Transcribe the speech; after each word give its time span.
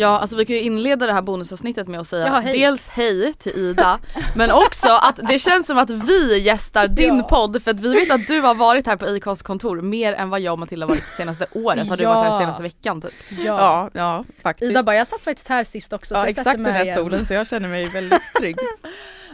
Ja 0.00 0.18
alltså 0.18 0.36
vi 0.36 0.44
kan 0.46 0.56
ju 0.56 0.62
inleda 0.62 1.06
det 1.06 1.12
här 1.12 1.22
bonusavsnittet 1.22 1.88
med 1.88 2.00
att 2.00 2.08
säga 2.08 2.26
Ja, 2.26 2.32
hej. 2.40 2.58
dels 2.60 2.88
hej 2.88 3.34
till 3.34 3.52
Ida 3.52 3.98
men 4.36 4.50
också 4.50 4.88
att 4.88 5.16
det 5.28 5.38
känns 5.38 5.66
som 5.66 5.78
att 5.78 5.90
vi 5.90 6.38
gästar 6.38 6.88
din 6.88 7.16
Ja. 7.16 7.22
podd 7.22 7.62
för 7.62 7.70
att 7.70 7.80
vi 7.80 7.88
vet 7.94 8.10
att 8.10 8.26
du 8.26 8.40
har 8.40 8.54
varit 8.54 8.86
här 8.86 8.96
på 8.96 9.16
Icons 9.16 9.42
kontor 9.42 9.80
mer 9.80 10.12
än 10.12 10.30
vad 10.30 10.40
jag 10.40 10.52
och 10.52 10.58
Matilda 10.58 10.86
varit 10.86 11.00
det 11.00 11.16
senaste 11.16 11.46
året. 11.52 11.88
Har 11.88 11.96
du 11.96 12.02
Ja. 12.02 12.14
varit 12.14 12.32
här 12.32 12.40
senaste 12.40 12.62
veckan 12.62 13.00
typ? 13.02 13.12
Ja. 13.28 13.44
Ja, 13.44 13.90
ja 13.92 14.24
faktiskt. 14.42 14.70
Ida 14.70 14.82
bara, 14.82 14.96
jag 14.96 15.06
satt 15.06 15.22
faktiskt 15.22 15.48
här 15.48 15.64
sist 15.64 15.92
också 15.92 16.14
så 16.14 16.20
ja 16.20 16.26
exakt 16.26 16.44
sätter 16.44 16.58
den 16.64 16.72
här 16.72 16.82
igen. 16.84 16.96
stolen 16.96 17.26
så 17.26 17.34
jag 17.34 17.46
känner 17.48 17.68
mig 17.68 17.84
väldigt 17.86 18.22
trygg. 18.38 18.56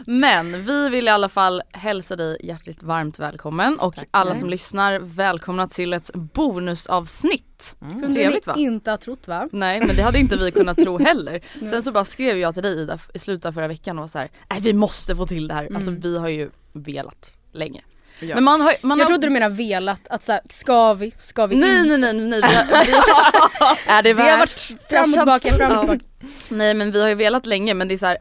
Men 0.05 0.65
vi 0.65 0.89
vill 0.89 1.07
i 1.07 1.09
alla 1.11 1.29
fall 1.29 1.61
hälsa 1.71 2.15
dig 2.15 2.37
hjärtligt 2.43 2.83
varmt 2.83 3.19
välkommen 3.19 3.79
och 3.79 3.95
Tackar. 3.95 4.09
alla 4.11 4.35
som 4.35 4.49
lyssnar 4.49 4.99
välkomna 4.99 5.67
till 5.67 5.93
ett 5.93 6.09
bonusavsnitt. 6.13 7.75
Kunde 7.79 8.13
Trevligt 8.13 8.47
va? 8.47 8.53
inte 8.57 8.89
ha 8.91 8.97
trott 8.97 9.27
va? 9.27 9.47
Nej 9.51 9.79
men 9.81 9.95
det 9.95 10.01
hade 10.01 10.19
inte 10.19 10.37
vi 10.37 10.51
kunnat 10.51 10.77
tro 10.77 10.97
heller. 10.99 11.41
Sen 11.59 11.83
så 11.83 11.91
bara 11.91 12.05
skrev 12.05 12.37
jag 12.37 12.53
till 12.53 12.63
dig 12.63 12.81
Ida 12.81 12.99
i 13.13 13.19
slutet 13.19 13.45
av 13.45 13.51
förra 13.53 13.67
veckan 13.67 13.97
och 13.97 14.03
var 14.03 14.07
så 14.09 14.19
här, 14.19 14.29
nej 14.49 14.59
vi 14.61 14.73
måste 14.73 15.15
få 15.15 15.25
till 15.27 15.47
det 15.47 15.53
här. 15.53 15.67
Alltså 15.75 15.89
Mm. 15.89 16.01
vi 16.01 16.17
har 16.17 16.29
ju 16.29 16.49
velat 16.73 17.31
länge. 17.51 17.81
Ja. 18.19 18.35
Men 18.35 18.43
man 18.43 18.61
har, 18.61 18.73
man 18.81 18.97
Jag 18.99 19.05
har 19.05 19.09
trodde 19.09 19.27
du 19.27 19.31
menade 19.33 19.55
velat, 19.55 20.07
att 20.09 20.23
såhär, 20.23 20.41
ska 20.49 20.93
vi, 20.93 21.11
ska 21.17 21.45
vi 21.47 21.55
Nej 21.55 21.79
inte? 21.79 21.97
nej 21.97 22.13
nej 22.13 22.27
nej. 22.27 22.41
Vi 22.41 22.55
har, 22.55 22.85
vi 22.85 22.91
har, 23.91 23.97
Är 23.97 24.03
det 24.03 24.13
Det 24.13 24.21
har 24.21 24.37
värt? 24.37 24.39
varit 24.39 24.81
fram 24.89 25.03
och 25.03 25.13
tillbaka, 25.13 25.53
fram 25.53 25.71
och 25.71 25.79
tillbaka. 25.79 26.05
nej 26.49 26.73
men 26.73 26.91
vi 26.91 27.01
har 27.01 27.09
ju 27.09 27.15
velat 27.15 27.45
länge 27.45 27.73
men 27.73 27.87
det 27.87 27.93
är 27.93 27.97
så 27.97 28.05
här, 28.05 28.17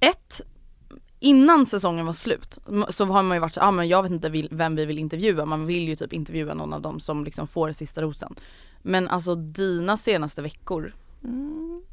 ett 0.00 0.40
Innan 1.22 1.66
säsongen 1.66 2.06
var 2.06 2.12
slut 2.12 2.58
så 2.88 3.04
har 3.04 3.22
man 3.22 3.36
ju 3.36 3.40
varit 3.40 3.54
så, 3.54 3.60
ah, 3.60 3.70
men 3.70 3.88
jag 3.88 4.02
vet 4.02 4.12
inte 4.12 4.46
vem 4.50 4.76
vi 4.76 4.84
vill 4.84 4.98
intervjua, 4.98 5.44
man 5.44 5.66
vill 5.66 5.88
ju 5.88 5.96
typ 5.96 6.12
intervjua 6.12 6.54
någon 6.54 6.72
av 6.72 6.82
dem 6.82 7.00
som 7.00 7.24
liksom 7.24 7.46
får 7.48 7.72
sista 7.72 8.02
rosen. 8.02 8.34
Men 8.82 9.08
alltså 9.08 9.34
dina 9.34 9.96
senaste 9.96 10.42
veckor, 10.42 10.94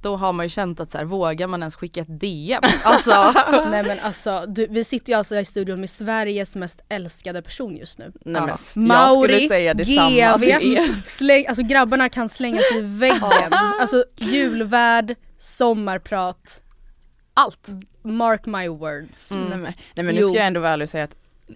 då 0.02 0.16
har 0.16 0.34
man 0.34 0.46
ju 0.46 0.50
känt 0.50 0.80
att 0.80 0.92
så 0.92 0.98
här, 0.98 1.06
vågar 1.06 1.48
man 1.48 1.62
ens 1.62 1.76
skicka 1.76 2.02
ett 2.02 2.20
DM? 2.20 2.62
Alltså, 2.84 3.34
Nej 3.70 3.84
men 3.84 4.00
alltså, 4.00 4.46
du, 4.48 4.68
vi 4.70 4.84
sitter 4.84 5.12
ju 5.12 5.18
alltså 5.18 5.36
i 5.36 5.46
studion 5.46 5.80
med 5.80 5.90
Sveriges 5.90 6.56
mest 6.56 6.82
älskade 6.90 7.42
person 7.42 7.78
just 7.78 7.98
nu. 8.00 8.12
Nej, 8.26 8.42
men, 8.42 8.50
Ja. 8.50 8.58
jag 8.74 8.84
Mauri, 8.88 9.48
säga 9.48 9.74
GV, 9.74 10.44
er. 10.44 11.02
släng, 11.06 11.48
alltså 11.48 11.64
grabbarna 11.64 12.10
kan 12.10 12.30
slänga 12.30 12.58
sig 12.58 12.78
i 12.78 12.82
väggen. 12.82 13.22
Alltså 13.80 14.04
julvärd, 14.18 15.16
sommarprat, 15.40 16.62
allt. 17.34 17.68
Mark 18.08 18.46
my 18.46 18.68
words. 18.68 19.32
Mm. 19.32 19.44
Nej, 19.50 19.58
men, 19.58 19.74
nej 19.96 20.06
men 20.06 20.16
nu 20.16 20.22
Jo. 20.22 20.28
ska 20.28 20.38
jag 20.38 20.48
ändå 20.48 20.60
vara 20.60 20.72
ärlig 20.74 20.86
och 20.86 20.90
säga 20.90 21.04
att 21.04 21.16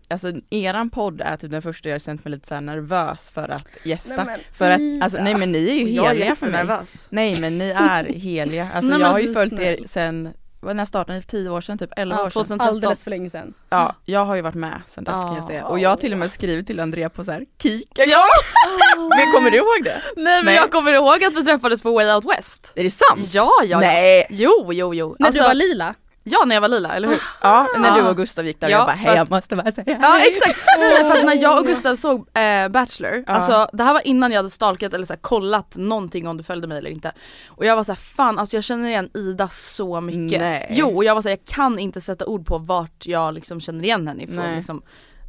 Alltså 0.09 0.31
eran 0.49 0.89
podd 0.89 1.21
är 1.21 1.37
typ 1.37 1.51
den 1.51 1.61
första 1.61 1.89
jag 1.89 1.93
har 1.93 1.99
känt 1.99 2.25
mig 2.25 2.31
lite 2.31 2.47
så 2.47 2.59
nervös 2.59 3.29
för 3.31 3.49
att 3.49 3.67
gästa. 3.83 4.15
Nej, 4.15 4.25
men 4.25 4.39
för 4.53 4.71
att, 4.71 5.03
alltså 5.03 5.23
nej 5.23 5.35
men 5.35 5.51
ni 5.51 5.69
är 5.69 5.73
ju 5.73 5.87
heliga 5.87 6.35
för 6.35 6.45
mig. 6.45 6.55
nervös. 6.65 7.07
Nej 7.09 7.41
men 7.41 7.57
ni 7.57 7.69
är 7.69 8.03
heliga. 8.13 8.63
Alltså 8.73 8.81
Nej, 8.81 8.91
jag 8.91 8.99
men 9.01 9.11
har 9.11 9.19
ju 9.19 9.29
är 9.29 9.33
följt 9.33 9.53
er 9.53 9.75
snäll. 9.75 9.87
sen, 9.87 10.33
vad 10.59 10.75
när 10.75 10.85
startade 10.85 11.17
ni? 11.17 11.23
10 11.23 11.49
år 11.49 11.61
sedan? 11.61 11.77
Typ 11.77 11.89
11 11.97 12.15
Ja, 12.15 12.21
år 12.25 12.29
sedan? 12.29 12.33
2013. 12.43 12.67
Alldeles 12.67 13.03
för 13.03 13.09
länge 13.09 13.29
sedan. 13.29 13.53
Ja, 13.69 13.95
jag 14.05 14.25
har 14.25 14.35
ju 14.35 14.41
varit 14.41 14.55
med 14.55 14.81
sen 14.87 15.03
dess 15.03 15.23
kan 15.23 15.33
jag 15.33 15.43
Ja. 15.43 15.47
säga. 15.47 15.65
Och 15.65 15.79
jag 15.79 15.89
har 15.89 15.97
till 15.97 16.11
och 16.11 16.17
med 16.19 16.31
skrivit 16.31 16.67
till 16.67 16.79
Andrea 16.79 17.09
på 17.09 17.23
så 17.23 17.31
här 17.31 17.45
Kika. 17.63 18.03
Ja! 18.05 18.23
men 19.17 19.33
kommer 19.33 19.51
du 19.51 19.57
ihåg 19.57 19.83
det? 19.83 20.01
Nej 20.15 20.37
men 20.37 20.45
Nej. 20.45 20.55
jag 20.55 20.71
kommer 20.71 20.93
ihåg 20.93 21.23
att 21.23 21.33
vi 21.33 21.45
träffades 21.45 21.81
på 21.81 21.91
Way 21.93 22.11
Out 22.15 22.25
West. 22.37 22.71
Är 22.75 22.83
det 22.83 22.89
sant? 22.89 23.33
Ja, 23.33 23.51
ja, 23.59 23.65
ja. 23.65 23.79
Nej! 23.79 24.27
Jo, 24.29 24.69
jo, 24.73 24.93
jo. 24.93 25.15
När 25.19 25.27
Alltså, 25.27 25.41
du 25.41 25.47
var 25.47 25.53
lila? 25.55 25.95
Ja, 26.23 26.43
när 26.45 26.55
jag 26.55 26.61
var 26.61 26.67
lila, 26.67 26.95
eller 26.95 27.07
hur? 27.07 27.21
Ja, 27.41 27.67
när 27.79 27.87
Ja. 27.89 27.95
du 28.03 28.09
och 28.09 28.17
Gustav 28.17 28.45
gick 28.45 28.59
där 28.59 28.69
Ja, 28.69 28.77
jag 28.77 28.87
bara 28.87 28.95
hej 28.95 29.15
jag 29.15 29.29
måste 29.29 29.55
bara 29.55 29.71
säga 29.71 29.97
Ja 30.01 30.07
hej. 30.19 30.27
exakt, 30.27 30.59
Nej, 30.79 31.03
för 31.03 31.17
att 31.17 31.25
när 31.25 31.35
jag 31.41 31.59
och 31.59 31.65
Gustav 31.67 31.95
såg 31.95 32.37
eh, 32.37 32.67
Bachelor, 32.69 33.23
Ja. 33.27 33.33
alltså 33.33 33.67
det 33.73 33.83
här 33.83 33.93
var 33.93 34.07
innan 34.07 34.31
jag 34.31 34.37
hade 34.39 34.49
stalkat 34.49 34.93
eller 34.93 35.05
så 35.05 35.13
här, 35.13 35.19
kollat 35.19 35.75
någonting 35.75 36.27
om 36.27 36.37
du 36.37 36.43
följde 36.43 36.67
mig 36.67 36.77
eller 36.77 36.89
inte. 36.89 37.11
Och 37.47 37.65
jag 37.65 37.75
var 37.75 37.83
så 37.83 37.91
här, 37.91 37.99
fan 37.99 38.39
alltså 38.39 38.57
jag 38.57 38.63
känner 38.63 38.89
igen 38.89 39.09
Ida 39.13 39.47
så 39.49 40.01
mycket. 40.01 40.39
Nej. 40.41 40.67
Jo 40.71 40.95
och 40.95 41.03
jag 41.03 41.15
var 41.15 41.21
så 41.21 41.29
här, 41.29 41.37
jag 41.45 41.55
kan 41.55 41.79
inte 41.79 42.01
sätta 42.01 42.25
ord 42.25 42.45
på 42.45 42.57
vart 42.57 43.05
jag 43.05 43.33
liksom 43.33 43.61
känner 43.61 43.83
igen 43.83 44.07
henne 44.07 44.23
ifrån 44.23 44.35
Nej. 44.37 44.55
liksom. 44.55 44.81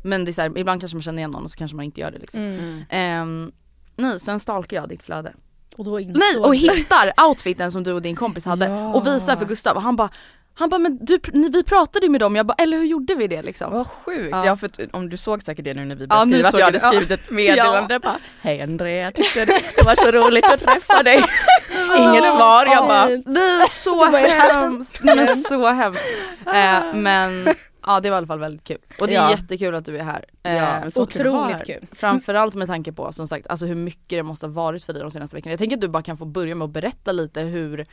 Men 0.04 0.24
det 0.24 0.30
är 0.30 0.32
så 0.32 0.40
här, 0.42 0.58
ibland 0.58 0.80
kanske 0.80 0.96
man 0.96 1.02
känner 1.02 1.18
igen 1.18 1.30
någon 1.30 1.44
och 1.44 1.50
så 1.50 1.56
kanske 1.56 1.76
man 1.76 1.84
inte 1.84 2.00
gör 2.00 2.10
det 2.10 2.18
liksom. 2.18 2.40
Mm. 2.40 2.84
Ehm, 2.90 3.52
nej, 3.96 4.20
sen 4.20 4.40
stalkar 4.40 4.76
jag 4.76 4.88
ditt 4.88 5.02
flöde. 5.02 5.32
Och 5.76 5.86
Nej 5.86 6.36
och 6.38 6.56
hittar 6.56 7.12
outfiten 7.28 7.72
som 7.72 7.82
du 7.84 7.92
och 7.92 8.02
din 8.02 8.16
kompis 8.16 8.44
hade 8.44 8.66
Ja. 8.68 8.92
och 8.94 9.06
visar 9.06 9.36
för 9.36 9.44
Gustav 9.44 9.76
och 9.76 9.82
han 9.82 9.96
bara 9.96 10.08
han 10.54 10.68
bara 10.68 10.78
men 10.78 10.98
du, 11.04 11.18
ni, 11.32 11.48
vi 11.48 11.64
pratade 11.64 12.06
ju 12.06 12.10
med 12.12 12.20
dem, 12.20 12.36
jag 12.36 12.46
bara 12.46 12.54
eller 12.58 12.76
hur 12.76 12.84
gjorde 12.84 13.14
vi 13.14 13.26
det 13.26 13.42
liksom? 13.42 13.72
Vad 13.72 13.86
sjukt, 13.86 14.28
Ja. 14.32 14.46
ja. 14.46 14.56
för 14.56 14.70
om 14.92 15.08
du 15.08 15.16
såg 15.16 15.42
säkert 15.42 15.64
det 15.64 15.74
nu 15.74 15.84
när 15.84 15.96
vi 15.96 16.02
Ja, 16.04 16.08
började 16.08 16.30
nu 16.30 16.36
skriva 16.36 16.48
att 16.48 16.54
jag 16.58 16.64
hade 16.64 16.78
det. 16.78 16.84
Ja. 16.84 16.88
skrivit 16.90 17.10
ett 17.10 17.30
meddelande 17.30 17.98
bara 17.98 18.16
Hej 18.40 18.62
Andrea, 18.62 19.04
jag 19.04 19.14
tyckte 19.14 19.44
det 19.44 19.84
var 19.84 19.94
så 19.96 20.10
roligt 20.10 20.44
att 20.44 20.60
träffa 20.60 21.02
dig. 21.02 21.16
Inget 21.98 22.32
svar, 22.32 22.66
jag 22.66 22.86
bara 22.88 23.08
så 23.68 24.10
det 24.10 24.16
här- 24.18 24.60
hemskt, 24.62 24.98
nej 25.02 25.16
men 25.16 25.36
så 25.36 25.66
hemskt. 25.68 26.02
Eh, 26.46 26.94
men 26.94 27.48
ja 27.86 28.00
det 28.00 28.10
var 28.10 28.16
i 28.16 28.18
alla 28.18 28.26
fall 28.26 28.38
väldigt 28.40 28.64
kul. 28.64 28.78
Och 29.00 29.06
det 29.06 29.14
är 29.14 29.22
Ja. 29.22 29.30
jättekul 29.30 29.74
att 29.74 29.84
du 29.84 29.98
är 29.98 30.04
här. 30.04 30.24
Eh, 30.42 30.56
Ja, 30.56 30.90
så 30.90 31.02
Otroligt 31.02 31.66
kul. 31.66 31.86
Framförallt 31.92 32.54
med 32.54 32.68
tanke 32.68 32.92
på 32.92 33.12
som 33.12 33.28
sagt 33.28 33.46
alltså 33.46 33.66
hur 33.66 33.74
mycket 33.74 34.08
det 34.18 34.22
måste 34.22 34.46
ha 34.46 34.52
varit 34.52 34.84
för 34.84 34.92
dig 34.92 35.02
de 35.02 35.10
senaste 35.10 35.36
veckorna. 35.36 35.52
Jag 35.52 35.58
tänker 35.58 35.76
att 35.76 35.80
du 35.80 35.88
bara 35.88 36.02
kan 36.02 36.16
få 36.16 36.24
börja 36.24 36.54
med 36.54 36.64
att 36.64 36.70
berätta 36.70 37.12
lite 37.12 37.40
hur 37.40 37.86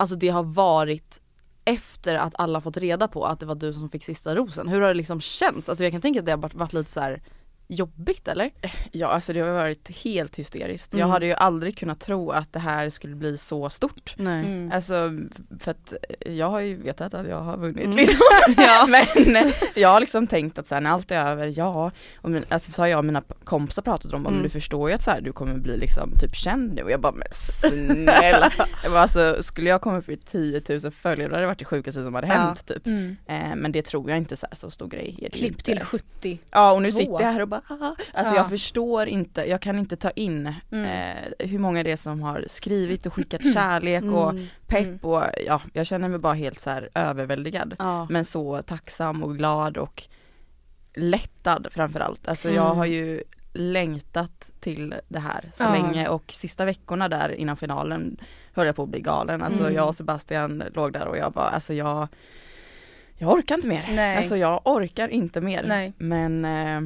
Alltså 0.00 0.16
det 0.16 0.28
har 0.28 0.42
varit 0.42 1.20
efter 1.68 2.14
att 2.14 2.34
alla 2.38 2.60
fått 2.60 2.76
reda 2.76 3.08
på 3.08 3.26
att 3.26 3.40
det 3.40 3.46
var 3.46 3.54
du 3.54 3.72
som 3.72 3.88
fick 3.88 4.04
sista 4.04 4.34
rosen. 4.34 4.68
Hur 4.68 4.80
har 4.80 4.88
det 4.88 4.94
liksom 4.94 5.20
känts? 5.20 5.68
Alltså 5.68 5.84
jag 5.84 5.92
kan 5.92 6.00
tänka 6.00 6.20
att 6.20 6.26
det 6.26 6.32
har 6.32 6.38
varit, 6.38 6.54
varit 6.54 6.72
lite 6.72 6.90
så 6.90 7.00
här 7.00 7.22
jobbigt 7.70 8.28
eller? 8.28 8.50
Ja 8.92 9.06
alltså 9.08 9.32
det 9.32 9.40
har 9.40 9.52
varit 9.52 9.90
helt 10.04 10.36
hysteriskt. 10.38 10.92
Mm. 10.92 11.00
Jag 11.00 11.08
hade 11.08 11.26
ju 11.26 11.32
aldrig 11.32 11.78
kunnat 11.78 12.00
tro 12.00 12.30
att 12.30 12.52
det 12.52 12.58
här 12.58 12.90
skulle 12.90 13.14
bli 13.16 13.38
så 13.38 13.70
stort. 13.70 14.14
Nej. 14.16 14.46
Mm. 14.46 14.72
Alltså 14.72 15.10
för 15.60 15.70
att 15.70 15.94
jag 16.26 16.50
har 16.50 16.60
ju 16.60 16.76
vetat 16.82 17.14
att 17.14 17.28
jag 17.28 17.40
har 17.40 17.56
vunnit 17.56 17.84
Mm. 17.84 17.96
liksom. 17.96 18.18
ja. 18.56 18.86
Men 19.26 19.52
jag 19.74 19.88
har 19.88 20.00
liksom 20.00 20.26
tänkt 20.26 20.58
att 20.58 20.66
så 20.68 20.74
här, 20.74 20.80
när 20.82 20.90
allt 20.90 21.10
är 21.10 21.26
över, 21.26 21.52
ja, 21.58 21.90
och 22.16 22.30
min, 22.30 22.44
alltså 22.48 22.70
så 22.70 22.82
har 22.82 22.86
jag 22.86 22.98
och 22.98 23.04
mina 23.04 23.22
kompisar 23.44 23.82
pratat 23.82 24.12
om, 24.12 24.20
Mm. 24.20 24.32
men 24.32 24.42
du 24.42 24.48
förstår 24.48 24.88
ju 24.88 24.94
att 24.94 25.02
så 25.02 25.10
här, 25.10 25.20
du 25.20 25.32
kommer 25.32 25.54
bli 25.54 25.76
liksom 25.76 26.12
typ 26.20 26.34
känd 26.34 26.74
nu 26.74 26.82
och 26.82 26.90
jag 26.90 27.00
bara 27.00 27.12
men 27.12 27.28
snälla. 27.32 28.52
alltså 28.94 29.42
skulle 29.42 29.70
jag 29.70 29.80
komma 29.80 29.98
upp 29.98 30.08
i 30.08 30.16
10 30.16 30.62
000 30.68 30.80
följare 30.92 31.28
då 31.28 31.34
hade 31.34 31.42
det 31.42 31.46
varit 31.46 31.58
det 31.58 31.64
sjukaste 31.64 32.04
som 32.04 32.14
hade 32.14 32.26
Ja. 32.26 32.32
hänt 32.34 32.66
typ. 32.66 32.86
Mm. 32.86 33.16
Eh, 33.26 33.56
men 33.56 33.72
det 33.72 33.82
tror 33.82 34.10
jag 34.10 34.16
inte 34.18 34.36
så, 34.36 34.46
här, 34.50 34.56
så 34.56 34.70
stor 34.70 34.88
grej. 34.88 35.16
det 35.22 35.28
Klipp 35.30 35.50
inte. 35.52 35.64
till 35.64 35.80
70. 35.80 36.38
Ja 36.50 36.72
och 36.72 36.82
nu 36.82 36.90
två. 36.92 36.98
sitter 36.98 37.12
jag 37.12 37.32
här 37.32 37.42
och 37.42 37.48
bara 37.48 37.57
"Ah." 37.66 37.94
Alltså 38.12 38.34
Ja. 38.34 38.36
jag 38.36 38.48
förstår 38.50 39.06
inte, 39.06 39.44
jag 39.44 39.60
kan 39.62 39.78
inte 39.78 39.96
ta 39.96 40.10
in 40.10 40.54
Mm. 40.72 40.84
eh, 40.84 41.48
hur 41.48 41.58
många 41.58 41.82
det 41.82 41.92
är 41.92 41.96
som 41.96 42.22
har 42.22 42.44
skrivit 42.48 43.06
och 43.06 43.14
skickat 43.14 43.42
kärlek 43.54 44.04
och 44.04 44.30
Mm. 44.30 44.46
pepp 44.66 44.86
Mm. 44.86 44.98
och 45.02 45.24
ja, 45.46 45.60
jag 45.72 45.86
känner 45.86 46.08
mig 46.08 46.18
bara 46.18 46.34
helt 46.34 46.60
så 46.60 46.70
här 46.70 46.88
överväldigad. 46.94 47.76
Ja. 47.78 48.06
Men 48.10 48.24
så 48.24 48.62
tacksam 48.62 49.22
och 49.22 49.36
glad 49.36 49.76
och 49.76 50.02
lättad 50.94 51.66
framförallt. 51.70 52.28
Alltså 52.28 52.50
jag 52.50 52.64
Mm. 52.66 52.76
har 52.76 52.86
ju 52.86 53.22
längtat 53.52 54.50
till 54.60 54.94
det 55.08 55.18
här 55.18 55.50
så 55.54 55.64
Ja. 55.64 55.72
länge 55.72 56.08
och 56.08 56.32
sista 56.32 56.64
veckorna 56.64 57.08
där 57.08 57.28
innan 57.28 57.56
finalen 57.56 58.16
höll 58.54 58.66
jag 58.66 58.76
på 58.76 58.82
att 58.82 58.88
bli 58.88 59.00
galen. 59.00 59.42
Alltså 59.42 59.60
Mm. 59.60 59.74
jag 59.74 59.88
och 59.88 59.94
Sebastian 59.94 60.62
låg 60.74 60.92
där 60.92 61.06
och 61.06 61.16
jag 61.18 61.32
bara, 61.32 61.48
alltså 61.48 61.74
jag 61.74 62.08
jag 63.20 63.32
orkar 63.32 63.54
inte 63.54 63.68
mer. 63.68 63.88
Nej. 63.92 64.16
Alltså 64.16 64.36
jag 64.36 64.60
orkar 64.64 65.08
inte 65.08 65.40
mer. 65.40 65.64
Nej. 65.68 65.92
Men 65.98 66.44
eh, 66.44 66.80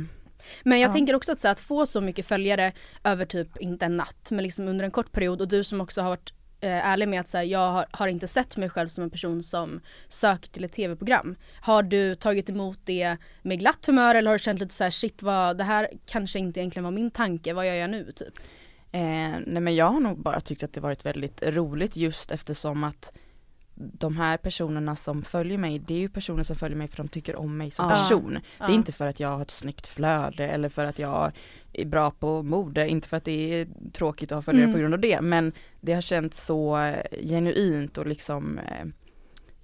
Men 0.64 0.80
jag 0.80 0.88
Ja. 0.88 0.92
tänker 0.92 1.14
också 1.14 1.32
att, 1.32 1.40
så 1.40 1.48
att 1.48 1.60
få 1.60 1.86
så 1.86 2.00
mycket 2.00 2.26
följare 2.26 2.72
över 3.04 3.26
typ, 3.26 3.56
inte 3.56 3.84
en 3.86 3.96
natt, 3.96 4.30
men 4.30 4.42
liksom 4.44 4.68
under 4.68 4.84
en 4.84 4.90
kort 4.90 5.12
period 5.12 5.40
och 5.40 5.48
du 5.48 5.64
som 5.64 5.80
också 5.80 6.00
har 6.00 6.08
varit 6.08 6.32
eh, 6.60 6.86
ärlig 6.88 7.08
med 7.08 7.20
att 7.20 7.28
så 7.28 7.36
här, 7.36 7.44
jag 7.44 7.72
har, 7.72 7.86
har 7.90 8.08
inte 8.08 8.28
sett 8.28 8.56
mig 8.56 8.68
själv 8.68 8.88
som 8.88 9.04
en 9.04 9.10
person 9.10 9.42
som 9.42 9.80
söker 10.08 10.48
till 10.48 10.64
ett 10.64 10.72
tv-program. 10.72 11.36
Har 11.60 11.82
du 11.82 12.14
tagit 12.14 12.48
emot 12.50 12.78
det 12.84 13.16
med 13.42 13.58
glatt 13.58 13.86
humör 13.86 14.14
eller 14.14 14.30
har 14.30 14.38
du 14.38 14.42
känt 14.42 14.60
lite 14.60 14.74
så 14.74 14.84
här, 14.84 14.90
shit 14.90 15.22
vad, 15.22 15.58
det 15.58 15.64
här 15.64 15.88
kanske 16.06 16.38
inte 16.38 16.60
egentligen 16.60 16.84
var 16.84 16.90
min 16.90 17.10
tanke, 17.10 17.52
vad 17.54 17.66
gör 17.66 17.74
jag 17.74 17.90
nu 17.90 18.12
typ? 18.12 18.38
Eh, 18.94 19.00
nej 19.46 19.60
men 19.62 19.74
jag 19.74 19.86
har 19.86 20.00
nog 20.00 20.18
bara 20.22 20.40
tyckt 20.40 20.62
att 20.62 20.72
det 20.72 20.80
varit 20.80 21.06
väldigt 21.06 21.42
roligt 21.42 21.96
just 21.96 22.30
eftersom 22.30 22.84
att 22.84 23.12
de 23.92 24.16
här 24.16 24.36
personerna 24.36 24.96
som 24.96 25.22
följer 25.22 25.58
mig, 25.58 25.78
det 25.78 25.94
är 25.94 25.98
ju 25.98 26.08
personer 26.08 26.42
som 26.42 26.56
följer 26.56 26.78
mig 26.78 26.88
för 26.88 26.96
de 26.96 27.08
tycker 27.08 27.38
om 27.38 27.56
mig 27.56 27.70
som 27.70 27.84
Ja. 27.84 27.90
person. 27.90 28.38
Det 28.58 28.64
är 28.64 28.74
inte 28.74 28.92
för 28.92 29.06
att 29.06 29.20
jag 29.20 29.28
har 29.28 29.42
ett 29.42 29.50
snyggt 29.50 29.86
flöde 29.86 30.48
eller 30.48 30.68
för 30.68 30.84
att 30.84 30.98
jag 30.98 31.32
är 31.72 31.84
bra 31.86 32.10
på 32.10 32.42
mode, 32.42 32.88
inte 32.88 33.08
för 33.08 33.16
att 33.16 33.24
det 33.24 33.60
är 33.60 33.66
tråkigt 33.92 34.32
att 34.32 34.36
ha 34.36 34.42
följare 34.42 34.64
Mm. 34.64 34.74
på 34.74 34.78
grund 34.80 34.94
av 34.94 35.00
det. 35.00 35.20
Men 35.20 35.52
det 35.80 35.92
har 35.92 36.00
känts 36.00 36.44
så 36.46 36.78
eh, 36.78 36.96
genuint 37.28 37.98
och 37.98 38.06
liksom 38.06 38.58
eh, 38.58 38.86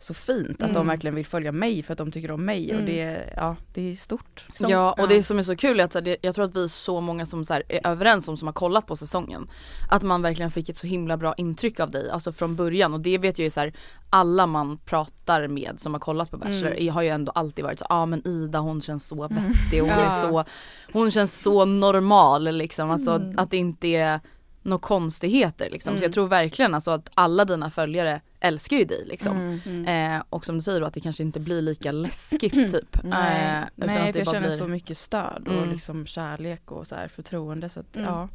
så 0.01 0.15
fint 0.15 0.63
att 0.63 0.69
de 0.69 0.77
Mm. 0.77 0.87
verkligen 0.87 1.15
vill 1.15 1.27
följa 1.27 1.53
mig 1.53 1.83
för 1.83 1.93
att 1.93 1.99
de 1.99 2.13
tycker 2.13 2.33
om 2.33 2.45
mig 2.45 2.71
Mm. 2.71 2.83
och 2.83 2.87
det, 2.91 3.33
ja, 3.37 3.57
det 3.75 3.91
är 3.91 3.95
stort. 3.95 4.47
Som- 4.55 4.71
ja 4.71 4.93
och 4.93 4.99
ja. 5.01 5.07
det 5.07 5.23
som 5.23 5.39
är 5.39 5.43
så 5.43 5.57
kul 5.57 5.81
är 5.81 5.85
att 5.85 5.93
så 5.93 5.99
här, 5.99 6.05
det, 6.05 6.17
jag 6.23 6.35
tror 6.35 6.45
att 6.45 6.57
vi 6.57 6.65
är 6.65 6.69
så 6.69 7.01
många 7.01 7.27
som 7.27 7.45
så 7.45 7.53
här, 7.55 7.63
är 7.69 7.87
överens 7.87 8.29
om 8.29 8.37
som 8.37 8.49
har 8.49 8.53
kollat 8.53 8.87
på 8.87 8.97
säsongen. 8.97 9.49
Att 9.91 10.03
man 10.03 10.23
verkligen 10.23 10.51
fick 10.51 10.69
ett 10.69 10.77
så 10.77 10.87
himla 10.87 11.17
bra 11.17 11.35
intryck 11.37 11.81
av 11.81 11.91
dig, 11.91 12.11
alltså 12.11 12.33
från 12.33 12.57
början 12.57 12.95
och 12.95 13.01
det 13.01 13.19
vet 13.19 13.39
jag 13.39 13.45
ju 13.45 13.51
så 13.51 13.61
här, 13.61 13.73
alla 14.11 14.47
man 14.47 14.79
pratar 14.79 15.49
med 15.49 15.73
som 15.81 15.93
har 15.95 16.01
kollat 16.01 16.31
på 16.31 16.37
Bachelor 16.37 16.73
Mm. 16.77 16.95
har 16.95 17.03
ju 17.03 17.09
ändå 17.09 17.33
alltid 17.33 17.65
varit 17.65 17.79
så, 17.79 17.87
ja 17.89 17.95
ah, 17.97 18.07
men 18.07 18.27
Ida 18.29 18.59
hon 18.59 18.81
känns 18.81 19.07
så 19.07 19.23
vettig, 19.29 19.81
hon 19.81 19.89
Ja. 19.89 19.95
är 19.95 20.23
så, 20.23 20.45
hon 20.93 21.11
känns 21.11 21.41
så 21.43 21.65
normal 21.65 22.45
liksom, 22.57 22.91
alltså 22.91 23.11
Mm. 23.15 23.39
att 23.39 23.51
det 23.51 23.57
inte 23.57 23.89
är 23.89 24.21
några 24.69 24.81
konstigheter 24.81 25.71
liksom. 25.71 25.91
Så 25.91 25.97
Mm. 25.97 26.03
jag 26.03 26.13
tror 26.13 26.29
verkligen 26.29 26.75
alltså 26.75 26.91
att 26.91 27.11
alla 27.15 27.45
dina 27.45 27.71
följare 27.71 28.21
älskar 28.41 28.77
ju 28.77 28.85
dig 28.85 29.05
liksom. 29.07 29.37
Mm. 29.37 29.61
Mm. 29.67 30.15
Eh, 30.17 30.23
och 30.31 30.47
som 30.47 30.55
du 30.55 30.61
säger 30.63 30.81
då 30.81 30.87
att 30.87 30.95
det 30.95 31.01
kanske 31.01 31.23
inte 31.23 31.41
blir 31.41 31.63
lika 31.63 31.93
läskigt 31.93 32.53
typ. 32.73 32.99
Nej, 33.05 33.45
Eh, 33.45 33.63
utan 33.77 33.87
nej 33.95 34.09
att 34.09 34.13
för 34.13 34.19
jag 34.19 34.27
bara 34.27 34.33
känner 34.33 34.49
blir- 34.49 34.57
så 34.59 34.67
mycket 34.69 34.99
stöd 34.99 35.45
och 35.49 35.53
Mm. 35.55 35.71
liksom 35.73 36.07
kärlek 36.07 36.71
och 36.73 36.87
så 36.87 36.95
här 36.95 37.09
förtroende 37.09 37.69
så 37.69 37.81
att 37.81 37.97
Mm. 37.97 38.09
ja. 38.09 38.29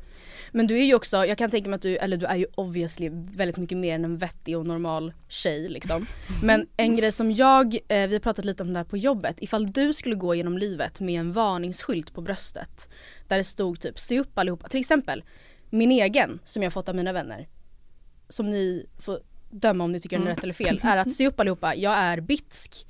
Men 0.52 0.68
du 0.68 0.78
är 0.80 0.84
ju 0.84 0.96
också, 0.96 1.26
jag 1.26 1.38
kan 1.38 1.52
tänka 1.52 1.70
mig 1.70 1.76
att 1.76 1.82
du, 1.82 1.98
eller 1.98 2.18
du 2.18 2.26
är 2.26 2.36
ju 2.36 2.46
obviously 2.56 3.10
väldigt 3.12 3.58
mycket 3.58 3.78
mer 3.78 3.96
än 3.96 4.06
en 4.06 4.18
vettig 4.18 4.58
och 4.58 4.66
normal 4.68 5.14
tjej 5.30 5.70
liksom. 5.70 6.06
Men 6.44 6.68
en 6.78 6.96
grej 6.98 7.12
som 7.12 7.32
jag, 7.32 7.74
eh, 7.88 8.08
vi 8.08 8.14
har 8.14 8.20
pratat 8.20 8.46
lite 8.46 8.64
om 8.64 8.74
det 8.74 8.80
här 8.80 8.84
på 8.84 8.98
jobbet, 8.98 9.36
ifall 9.40 9.72
du 9.72 9.94
skulle 9.94 10.16
gå 10.16 10.36
genom 10.36 10.58
livet 10.58 11.00
med 11.00 11.20
en 11.20 11.32
varningsskylt 11.34 12.14
på 12.14 12.22
bröstet 12.22 12.90
där 13.28 13.38
det 13.38 13.44
stod 13.44 13.80
typ 13.80 14.00
se 14.00 14.20
upp 14.20 14.38
allihopa, 14.38 14.68
till 14.70 14.80
exempel 14.80 15.24
min 15.74 15.92
egen 15.92 16.40
som 16.46 16.64
jag 16.64 16.74
fått 16.74 16.90
av 16.90 16.96
mina 16.96 17.14
vänner, 17.14 17.48
som 18.30 18.52
ni 18.52 18.86
får 19.00 19.20
döma 19.50 19.84
om 19.84 19.92
ni 19.92 20.00
tycker 20.00 20.18
den 20.18 20.28
är 20.28 20.32
rätt 20.36 20.44
eller 20.44 20.54
fel, 20.54 20.82
är 20.84 20.98
att 20.98 21.14
se 21.14 21.28
upp 21.28 21.40
allihopa, 21.40 21.76
jag 21.76 21.94
är 21.94 22.22
bitsk. 22.22 22.86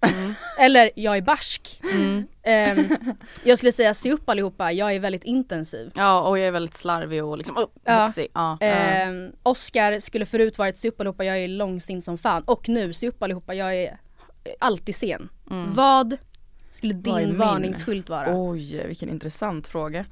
Eller 0.58 0.90
jag 0.94 1.16
är 1.16 1.22
barsk. 1.22 1.80
Mm. 1.92 2.26
Ehm, 2.42 2.96
jag 3.44 3.58
skulle 3.58 3.72
säga 3.72 3.94
se 3.94 4.12
upp 4.12 4.28
allihopa, 4.28 4.72
jag 4.72 4.94
är 4.94 5.00
väldigt 5.00 5.24
intensiv. 5.24 5.90
Ja 5.94 6.22
och 6.22 6.38
jag 6.38 6.46
är 6.46 6.52
väldigt 6.52 6.74
slarvig 6.74 7.24
och 7.24 7.38
liksom, 7.38 7.56
oh, 7.56 7.66
Ja. 7.84 8.12
Ja. 8.34 8.58
Eh, 8.60 9.08
Oscar 9.42 9.98
skulle 9.98 10.26
förut 10.26 10.58
varit 10.58 10.78
se 10.78 10.88
upp 10.88 11.00
allihopa, 11.00 11.24
jag 11.24 11.38
är 11.38 11.48
långsint 11.48 12.04
som 12.04 12.18
fan. 12.18 12.42
Och 12.46 12.68
nu, 12.68 12.92
se 12.92 13.08
upp 13.08 13.22
allihopa, 13.22 13.54
jag 13.54 13.74
är 13.74 13.98
alltid 14.58 14.94
sen. 14.94 15.28
Mm. 15.50 15.74
Vad 15.74 16.16
skulle 16.70 16.94
din 16.94 17.38
varningsskylt 17.38 18.08
vara? 18.08 18.26
Oj, 18.30 18.86
vilken 18.86 19.08
intressant 19.08 19.68
fråga. 19.68 20.04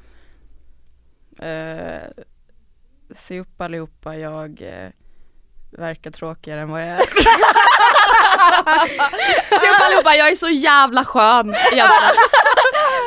Eh, 1.38 2.24
se 3.14 3.40
upp 3.40 3.60
allihopa, 3.60 4.16
jag 4.16 4.62
eh, 4.62 4.90
verkar 5.78 6.10
tråkigare 6.10 6.60
än 6.60 6.70
vad 6.70 6.80
jag 6.80 6.88
är. 6.88 6.98
Se 9.48 9.70
upp 9.70 9.80
allihopa, 9.80 10.14
jag 10.14 10.28
är 10.28 10.36
så 10.36 10.48
jävla 10.48 11.04
skön 11.04 11.48
egentligen. 11.48 12.14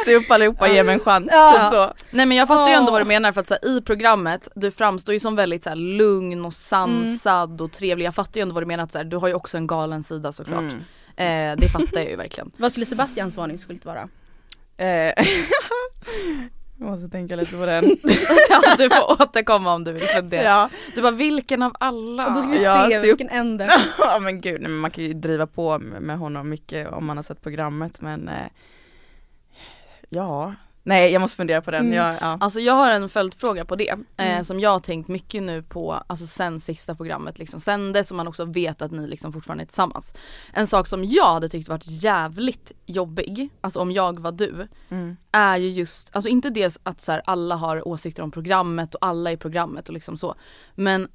se 0.05 0.15
upp 0.15 0.31
allihopa, 0.31 0.67
ge 0.67 0.83
mig 0.83 0.93
en 0.93 0.99
chans. 0.99 1.27
Ja. 1.31 1.51
Typ 1.53 1.71
så. 1.71 1.93
Nej 2.15 2.25
men 2.25 2.37
jag 2.37 2.47
fattar 2.47 2.67
ju 2.67 2.73
ändå 2.73 2.91
vad 2.91 3.01
du 3.01 3.05
menar 3.05 3.31
för 3.31 3.41
att 3.41 3.47
så 3.47 3.53
här, 3.53 3.67
i 3.77 3.81
programmet, 3.81 4.47
du 4.55 4.71
framstår 4.71 5.13
ju 5.13 5.19
som 5.19 5.35
väldigt 5.35 5.63
så 5.63 5.69
här, 5.69 5.75
lugn 5.75 6.45
och 6.45 6.53
sansad 6.53 7.61
och 7.61 7.71
trevlig. 7.71 8.05
Jag 8.05 8.15
fattar 8.15 8.35
ju 8.35 8.41
ändå 8.41 8.53
vad 8.53 8.63
du 8.63 8.67
menar 8.67 8.83
att 8.83 8.91
så 8.91 8.97
här, 8.97 9.05
du 9.05 9.17
har 9.17 9.27
ju 9.27 9.33
också 9.33 9.57
en 9.57 9.67
galen 9.67 10.03
sida 10.03 10.31
såklart. 10.31 10.73
Mm. 11.17 11.53
Eh, 11.53 11.59
det 11.61 11.69
fattar 11.69 12.01
jag 12.01 12.09
ju 12.09 12.15
verkligen. 12.15 12.51
Vad 12.57 12.71
skulle 12.71 12.85
Sebastians 12.85 13.37
varningsskylt 13.37 13.85
vara? 13.85 14.09
Jag 16.77 16.89
måste 16.89 17.09
tänka 17.09 17.35
lite 17.35 17.51
på 17.57 17.65
den. 17.65 17.85
ja, 18.49 18.75
du 18.77 18.89
får 18.89 19.21
återkomma 19.21 19.73
om 19.73 19.83
du 19.83 19.91
vill 19.91 20.03
fundera. 20.03 20.43
ja. 20.43 20.69
Du 20.95 21.01
bara 21.01 21.11
vilken 21.11 21.61
av 21.61 21.75
alla? 21.79 22.27
Och 22.27 22.33
då 22.33 22.41
ska 22.41 22.51
vi 22.51 22.63
Ja, 22.63 22.87
se 22.89 22.97
upp. 22.97 23.03
vilken 23.03 23.29
ände. 23.29 23.81
ja 23.99 24.19
men 24.19 24.41
gud, 24.41 24.61
nej, 24.61 24.71
men 24.71 24.79
man 24.79 24.91
kan 24.91 25.03
ju 25.03 25.13
driva 25.13 25.47
på 25.47 25.79
med 25.79 26.01
med 26.01 26.17
honom 26.17 26.49
mycket 26.49 26.87
om 26.87 27.05
man 27.05 27.17
har 27.17 27.23
sett 27.23 27.41
programmet 27.41 28.01
men 28.01 28.27
eh, 28.27 28.47
Ja, 30.09 30.53
nej 30.87 31.11
jag 31.11 31.19
måste 31.21 31.37
fundera 31.37 31.61
på 31.61 31.71
den. 31.71 31.81
Mm. 31.85 31.93
Jag, 31.93 32.15
ja. 32.21 32.37
Alltså 32.39 32.59
jag 32.59 32.73
har 32.73 32.91
en 32.91 33.09
följdfråga 33.09 33.65
på 33.65 33.75
det, 33.75 33.89
eh, 33.89 33.97
Mm. 34.17 34.43
som 34.45 34.59
jag 34.59 34.69
har 34.69 34.79
tänkt 34.79 35.07
mycket 35.07 35.43
nu 35.43 35.61
på, 35.63 35.93
alltså 36.07 36.27
sen 36.27 36.59
sista 36.59 36.95
programmet 36.95 37.39
liksom 37.39 37.59
sändes 37.59 38.11
och 38.11 38.17
man 38.17 38.27
också 38.27 38.45
vet 38.45 38.81
att 38.81 38.91
ni 38.91 39.07
liksom 39.07 39.33
fortfarande 39.33 39.63
är 39.63 39.65
tillsammans. 39.65 40.13
En 40.53 40.67
sak 40.67 40.87
som 40.87 41.03
jag 41.03 41.33
hade 41.33 41.49
tyckt 41.49 41.69
varit 41.69 41.85
jävligt 41.87 42.71
jobbig, 42.85 43.49
alltså 43.61 43.79
om 43.79 43.91
jag 43.91 44.19
var 44.19 44.31
du, 44.31 44.67
Mm. 44.89 45.17
är 45.31 45.57
ju 45.57 45.69
just, 45.69 46.15
alltså 46.15 46.29
inte 46.29 46.49
det 46.49 46.77
att 46.83 47.01
så 47.01 47.11
här, 47.11 47.21
alla 47.25 47.55
har 47.55 47.87
åsikter 47.87 48.23
om 48.23 48.31
programmet 48.31 48.95
och 48.95 49.05
alla 49.05 49.31
i 49.31 49.37
programmet 49.37 49.87
och 49.87 49.93
liksom 49.93 50.17
så. 50.17 50.35
Men 50.75 51.07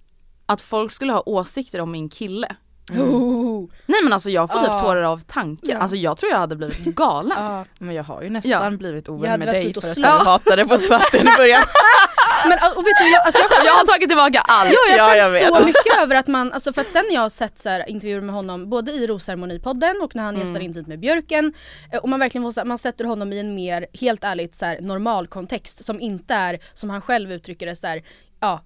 att 0.46 0.60
folk 0.60 0.92
skulle 0.92 1.12
ha 1.12 1.22
åsikter 1.26 1.80
om 1.80 1.90
min 1.90 2.08
kille. 2.08 2.56
Oh. 2.98 3.70
Nej 3.86 4.00
men 4.02 4.12
alltså 4.12 4.30
jag 4.30 4.52
får 4.52 4.58
typ 4.58 4.68
Ja. 4.68 4.80
tårar 4.80 5.02
av 5.02 5.20
tanken, 5.20 5.70
Ja. 5.70 5.78
alltså 5.78 5.96
jag 5.96 6.16
tror 6.16 6.32
jag 6.32 6.38
hade 6.38 6.56
blivit 6.56 6.78
galen. 6.78 7.36
Ja. 7.44 7.64
Men 7.78 7.94
jag 7.94 8.04
har 8.04 8.22
ju 8.22 8.30
nästan 8.30 8.50
Ja. 8.50 8.70
blivit 8.70 9.08
ovän 9.08 9.38
med 9.38 9.48
dig 9.48 9.74
för 9.74 9.90
att 9.90 9.96
jag 9.98 10.18
hatade 10.18 10.64
på 10.64 10.78
Sebastian 10.78 11.28
i 11.28 11.30
början. 11.36 11.62
Men 12.48 12.58
och 12.76 12.86
vet 12.86 12.94
du, 13.02 13.10
jag, 13.10 13.26
alltså 13.26 13.40
jag 13.50 13.66
Jag 13.66 13.72
har 13.72 13.84
tagit 13.86 14.08
tillbaka 14.08 14.40
allt. 14.40 14.70
Ja, 14.72 14.96
jag 14.96 15.16
Ja, 15.18 15.26
jag 15.38 15.58
så 15.60 15.66
mycket 15.66 16.00
över 16.02 16.16
att 16.16 16.26
man, 16.26 16.52
alltså 16.52 16.72
för 16.72 16.80
att 16.80 16.90
sen 16.90 17.04
jag 17.10 17.20
har 17.20 17.30
sett 17.30 17.58
så 17.58 17.68
här, 17.68 17.90
intervjuer 17.90 18.20
med 18.20 18.34
honom 18.34 18.70
både 18.70 18.92
i 18.92 19.06
Rosceremonipodden 19.06 20.00
och 20.02 20.16
när 20.16 20.22
han 20.22 20.34
Mm. 20.34 20.46
gästar 20.46 20.60
Intimt 20.60 20.86
med 20.86 21.00
Björken 21.00 21.52
eh, 21.92 21.98
och 21.98 22.08
man 22.08 22.20
verkligen 22.20 22.42
får, 22.44 22.52
så 22.52 22.60
här, 22.60 22.64
man 22.64 22.78
sätter 22.78 23.04
honom 23.04 23.32
i 23.32 23.40
en 23.40 23.54
mer, 23.54 23.86
helt 24.00 24.24
ärligt 24.24 24.54
så 24.54 24.64
här, 24.64 24.80
normal 24.80 25.26
kontext 25.26 25.84
som 25.84 26.00
inte 26.00 26.34
är, 26.34 26.58
som 26.74 26.90
han 26.90 27.00
själv 27.02 27.32
uttrycker 27.32 27.66
det 27.66 27.76
så 27.76 27.86
här, 27.86 28.02
ja, 28.40 28.60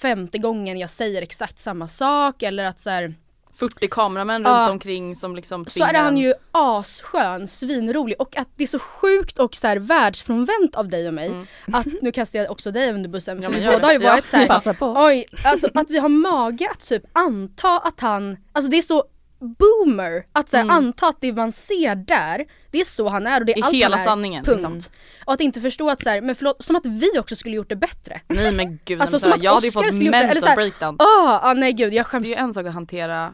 femte 0.00 0.38
gången 0.38 0.78
jag 0.78 0.90
säger 0.90 1.22
exakt 1.22 1.58
samma 1.58 1.88
sak 1.88 2.42
eller 2.42 2.64
att 2.64 2.80
så 2.80 2.90
här, 2.90 3.14
40 3.58 3.88
kameramän 3.88 4.42
Ja. 4.42 4.60
runt 4.60 4.70
omkring 4.70 5.16
som 5.16 5.36
liksom 5.36 5.64
så 5.64 5.70
tvingar 5.70 5.94
är 5.94 5.98
han 5.98 6.16
ju 6.16 6.32
asskön, 6.52 7.48
svinrolig 7.48 8.20
och 8.20 8.36
att 8.36 8.48
det 8.56 8.62
är 8.62 8.66
så 8.68 8.78
sjukt 8.78 9.38
och 9.38 9.54
så 9.54 9.66
här 9.66 9.76
världsfrånvänt 9.76 10.74
av 10.74 10.88
dig 10.88 11.08
och 11.08 11.14
mig 11.14 11.26
Mm. 11.28 11.46
att, 11.72 11.86
nu 12.02 12.12
kastar 12.12 12.38
jag 12.38 12.50
också 12.50 12.70
dig 12.70 12.92
under 12.92 13.08
bussen 13.08 13.42
Ja, 13.42 13.48
för 13.50 13.60
men 13.60 13.60
vi 13.70 13.74
båda 13.76 13.86
har 13.86 13.92
ju 13.92 13.98
varit 13.98 14.26
så 14.26 14.36
här. 14.36 14.76
Oj, 14.80 15.26
alltså 15.44 15.68
att 15.74 15.90
vi 15.90 15.98
har 15.98 16.08
mage 16.08 16.68
att 16.72 16.86
typ 16.88 17.02
anta 17.12 17.78
att 17.78 18.00
han, 18.00 18.36
alltså 18.52 18.70
det 18.70 18.76
är 18.78 18.82
så 18.82 19.04
boomer 19.40 20.24
att 20.32 20.48
så 20.50 20.56
här, 20.56 20.64
Mm. 20.64 20.76
anta 20.76 21.06
att 21.08 21.16
det 21.20 21.32
man 21.32 21.52
ser 21.52 21.94
där, 21.94 22.44
det 22.70 22.80
är 22.80 22.84
så 22.84 23.08
han 23.08 23.26
är 23.26 23.40
och 23.40 23.46
det 23.46 23.52
är 23.52 23.58
I 23.58 23.62
allt 23.62 23.74
hela 23.74 23.96
han 23.96 24.00
är. 24.02 24.10
sanningen, 24.10 24.44
Punkt. 24.44 24.56
liksom. 24.72 24.80
Och 25.26 25.32
att 25.32 25.40
inte 25.40 25.60
förstå 25.60 25.90
att 25.90 26.02
så 26.02 26.08
här, 26.10 26.20
men 26.20 26.34
förlåt, 26.34 26.64
som 26.64 26.76
att 26.76 26.86
vi 26.86 27.08
också 27.18 27.36
skulle 27.36 27.56
gjort 27.56 27.68
det 27.68 27.76
bättre. 27.76 28.20
Nej 28.28 28.52
men 28.52 28.78
gud, 28.84 29.00
Alltså, 29.00 29.18
som 29.18 29.32
att 29.32 29.42
jag 29.42 29.54
hade 29.54 29.66
ju 29.66 29.72
fått 29.72 29.94
mental 29.94 30.40
så 30.40 30.54
breakdown. 30.54 30.96
Åh, 31.00 31.46
ah, 31.46 31.54
nej 31.54 31.72
gud 31.72 31.94
jag 31.94 32.06
skäms. 32.06 32.26
Det 32.26 32.32
är 32.34 32.36
ju 32.38 32.42
en 32.44 32.54
sak 32.54 32.66
att 32.66 32.74
hantera 32.74 33.32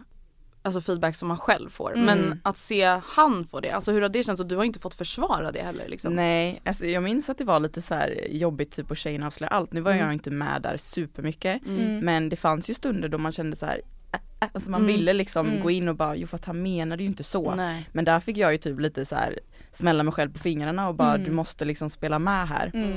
alltså 0.64 0.80
feedback 0.80 1.16
som 1.16 1.28
man 1.28 1.38
själv 1.38 1.70
får. 1.70 1.92
Mm. 1.94 2.04
Men 2.04 2.40
att 2.44 2.56
se 2.56 2.84
han 3.06 3.46
få 3.46 3.60
det, 3.60 3.70
alltså 3.70 3.92
hur 3.92 4.02
har 4.02 4.08
det 4.08 4.24
känts? 4.24 4.40
Och 4.40 4.46
du 4.46 4.56
har 4.56 4.64
inte 4.64 4.78
fått 4.78 4.94
försvara 4.94 5.52
det 5.52 5.62
heller 5.62 5.88
liksom. 5.88 6.14
Nej, 6.14 6.60
alltså 6.64 6.86
jag 6.86 7.02
minns 7.02 7.30
att 7.30 7.38
det 7.38 7.44
var 7.44 7.60
lite 7.60 7.82
så 7.82 7.94
här 7.94 8.26
jobbigt 8.30 8.76
typ 8.76 8.88
på 8.88 8.94
Tjejerna 8.94 9.26
avslöjar 9.26 9.52
allt. 9.52 9.72
Nu 9.72 9.80
var 9.80 9.90
Mm. 9.92 10.04
jag 10.04 10.12
inte 10.12 10.30
med 10.30 10.62
där 10.62 10.76
supermycket. 10.76 11.66
Mm. 11.66 11.98
Men 12.04 12.28
det 12.28 12.36
fanns 12.36 12.70
ju 12.70 12.74
stunder 12.74 13.08
då 13.08 13.18
man 13.18 13.32
kände 13.32 13.56
så 13.56 13.66
här, 13.66 13.80
äh, 14.12 14.20
äh, 14.40 14.48
alltså 14.52 14.70
man 14.70 14.80
Mm. 14.82 14.96
ville 14.96 15.12
liksom 15.12 15.46
Mm. 15.46 15.62
gå 15.62 15.70
in 15.70 15.88
och 15.88 15.96
bara, 15.96 16.16
jo 16.16 16.26
fast 16.26 16.44
han 16.44 16.62
menade 16.62 17.02
ju 17.02 17.08
inte 17.08 17.24
så. 17.24 17.54
Nej. 17.54 17.88
Men 17.92 18.04
där 18.04 18.20
fick 18.20 18.36
jag 18.36 18.52
ju 18.52 18.58
typ 18.58 18.80
lite 18.80 19.04
så 19.04 19.14
här 19.16 19.38
smälla 19.72 20.02
mig 20.02 20.12
själv 20.12 20.32
på 20.32 20.38
fingrarna 20.38 20.88
och 20.88 20.94
bara 20.94 21.14
Mm. 21.14 21.24
du 21.24 21.30
måste 21.30 21.64
liksom 21.64 21.90
spela 21.90 22.18
med 22.18 22.48
här. 22.48 22.70
Mm. 22.74 22.92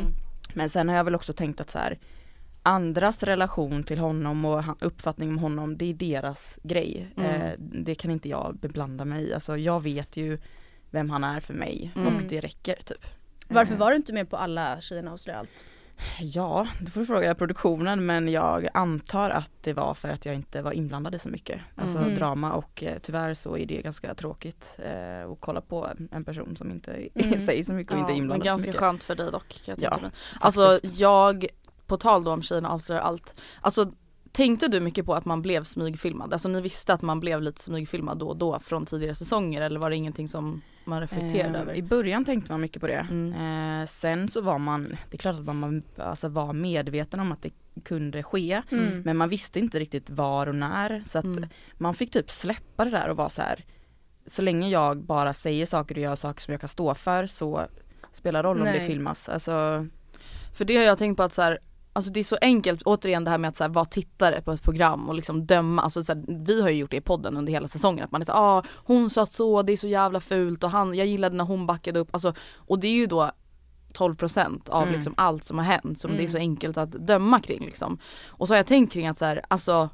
Men 0.53 0.69
sen 0.69 0.89
har 0.89 0.95
jag 0.95 1.03
väl 1.03 1.15
också 1.15 1.33
tänkt 1.33 1.61
att 1.61 1.69
så 1.69 1.79
här 1.79 1.97
andras 2.67 3.23
relation 3.23 3.83
till 3.83 3.99
honom 3.99 4.45
och 4.45 4.63
uppfattning 4.79 5.29
om 5.29 5.37
honom 5.37 5.77
det 5.77 5.85
är 5.89 5.93
deras 5.93 6.59
grej. 6.63 7.07
Mm. 7.17 7.31
Eh, 7.41 7.51
det 7.59 7.95
kan 7.95 8.11
inte 8.11 8.29
jag 8.29 8.55
beblanda 8.61 9.05
mig 9.05 9.23
i. 9.29 9.33
Alltså 9.33 9.57
jag 9.57 9.83
vet 9.83 10.17
ju 10.17 10.37
vem 10.91 11.09
han 11.09 11.23
är 11.23 11.39
för 11.39 11.53
mig 11.53 11.91
Mm. 11.95 12.15
och 12.15 12.21
det 12.29 12.39
räcker 12.41 12.75
typ. 12.85 13.05
Varför 13.47 13.73
Eh, 13.73 13.79
var 13.79 13.89
du 13.91 13.95
inte 13.95 14.13
med 14.13 14.29
på 14.29 14.37
alla 14.37 14.81
Tjejerna 14.81 15.11
avslöjar 15.13 15.39
allt? 15.39 15.49
Ja, 16.19 16.67
det 16.81 16.91
får 16.91 16.99
du 16.99 17.05
fråga 17.05 17.35
produktionen 17.35 18.05
men 18.05 18.27
jag 18.27 18.67
antar 18.73 19.29
att 19.29 19.51
det 19.61 19.73
var 19.73 19.93
för 19.93 20.09
att 20.09 20.25
jag 20.25 20.35
inte 20.35 20.61
var 20.61 20.71
inblandad 20.71 21.15
i 21.15 21.19
så 21.19 21.29
mycket. 21.29 21.59
Alltså 21.75 21.97
Mm. 21.97 22.15
drama 22.15 22.53
och 22.53 22.83
eh, 22.83 22.97
tyvärr 23.01 23.33
så 23.33 23.57
är 23.57 23.65
det 23.65 23.81
ganska 23.81 24.15
tråkigt 24.15 24.77
eh, 24.85 25.31
att 25.31 25.37
kolla 25.39 25.61
på 25.61 25.87
en 26.11 26.23
person 26.25 26.55
som 26.57 26.71
inte 26.71 27.09
Mm. 27.15 27.39
säger 27.45 27.63
så 27.63 27.73
mycket 27.73 27.93
och 27.93 27.99
inte 27.99 28.11
är 28.11 28.15
inblandad 28.15 28.45
så 28.45 28.49
ganska 28.51 28.67
mycket. 28.69 28.79
skönt 28.79 29.03
för 29.03 29.15
dig 29.15 29.31
dock 29.31 29.47
kan 29.47 29.61
jag 29.65 29.77
tänka 29.79 29.95
Ja, 29.95 30.01
mig. 30.01 30.11
Alltså 30.39 30.65
faktiskt. 30.71 30.99
jag, 30.99 31.45
på 31.87 31.97
tal 31.97 32.23
då 32.23 32.31
om 32.31 32.41
tjejerna 32.41 32.69
avslöjar 32.69 33.01
allt, 33.01 33.35
alltså 33.61 33.91
Tänkte 34.31 34.67
du 34.67 34.79
mycket 34.79 35.05
på 35.05 35.15
att 35.15 35.25
man 35.25 35.41
blev 35.41 35.63
smygfilmad? 35.63 36.33
Alltså 36.33 36.49
ni 36.49 36.61
visste 36.61 36.93
att 36.93 37.01
man 37.01 37.19
blev 37.19 37.41
lite 37.41 37.61
smygfilmad 37.61 38.17
då 38.17 38.27
och 38.27 38.37
då 38.37 38.59
från 38.59 38.85
tidigare 38.85 39.15
säsonger 39.15 39.61
eller 39.61 39.79
var 39.79 39.89
det 39.89 39.95
ingenting 39.95 40.27
som 40.27 40.61
man 40.85 41.01
reflekterade 41.01 41.55
Eh, 41.57 41.61
över? 41.61 41.73
I 41.75 41.81
början 41.81 42.25
tänkte 42.25 42.51
man 42.51 42.61
mycket 42.61 42.81
på 42.81 42.87
det. 42.87 43.07
Mm. 43.11 43.81
Eh, 43.81 43.85
sen 43.87 44.29
så 44.29 44.41
var 44.41 44.57
man, 44.59 44.83
det 44.83 45.15
är 45.15 45.17
klart 45.17 45.35
att 45.35 45.55
man 45.55 45.83
alltså, 45.97 46.27
var 46.27 46.53
medveten 46.53 47.19
om 47.19 47.31
att 47.31 47.41
det 47.41 47.49
kunde 47.83 48.23
ske. 48.23 48.61
Mm. 48.69 49.01
Men 49.01 49.17
man 49.17 49.29
visste 49.29 49.59
inte 49.59 49.79
riktigt 49.79 50.09
var 50.09 50.47
och 50.47 50.55
när. 50.55 51.03
Så 51.05 51.19
att 51.19 51.25
Mm. 51.25 51.49
man 51.77 51.93
fick 51.93 52.11
typ 52.11 52.31
släppa 52.31 52.85
det 52.85 52.91
där 52.91 53.09
och 53.09 53.17
vara 53.17 53.29
så 53.29 53.41
här. 53.41 53.65
Så 54.25 54.41
länge 54.41 54.69
jag 54.69 54.97
bara 55.03 55.33
säger 55.33 55.65
saker 55.65 55.95
och 55.95 56.01
gör 56.01 56.15
saker 56.15 56.41
som 56.41 56.51
jag 56.51 56.61
kan 56.61 56.69
stå 56.69 56.95
för 56.95 57.25
så 57.25 57.65
spelar 58.13 58.43
roll 58.43 58.57
om 58.57 58.63
Nej. 58.63 58.79
det 58.79 58.85
filmas. 58.85 59.29
Alltså, 59.29 59.85
För 60.53 60.65
det 60.65 60.75
har 60.77 60.83
jag 60.83 60.97
tänkt 60.97 61.17
på 61.17 61.23
att 61.23 61.33
så 61.33 61.41
här, 61.41 61.59
alltså 61.97 62.11
det 62.11 62.19
är 62.19 62.23
så 62.23 62.37
enkelt, 62.41 62.81
återigen 62.85 63.23
det 63.23 63.31
här 63.31 63.37
med 63.37 63.47
att 63.49 63.57
så 63.57 63.63
här, 63.63 63.71
vara 63.71 63.85
tittare 63.85 64.41
på 64.41 64.51
ett 64.51 64.63
program 64.63 65.09
och 65.09 65.15
liksom 65.15 65.45
döma, 65.45 65.81
alltså 65.81 66.03
så 66.03 66.13
här, 66.13 66.23
vi 66.45 66.61
har 66.61 66.69
ju 66.69 66.75
gjort 66.75 66.91
det 66.91 66.97
i 66.97 67.01
podden 67.01 67.37
under 67.37 67.53
hela 67.53 67.67
säsongen 67.67 68.03
att 68.05 68.11
man 68.11 68.21
är 68.21 68.25
så 68.25 68.33
ah 68.33 68.63
hon 68.75 69.09
sa 69.09 69.25
så, 69.25 69.61
det 69.61 69.73
är 69.73 69.77
så 69.77 69.87
jävla 69.87 70.19
fult 70.19 70.63
och 70.63 70.69
han, 70.69 70.93
jag 70.95 71.07
gillade 71.07 71.35
när 71.35 71.43
hon 71.43 71.67
backade 71.67 71.99
upp, 71.99 72.09
alltså 72.11 72.33
och 72.55 72.79
det 72.79 72.87
är 72.87 72.93
ju 72.93 73.05
då 73.05 73.31
12% 73.93 74.69
av 74.69 74.81
Mm. 74.83 74.95
liksom 74.95 75.13
allt 75.17 75.43
som 75.43 75.57
har 75.57 75.65
hänt 75.65 75.99
som 75.99 76.11
det 76.11 76.17
är 76.17 76.19
Mm. 76.19 76.31
så 76.31 76.37
enkelt 76.37 76.77
att 76.77 76.91
döma 76.91 77.39
kring 77.39 77.65
liksom. 77.65 77.97
Och 78.27 78.47
så 78.47 78.53
har 78.53 78.57
jag 78.57 78.67
tänkt 78.67 78.93
kring 78.93 79.07
att 79.07 79.17
så 79.17 79.25
här, 79.25 79.41
alltså 79.47 79.89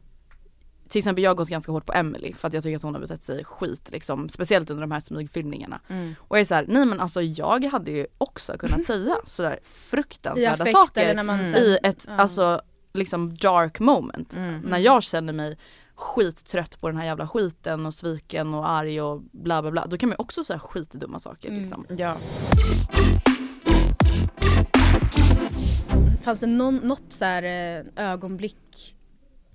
till 0.93 0.99
exempel 0.99 1.23
jag 1.23 1.31
har 1.31 1.35
gått 1.35 1.49
ganska 1.49 1.71
hårt 1.71 1.85
på 1.85 1.93
Emily 1.93 2.33
för 2.33 2.47
att 2.47 2.53
jag 2.53 2.63
tycker 2.63 2.75
att 2.75 2.81
hon 2.83 2.93
har 2.93 3.01
betett 3.01 3.23
sig 3.23 3.43
skit 3.43 3.89
liksom, 3.91 4.29
speciellt 4.29 4.69
under 4.69 4.81
de 4.81 4.91
här 4.91 4.99
smygfilmningarna. 4.99 5.79
Och 6.17 6.37
jag 6.37 6.41
är 6.41 6.45
såhär, 6.45 6.65
nej 6.67 6.85
men 6.85 6.99
alltså 6.99 7.21
jag 7.21 7.63
hade 7.65 7.91
ju 7.91 8.07
också 8.17 8.57
kunnat 8.57 8.83
säga 8.87 9.17
sådär 9.27 9.59
fruktansvärda 9.63 10.65
saker 10.65 11.15
när 11.15 11.23
man 11.23 11.39
Mm. 11.39 11.53
sen- 11.53 11.63
i 11.63 11.77
ett 11.83 12.05
Ja. 12.07 12.13
alltså 12.17 12.61
liksom 12.93 13.37
dark 13.37 13.79
moment. 13.79 14.35
mm. 14.35 14.59
När 14.61 14.77
jag 14.77 15.03
känner 15.03 15.33
mig 15.33 15.57
skittrött 15.95 16.79
på 16.81 16.87
den 16.89 16.97
här 16.97 17.05
jävla 17.05 17.27
skiten 17.27 17.85
och 17.85 17.93
sviken 17.93 18.53
och 18.53 18.69
arg 18.69 19.01
och 19.01 19.21
bla 19.31 19.61
bla 19.61 19.71
bla. 19.71 19.85
Då 19.87 19.97
kan 19.97 20.09
man 20.09 20.13
ju 20.19 20.21
också 20.23 20.43
säga 20.43 20.59
skitdumma 20.59 21.19
saker 21.19 21.47
Mm. 21.49 21.59
liksom. 21.59 21.85
Ja. 21.89 22.15
Fanns 26.23 26.39
det 26.39 26.47
någon, 26.47 26.75
något 26.75 27.03
så 27.09 27.25
här 27.25 27.43
eh, 27.43 28.11
ögonblick 28.11 28.95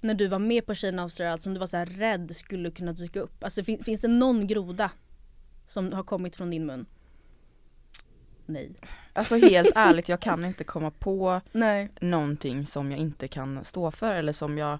när 0.00 0.14
du 0.14 0.26
var 0.26 0.38
med 0.38 0.66
på 0.66 0.74
Tjejerna 0.74 1.04
avslöjar 1.04 1.32
allt 1.32 1.42
som 1.42 1.54
du 1.54 1.60
var 1.60 1.66
så 1.66 1.76
här 1.76 1.86
rädd 1.86 2.36
skulle 2.36 2.70
kunna 2.70 2.92
dyka 2.92 3.20
upp? 3.20 3.44
Alltså 3.44 3.64
fin, 3.64 3.84
finns 3.84 4.00
det 4.00 4.08
någon 4.08 4.46
groda 4.46 4.90
som 5.68 5.92
har 5.92 6.02
kommit 6.02 6.36
från 6.36 6.50
din 6.50 6.66
mun? 6.66 6.86
Nej. 8.46 8.70
Alltså 9.12 9.36
helt 9.36 9.72
ärligt, 9.74 10.08
jag 10.08 10.20
kan 10.20 10.44
inte 10.44 10.64
komma 10.64 10.90
på 10.90 11.40
Nej. 11.52 11.90
någonting 12.00 12.66
som 12.66 12.90
jag 12.90 13.00
inte 13.00 13.28
kan 13.28 13.64
stå 13.64 13.90
för 13.90 14.14
eller 14.14 14.32
som 14.32 14.58
jag 14.58 14.78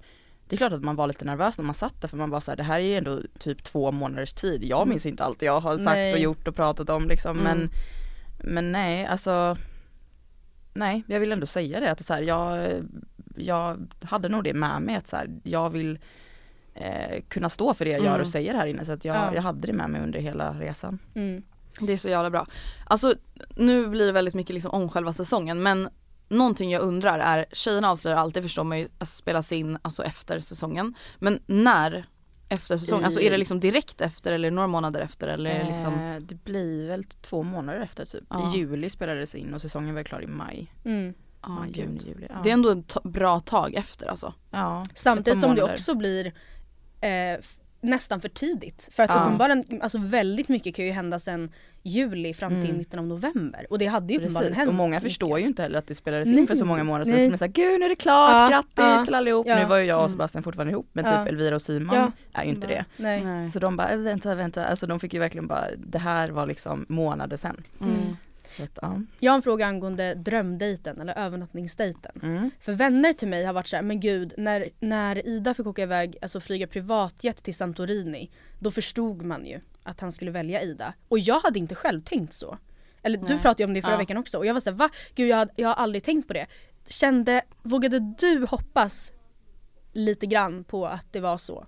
det 0.48 0.56
är 0.56 0.58
klart 0.58 0.72
att 0.72 0.84
man 0.84 0.96
var 0.96 1.06
lite 1.06 1.24
nervös 1.24 1.58
när 1.58 1.64
man 1.64 1.74
satt 1.74 2.00
där 2.00 2.08
för 2.08 2.16
man 2.16 2.30
var 2.30 2.40
så 2.40 2.50
här, 2.50 2.56
det 2.56 2.62
här 2.62 2.80
är 2.80 2.84
ju 2.84 2.96
ändå 2.96 3.20
typ 3.38 3.64
två 3.64 3.92
månaders 3.92 4.32
tid. 4.32 4.64
Jag 4.64 4.88
minns 4.88 5.06
inte 5.06 5.24
allt 5.24 5.42
jag 5.42 5.60
har 5.60 5.78
sagt 5.78 5.84
Nej. 5.84 6.12
och 6.12 6.18
gjort 6.18 6.48
och 6.48 6.54
pratat 6.54 6.90
om 6.90 7.08
liksom 7.08 7.38
Mm. 7.38 7.44
men 7.44 7.70
Men 8.52 8.72
nej 8.72 9.06
alltså 9.06 9.56
Nej 10.74 11.02
jag 11.06 11.20
vill 11.20 11.32
ändå 11.32 11.46
säga 11.46 11.80
det 11.80 11.90
att 11.90 12.04
så 12.04 12.14
här, 12.14 12.22
jag 12.22 12.70
Jag 13.40 13.86
hade 14.02 14.28
nog 14.28 14.44
det 14.44 14.54
med 14.54 14.82
mig 14.82 14.94
att 14.96 15.06
så 15.06 15.16
här, 15.16 15.30
jag 15.42 15.70
vill 15.70 15.98
eh, 16.74 17.22
kunna 17.28 17.50
stå 17.50 17.74
för 17.74 17.84
det 17.84 17.90
jag 17.90 18.00
gör 18.00 18.08
Mm. 18.08 18.20
och 18.20 18.26
säger 18.28 18.54
här 18.54 18.66
inne 18.66 18.84
så 18.84 18.92
att 18.92 19.04
jag, 19.04 19.16
Ja. 19.16 19.34
jag 19.34 19.42
hade 19.42 19.66
det 19.66 19.72
med 19.72 19.90
mig 19.90 20.00
under 20.02 20.20
hela 20.20 20.52
resan. 20.52 20.98
Mm. 21.14 21.42
Det 21.80 21.92
är 21.92 21.96
så 21.96 22.08
jävla 22.08 22.30
bra. 22.30 22.46
Alltså 22.86 23.14
nu 23.56 23.86
blir 23.86 24.06
det 24.06 24.12
väldigt 24.12 24.34
mycket 24.34 24.54
liksom 24.54 24.70
om 24.70 24.88
själva 24.88 25.12
säsongen 25.12 25.62
men 25.62 25.88
någonting 26.28 26.70
jag 26.70 26.82
undrar 26.82 27.18
är, 27.18 27.46
tjejerna 27.52 27.90
avslöjar 27.90 28.16
alltid 28.18 28.42
förstår 28.42 28.64
man 28.64 28.78
ju, 28.78 28.88
alltså, 28.98 29.16
spelas 29.16 29.52
in 29.52 29.78
alltså 29.82 30.04
efter 30.04 30.40
säsongen. 30.40 30.94
Men 31.18 31.40
när 31.46 32.06
efter 32.48 32.76
säsongen? 32.78 33.02
I- 33.02 33.04
Alltså 33.04 33.20
är 33.20 33.30
det 33.30 33.38
liksom 33.38 33.60
direkt 33.60 34.00
efter 34.00 34.32
eller 34.32 34.50
några 34.50 34.68
månader 34.68 35.00
efter 35.00 35.28
eller 35.28 35.64
liksom 35.64 35.94
eh, 35.94 36.16
det 36.20 36.34
blir 36.44 36.88
väl 36.88 37.04
två 37.04 37.42
månader 37.42 37.80
efter 37.80 38.04
typ. 38.06 38.24
Ja. 38.30 38.52
I 38.54 38.58
juli 38.58 38.90
spelades 38.90 39.32
det 39.32 39.38
in 39.38 39.54
och 39.54 39.60
säsongen 39.62 39.94
var 39.94 40.02
klar 40.02 40.22
i 40.22 40.26
maj. 40.26 40.72
Mm. 40.84 41.14
Ja 41.42 41.64
gud. 41.66 41.76
juni, 41.76 42.00
juli. 42.06 42.26
Ja. 42.30 42.34
Det 42.42 42.48
är 42.48 42.52
ändå 42.52 42.70
ett 42.70 42.86
ta- 42.88 43.00
bra 43.04 43.40
tag 43.40 43.74
efter 43.74 44.06
alltså. 44.06 44.34
ja, 44.50 44.84
Samtidigt 44.94 45.40
som 45.40 45.54
det 45.54 45.62
också 45.62 45.94
blir 45.94 46.26
eh, 47.00 47.40
nästan 47.80 48.20
för 48.20 48.28
tidigt. 48.28 48.88
För 48.92 49.02
att 49.02 49.10
Ja. 49.10 49.24
uppenbarligen, 49.24 49.82
alltså 49.82 49.98
väldigt 49.98 50.48
mycket 50.48 50.74
kan 50.74 50.84
ju 50.84 50.90
hända 50.92 51.18
sen 51.18 51.52
juli 51.82 52.34
fram 52.34 52.50
till 52.50 52.64
Mm. 52.64 52.78
mitten 52.78 52.98
av 52.98 53.06
november. 53.06 53.66
Och 53.70 53.78
det 53.78 53.86
hade 53.86 54.12
ju 54.12 54.18
uppenbarligen 54.18 54.54
hänt 54.54 54.68
och 54.68 54.74
många 54.74 55.00
förstår 55.00 55.28
mycket. 55.28 55.42
ju 55.42 55.46
inte 55.46 55.62
heller 55.62 55.78
att 55.78 55.86
det 55.86 55.94
spelades 55.94 56.28
in 56.28 56.46
för 56.46 56.54
så 56.54 56.64
många 56.64 56.84
månader 56.84 57.04
sedan. 57.04 57.14
De 57.16 57.32
är 57.32 57.36
såhär, 57.36 57.52
gud 57.52 57.80
nu 57.80 57.84
är 57.86 57.88
det 57.88 57.96
klart, 57.96 58.30
Ja, 58.32 58.48
grattis 58.50 58.72
ja, 58.98 59.04
till 59.04 59.14
allihop. 59.14 59.46
ja. 59.46 59.58
Nu 59.58 59.64
var 59.64 59.76
ju 59.76 59.84
jag 59.84 59.98
och 59.98 60.04
Mm. 60.04 60.12
Sebastian 60.12 60.42
fortfarande 60.44 60.72
ihop 60.72 60.88
men 60.92 61.04
Ja. 61.04 61.24
typ 61.24 61.28
Elvira 61.28 61.54
och 61.54 61.62
Simon 61.62 61.96
Ja. 61.96 62.12
är 62.32 62.44
ju 62.44 62.50
inte 62.50 62.66
det. 62.66 62.84
Nej. 62.96 63.50
Så 63.50 63.58
de 63.58 63.76
bara, 63.76 63.88
"Äh, 63.90 63.98
vänta, 63.98 64.34
vänta, 64.34 64.66
alltså 64.66 64.86
de 64.86 65.00
fick 65.00 65.14
ju 65.14 65.20
verkligen 65.20 65.46
bara, 65.46 65.64
det 65.76 65.98
här 65.98 66.28
var 66.30 66.46
liksom 66.46 66.86
månader 66.88 67.36
sen. 67.36 67.62
Mm. 67.80 68.16
Att, 68.60 68.78
ja. 68.82 69.00
Jag 69.20 69.32
har 69.32 69.36
en 69.36 69.42
fråga 69.42 69.66
angående 69.66 70.14
drömdejten 70.14 71.00
eller 71.00 71.18
övernattningsdejten. 71.18 72.20
Mm. 72.22 72.50
För 72.60 72.72
vänner 72.72 73.12
till 73.12 73.28
mig 73.28 73.44
har 73.44 73.52
varit 73.52 73.66
så 73.68 73.76
här, 73.76 73.82
men 73.82 74.00
gud, 74.00 74.34
när, 74.36 74.68
när 74.80 75.26
Ida 75.26 75.54
fick 75.54 75.66
åka 75.66 75.82
iväg, 75.82 76.16
alltså 76.22 76.40
flyga 76.40 76.66
privatjet 76.66 77.42
till 77.42 77.54
Santorini, 77.54 78.30
då 78.58 78.70
förstod 78.70 79.22
man 79.22 79.46
ju 79.46 79.60
att 79.82 80.00
han 80.00 80.12
skulle 80.12 80.30
välja 80.30 80.62
Ida. 80.62 80.94
Och 81.08 81.18
jag 81.18 81.40
hade 81.40 81.58
inte 81.58 81.74
själv 81.74 82.02
tänkt 82.02 82.32
så. 82.32 82.58
Eller 83.02 83.18
du 83.18 83.24
Nej. 83.24 83.38
pratade 83.38 83.62
ju 83.62 83.66
om 83.66 83.74
det 83.74 83.82
förra 83.82 83.92
Ja. 83.92 83.98
veckan 83.98 84.16
också 84.16 84.38
och 84.38 84.46
jag 84.46 84.54
var 84.54 84.60
såhär, 84.60 84.76
va? 84.76 84.88
Gud 85.14 85.28
jag, 85.28 85.36
hade- 85.36 85.52
jag 85.56 85.68
har 85.68 85.74
aldrig 85.74 86.04
tänkt 86.04 86.26
på 86.28 86.32
det. 86.34 86.46
Kände, 86.88 87.42
vågade 87.62 88.14
du 88.18 88.46
hoppas 88.50 89.12
lite 89.92 90.26
grann 90.26 90.64
på 90.64 90.86
att 90.86 91.12
det 91.12 91.20
var 91.20 91.38
så? 91.38 91.66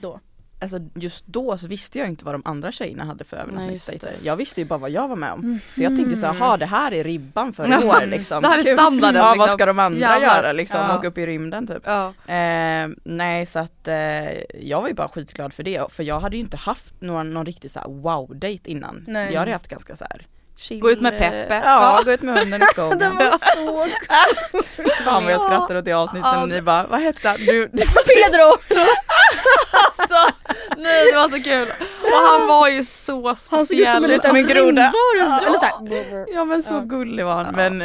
Då? 0.00 0.20
Alltså 0.64 0.78
just 0.94 1.26
då 1.26 1.58
så 1.58 1.66
visste 1.66 1.98
jag 1.98 2.08
inte 2.08 2.24
vad 2.24 2.34
de 2.34 2.42
andra 2.44 2.72
tjejerna 2.72 3.04
hade 3.04 3.24
för 3.24 3.36
övernattningsdejter. 3.36 4.16
Jag 4.22 4.36
visste 4.36 4.60
ju 4.60 4.64
bara 4.64 4.78
vad 4.78 4.90
jag 4.90 5.08
var 5.08 5.16
med 5.16 5.32
om. 5.32 5.40
Mm. 5.40 5.58
Så 5.76 5.82
jag 5.82 5.96
tänkte 5.96 6.16
så 6.16 6.26
här, 6.26 6.34
"Jaha, 6.40 6.56
det 6.56 6.66
här 6.66 6.92
är 6.92 7.04
ribban 7.04 7.52
för 7.52 7.82
i 7.82 7.84
år 7.86 8.06
liksom. 8.06 8.42
Det 8.42 8.48
här 8.48 8.58
är 8.58 8.62
standarden, 8.62 9.20
Ja 9.20 9.28
vad 9.28 9.38
liksom. 9.38 9.58
ska 9.58 9.66
de 9.66 9.78
andra 9.78 9.98
Jävlar. 10.00 10.36
göra 10.36 10.52
liksom? 10.52 10.80
Ja. 10.80 10.98
Åka 10.98 11.08
upp 11.08 11.18
i 11.18 11.26
rymden 11.26 11.66
typ. 11.66 11.82
Ja. 11.84 12.06
Eh, 12.34 12.88
nej 13.04 13.46
så 13.46 13.58
att 13.58 13.88
eh, 13.88 13.94
jag 14.62 14.80
var 14.80 14.88
ju 14.88 14.94
bara 14.94 15.08
skitglad 15.08 15.52
för 15.52 15.62
det 15.62 15.92
för 15.92 16.02
jag 16.02 16.20
hade 16.20 16.36
ju 16.36 16.42
inte 16.42 16.56
haft 16.56 17.00
någon, 17.00 17.30
någon 17.34 17.46
riktig 17.46 17.70
så 17.70 17.80
wow-date 17.80 18.68
innan. 18.70 19.04
Nej. 19.08 19.32
Jag 19.32 19.40
hade 19.40 19.52
haft 19.52 19.68
ganska 19.68 19.96
så 19.96 20.04
här 20.04 20.26
chill, 20.56 20.80
Gå 20.80 20.90
ut 20.90 21.00
med 21.00 21.12
eh, 21.14 21.18
Peppe. 21.18 21.54
Ja, 21.54 21.62
Ja. 21.64 22.02
gå 22.04 22.10
ut 22.12 22.22
med 22.22 22.38
hunden 22.38 22.62
i 22.62 22.64
skogen. 22.64 22.98
Den 22.98 23.14
var 23.16 23.38
så 23.38 23.86
Fan 25.04 25.24
vad 25.24 25.32
jag 25.32 25.40
skrattar 25.40 25.74
åt 25.74 25.84
det 25.84 25.92
avsnittet 25.92 26.36
och 26.42 26.48
ni 26.48 26.62
bara, 26.62 26.86
vad 26.86 27.00
hette 27.00 27.28
han? 27.28 27.36
Pedro! 28.06 28.56
Alltså, 29.98 30.34
nej 30.78 31.10
det 31.12 31.16
var 31.16 31.28
så 31.28 31.42
kul. 31.42 31.68
Och 32.02 32.28
han 32.30 32.48
var 32.48 32.68
ju 32.68 32.84
så 32.84 33.26
Han 33.28 33.36
såg 33.36 33.56
ut 33.60 33.66
speciell. 33.66 33.94
som 33.94 34.04
en 34.04 34.10
liten 34.10 34.36
en 34.36 34.46
groda. 34.46 34.60
rymdvarelse. 34.60 35.46
Eller 35.46 35.58
så 35.58 35.64
här. 35.64 36.26
Ja 36.34 36.44
men 36.44 36.62
så 36.62 36.72
Ja. 36.74 36.80
gullig 36.80 37.24
var 37.24 37.44
han. 37.44 37.54
Men 37.54 37.82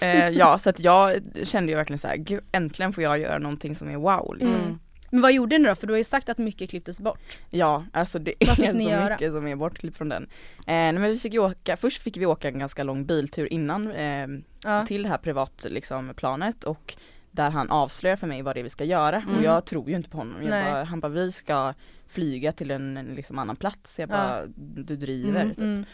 eh, 0.00 0.28
ja 0.28 0.58
så 0.58 0.70
att 0.70 0.80
jag 0.80 1.20
kände 1.44 1.72
ju 1.72 1.76
verkligen 1.76 1.98
så 1.98 2.08
här, 2.08 2.16
gud 2.16 2.40
äntligen 2.52 2.92
får 2.92 3.04
jag 3.04 3.18
göra 3.18 3.38
någonting 3.38 3.76
som 3.76 3.90
är 3.90 3.96
wow 3.96 4.36
liksom. 4.36 4.58
Mm. 4.60 4.78
Men 5.10 5.20
vad 5.20 5.32
gjorde 5.32 5.58
ni 5.58 5.68
då? 5.68 5.74
För 5.74 5.86
du 5.86 5.92
har 5.92 5.98
ju 5.98 6.04
sagt 6.04 6.28
att 6.28 6.38
mycket 6.38 6.70
klipptes 6.70 7.00
bort. 7.00 7.38
Ja 7.50 7.84
alltså 7.92 8.18
det 8.18 8.34
är 8.40 8.54
så 8.72 8.78
göra? 8.80 9.10
mycket 9.10 9.32
som 9.32 9.46
är 9.46 9.56
bortklippt 9.56 9.96
från 9.96 10.08
den. 10.08 10.22
Eh, 10.22 10.64
nej, 10.66 10.92
men 10.92 11.02
vi 11.02 11.18
fick 11.18 11.32
ju 11.32 11.38
åka, 11.38 11.76
först 11.76 12.02
fick 12.02 12.16
vi 12.16 12.26
åka 12.26 12.48
en 12.48 12.58
ganska 12.58 12.82
lång 12.82 13.06
biltur 13.06 13.52
innan 13.52 13.92
eh, 13.92 14.26
Ja. 14.64 14.86
till 14.86 15.02
det 15.02 15.08
här 15.08 15.18
privat 15.18 15.66
liksom 15.68 16.12
planet 16.16 16.64
och 16.64 16.94
där 17.30 17.50
han 17.50 17.70
avslöjar 17.70 18.16
för 18.16 18.26
mig 18.26 18.42
vad 18.42 18.56
det 18.56 18.60
är 18.60 18.62
vi 18.62 18.70
ska 18.70 18.84
göra 18.84 19.16
Mm. 19.16 19.36
och 19.36 19.42
jag 19.44 19.64
tror 19.64 19.88
ju 19.90 19.96
inte 19.96 20.10
på 20.10 20.18
honom. 20.18 20.36
Bara, 20.50 20.84
han 20.84 21.00
bara 21.00 21.08
vi 21.12 21.32
ska 21.32 21.74
flyga 22.12 22.52
till 22.52 22.70
en, 22.70 22.96
en 22.96 23.06
liksom 23.14 23.38
annan 23.38 23.56
plats. 23.56 23.98
Jag 23.98 24.10
Ja. 24.10 24.12
bara 24.14 24.42
du 24.84 24.96
driver. 24.96 25.40
Mm, 25.42 25.48
typ. 25.54 25.58
Mm. 25.58 25.84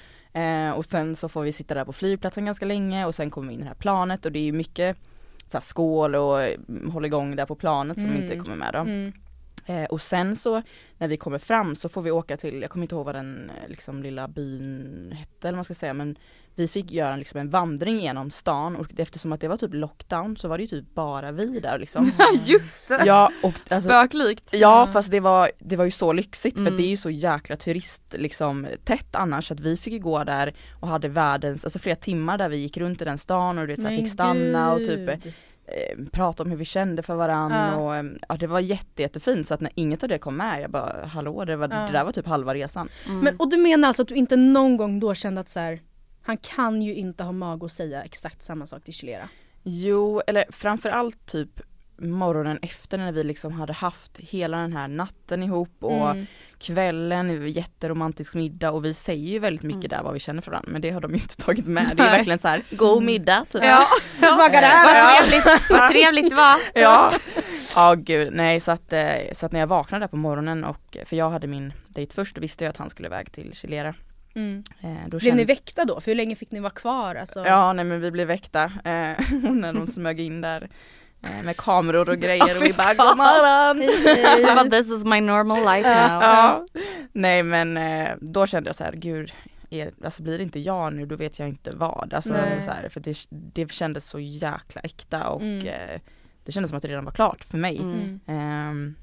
Eh, 0.69 0.75
och 0.77 0.85
sen 0.85 1.17
så 1.17 1.29
får 1.29 1.43
vi 1.43 1.53
sitta 1.53 1.75
där 1.75 1.85
på 1.85 1.93
flygplatsen 1.93 2.45
ganska 2.45 2.67
länge 2.67 3.05
och 3.07 3.15
sen 3.15 3.31
kommer 3.31 3.49
vi 3.49 3.55
in 3.55 3.61
i 3.61 3.63
det 3.63 3.69
här 3.69 3.75
planet 3.75 4.27
och 4.27 4.33
det 4.33 4.49
är 4.49 4.53
mycket 4.53 4.97
så 5.47 5.57
här, 5.57 5.63
skål 5.63 6.15
och 6.15 6.43
mm, 6.43 6.91
håll 6.93 7.05
igång 7.05 7.37
där 7.37 7.47
på 7.47 7.55
planet 7.55 8.01
som 8.01 8.11
Mm. 8.11 8.23
inte 8.23 8.37
kommer 8.37 8.57
med 8.57 8.73
då. 8.73 8.79
Eh, 9.69 9.85
och 9.85 10.01
sen 10.03 10.37
så 10.37 10.63
när 10.99 11.09
vi 11.09 11.17
kommer 11.17 11.39
fram 11.39 11.75
så 11.77 11.89
får 11.89 12.03
vi 12.03 12.11
åka 12.11 12.37
till, 12.37 12.63
jag 12.63 12.71
kommer 12.71 12.85
inte 12.85 12.95
ihåg 12.95 13.05
vad 13.07 13.15
den 13.15 13.51
eh, 13.63 13.69
liksom 13.69 14.03
lilla 14.03 14.29
byn 14.29 15.13
hette 15.19 15.49
eller 15.49 15.53
vad 15.53 15.59
man 15.59 15.65
ska 15.65 15.75
säga 15.75 15.95
men 15.95 16.19
vi 16.55 16.69
fick 16.69 16.93
göra 16.93 17.17
liksom 17.17 17.41
en 17.41 17.51
vandring 17.51 18.01
genom 18.01 18.31
stan 18.31 18.77
och 18.77 18.87
eftersom 18.97 19.33
att 19.33 19.41
det 19.41 19.49
var 19.49 19.57
typ 19.57 19.75
lockdown 19.75 20.37
så 20.37 20.49
var 20.49 20.59
det 20.59 20.63
ju 20.65 20.69
typ 20.69 20.95
bara 20.95 21.33
vi 21.33 21.61
där 21.61 21.79
liksom. 21.79 22.13
Just 22.45 22.89
det! 22.89 23.03
ja 23.07 23.31
och 23.43 23.55
alltså, 23.69 23.89
Spöklikt. 23.89 24.49
Ja 24.53 24.89
fast 24.93 25.11
det 25.11 25.21
var, 25.21 25.51
det 25.59 25.77
var 25.77 25.85
ju 25.85 25.91
så 25.91 26.13
lyxigt 26.13 26.57
för 26.57 26.61
Mm. 26.67 26.77
det 26.77 26.83
är 26.83 26.91
ju 26.91 26.97
så 26.97 27.11
jäkla 27.11 27.57
turist 27.57 28.03
liksom 28.11 28.67
tätt 28.85 29.15
annars 29.15 29.51
att 29.51 29.61
vi 29.61 29.77
fick 29.77 29.93
ju 29.93 29.99
gå 29.99 30.25
där 30.25 30.55
och 30.81 30.89
hade 30.89 31.09
världens, 31.09 31.65
alltså 31.65 31.79
flera 31.79 31.97
timmar 31.97 32.39
där 32.39 32.49
vi 32.49 32.57
gick 32.57 32.77
runt 32.77 33.03
i 33.03 33.05
den 33.05 33.19
stan 33.19 33.59
och 33.59 33.67
du 33.67 33.73
vet, 33.73 33.83
så 33.83 33.89
här, 33.89 33.97
fick 33.97 34.13
stanna 34.13 34.73
och 34.73 34.79
typ 34.79 35.11
prata 36.13 36.43
om 36.43 36.51
hur 36.51 36.57
vi 36.57 36.65
kände 36.65 37.03
för 37.03 37.15
varandra 37.15 37.69
Ja. 37.73 37.77
och 37.77 37.97
eh, 37.97 38.05
ja, 38.29 38.37
det 38.37 38.47
var 38.47 38.61
jätte, 38.61 39.03
jättefint 39.03 39.47
så 39.47 39.55
att 39.55 39.61
när 39.61 39.73
inget 39.75 40.03
av 40.03 40.09
det 40.09 40.19
kom 40.19 40.37
med 40.37 40.63
jag 40.63 40.71
bara 40.71 41.07
hallå 41.07 41.45
det, 41.45 41.57
var, 41.57 41.69
Ja. 41.73 41.77
det 41.87 41.93
där 41.93 42.05
var 42.05 42.13
typ 42.13 42.27
halva 42.27 42.55
resan. 42.55 42.89
Mm. 43.07 43.19
Men, 43.21 43.37
och 43.37 43.51
du 43.51 43.57
menar 43.57 43.89
alltså 43.89 44.03
att 44.03 44.09
du 44.09 44.15
inte 44.15 44.37
någon 44.37 44.77
gång 44.77 45.01
då 45.01 45.15
kände 45.15 45.41
att 45.41 45.49
så 45.49 45.61
här, 45.61 45.81
han 46.23 46.37
kan 46.37 46.83
ju 46.83 46.95
inte 46.95 47.25
ha 47.25 47.33
mag 47.33 47.65
att 47.65 47.73
säga 47.73 48.03
exakt 48.03 48.43
samma 48.43 48.67
sak 48.67 48.85
till 48.85 48.95
Chilera. 48.95 49.29
Jo, 49.63 50.21
eller 50.27 50.45
framförallt 50.51 51.27
typ 51.27 51.61
morgonen 51.99 52.59
efter 52.62 52.99
när 52.99 53.12
vi 53.12 53.25
liksom 53.25 53.52
hade 53.52 53.73
haft 53.73 54.19
hela 54.19 54.57
den 54.59 54.73
här 54.73 54.88
natten 54.88 55.43
ihop 55.43 55.71
och 55.81 56.11
Mm. 56.11 56.26
kvällen, 56.59 57.49
jätteromantisk 57.52 58.35
middag 58.35 58.71
och 58.71 58.85
vi 58.85 58.95
säger 58.95 59.28
ju 59.28 59.38
väldigt 59.38 59.62
mycket 59.62 59.85
Mm. 59.85 59.88
där 59.99 60.02
vad 60.02 60.12
vi 60.12 60.19
känner 60.21 60.43
för 60.43 60.50
varandra 60.50 60.71
men 60.73 60.81
det 60.83 60.90
har 60.90 61.00
de 61.00 61.14
ju 61.14 61.21
inte 61.23 61.37
tagit 61.37 61.67
med. 61.67 61.93
Det 61.97 62.02
är 62.02 62.11
verkligen 62.11 62.38
så 62.38 62.49
här, 62.49 62.62
god 62.71 63.02
middag 63.02 63.45
typ. 63.50 63.64
Ja, 63.64 63.87
hur 64.21 64.26
smakar 64.28 64.61
det 64.61 64.67
här? 64.67 65.05
Vad 65.05 65.25
trevligt, 65.28 65.71
vad 65.71 65.90
trevligt 65.90 66.31
det 66.31 66.37
var. 66.37 66.57
Ja, 66.75 67.11
ja 67.75 67.95
gud 67.95 68.33
nej 68.33 68.61
så 68.61 68.71
att, 68.73 68.93
eh, 68.93 69.09
så 69.33 69.47
att 69.47 69.52
när 69.52 69.61
jag 69.61 69.67
vaknade 69.67 70.02
där 70.02 70.09
på 70.09 70.17
morgonen 70.17 70.64
och 70.64 70.97
för 71.05 71.17
jag 71.17 71.31
hade 71.31 71.47
min 71.47 71.73
dejt 71.88 72.14
först 72.14 72.35
då 72.35 72.40
visste 72.40 72.64
jag 72.64 72.71
att 72.71 72.76
han 72.76 72.90
skulle 72.90 73.09
iväg 73.09 73.33
till 73.33 73.52
Chilera. 73.55 73.95
Mm. 74.35 74.64
Eh, 74.83 74.88
då 75.05 75.09
Blev 75.09 75.21
kände- 75.21 75.37
ni 75.37 75.45
väckta 75.45 75.85
då? 75.85 76.00
För 76.00 76.11
hur 76.11 76.17
länge 76.17 76.37
fick 76.37 76.50
ni 76.50 76.61
vara 76.61 76.71
kvar? 76.73 77.14
Alltså, 77.14 77.47
Ja 77.47 77.73
nej 77.73 77.85
men 77.85 78.00
vi 78.00 78.11
blev 78.11 78.26
väckta 78.28 78.64
eh, 78.64 79.11
och 79.49 79.57
när 79.57 79.73
de 79.73 79.87
smög 79.87 80.21
in 80.21 80.40
där 80.40 80.69
med 81.21 81.57
kameror 81.57 82.11
och 82.11 82.19
grejer 82.19 82.57
och 82.57 82.63
vi 82.63 82.73
bara 82.73 82.95
god 82.95 83.17
morgon! 83.17 84.71
This 84.71 84.91
is 84.91 85.05
my 85.05 85.21
normal 85.21 85.59
life 85.77 85.89
now. 85.89 86.23
Ja, 86.23 86.67
nej 87.13 87.43
men 87.43 87.77
eh, 87.77 88.09
då 88.21 88.47
kände 88.47 88.69
jag 88.69 88.77
så 88.77 88.85
här, 88.85 88.93
gud, 88.93 89.33
är, 89.71 89.93
alltså 90.05 90.23
blir 90.23 90.39
det 90.39 90.45
inte 90.45 90.61
jag 90.61 90.93
nu 90.93 91.07
då 91.07 91.17
vet 91.17 91.39
jag 91.39 91.49
inte 91.49 91.71
vad. 91.71 92.15
Alltså, 92.15 92.33
Nej. 92.33 92.63
så 92.63 92.71
här, 92.71 92.89
för 92.89 93.01
det, 93.01 93.17
det 93.31 93.73
kändes 93.73 94.07
så 94.07 94.21
jäkla 94.21 94.81
äkta 94.81 95.29
och 95.29 95.43
Mm. 95.43 95.67
eh, 95.67 96.01
det 96.45 96.53
kändes 96.53 96.69
som 96.71 96.77
att 96.77 96.83
det 96.83 96.89
redan 96.89 97.05
var 97.05 97.13
klart 97.13 97.45
för 97.45 97.59
mig. 97.59 97.79
Mm. 97.79 98.21
Mm. 98.27 98.41
Ehm, 98.41 98.95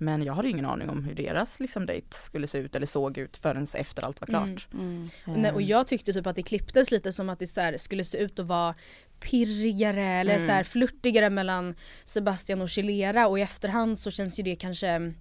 men 0.00 0.22
jag 0.22 0.34
hade 0.34 0.48
ingen 0.48 0.66
aning 0.66 0.88
om 0.90 1.04
hur 1.04 1.14
deras 1.14 1.60
liksom, 1.60 1.86
dejt 1.86 2.06
skulle 2.16 2.46
se 2.46 2.58
ut 2.58 2.74
eller 2.74 2.86
såg 2.86 3.18
ut 3.18 3.36
förrän 3.36 3.66
efter 3.74 4.02
allt 4.04 4.20
var 4.20 4.26
klart. 4.26 4.66
Mm. 4.72 5.08
Mm. 5.26 5.42
Nej, 5.42 5.52
och 5.52 5.60
Ehm, 5.60 5.66
jag 5.66 5.86
tyckte 5.86 6.12
typ 6.12 6.26
att 6.26 6.36
det 6.36 6.42
klipptes 6.42 6.90
lite 6.90 7.12
som 7.12 7.28
att 7.28 7.38
det 7.38 7.46
så 7.46 7.60
här 7.60 7.76
skulle 7.76 8.04
se 8.04 8.18
ut 8.18 8.38
att 8.38 8.46
vara 8.46 8.74
pirrigare 9.20 10.04
eller 10.04 10.34
Mm. 10.34 10.46
så 10.46 10.52
här 10.52 10.64
flörtigare 10.64 11.30
mellan 11.30 11.74
Sebastian 12.04 12.62
och 12.62 12.68
Chilera 12.70 13.28
och 13.28 13.38
i 13.38 13.42
efterhand 13.42 13.98
så 13.98 14.10
känns 14.10 14.38
ju 14.38 14.42
det 14.42 14.56
kanske 14.56 15.12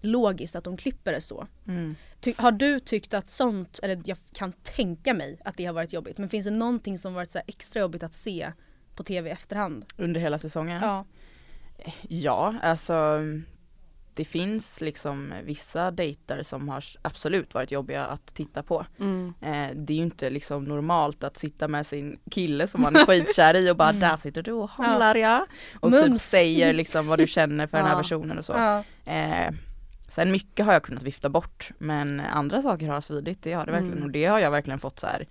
logiskt 0.00 0.56
att 0.56 0.64
de 0.64 0.76
klipper 0.76 1.12
det 1.12 1.20
så. 1.20 1.46
mm. 1.68 1.96
Har 2.36 2.52
du 2.52 2.80
tyckt 2.80 3.14
att 3.14 3.30
sånt, 3.30 3.80
eller 3.82 4.02
jag 4.04 4.18
kan 4.32 4.52
tänka 4.52 5.14
mig 5.14 5.38
att 5.44 5.56
det 5.56 5.64
har 5.64 5.74
varit 5.74 5.92
jobbigt, 5.92 6.18
men 6.18 6.28
finns 6.28 6.44
det 6.44 6.50
någonting 6.50 6.98
som 6.98 7.14
varit 7.14 7.30
så 7.30 7.40
extra 7.46 7.80
jobbigt 7.80 8.02
att 8.02 8.14
se 8.14 8.52
på 8.94 9.04
tv 9.04 9.28
i 9.28 9.32
efterhand? 9.32 9.84
Under 9.96 10.20
hela 10.20 10.38
säsongen? 10.38 10.82
Ja. 10.82 11.04
Ja, 12.08 12.54
alltså 12.62 13.20
det 14.16 14.24
finns 14.24 14.80
liksom 14.80 15.34
vissa 15.44 15.90
dejter 15.90 16.42
som 16.42 16.68
har 16.68 16.84
absolut 17.02 17.54
varit 17.54 17.70
jobbiga 17.70 18.06
att 18.06 18.26
titta 18.34 18.62
på. 18.62 18.86
Mm. 19.00 19.34
Eh, 19.40 19.68
det 19.76 19.92
är 19.92 19.96
ju 19.96 20.02
inte 20.02 20.30
liksom 20.30 20.64
normalt 20.64 21.24
att 21.24 21.36
sitta 21.36 21.68
med 21.68 21.86
sin 21.86 22.18
kille 22.30 22.66
som 22.66 22.82
man 22.82 22.96
är 22.96 23.06
skitkär 23.06 23.54
i 23.56 23.70
och 23.70 23.76
bara 23.76 23.92
där 23.92 24.16
sitter 24.16 24.42
du 24.42 24.52
och 24.52 24.70
håller 24.70 25.14
ja. 25.14 25.46
Och 25.80 25.92
typ 25.92 26.00
Mums. 26.00 26.22
säger 26.28 26.72
liksom 26.72 27.06
vad 27.08 27.18
du 27.18 27.26
känner 27.26 27.66
för 27.66 27.76
den 27.76 27.86
här 27.86 27.92
Ja. 27.96 27.98
personen 27.98 28.38
och 28.38 28.44
så. 28.44 28.52
Ja. 28.52 28.84
Eh, 29.12 29.52
sen 30.08 30.32
mycket 30.32 30.66
har 30.66 30.72
jag 30.72 30.82
kunnat 30.82 31.02
vifta 31.02 31.28
bort 31.28 31.70
men 31.78 32.20
andra 32.20 32.62
saker 32.62 32.88
har 32.88 33.00
svidit, 33.00 33.42
det 33.42 33.52
har 33.52 33.66
det 33.66 33.72
verkligen 33.72 33.92
Mm. 33.96 34.04
och 34.04 34.10
det 34.10 34.24
har 34.26 34.38
jag 34.38 34.50
verkligen 34.50 34.78
fått 34.78 35.00
så 35.00 35.06
här 35.06 35.26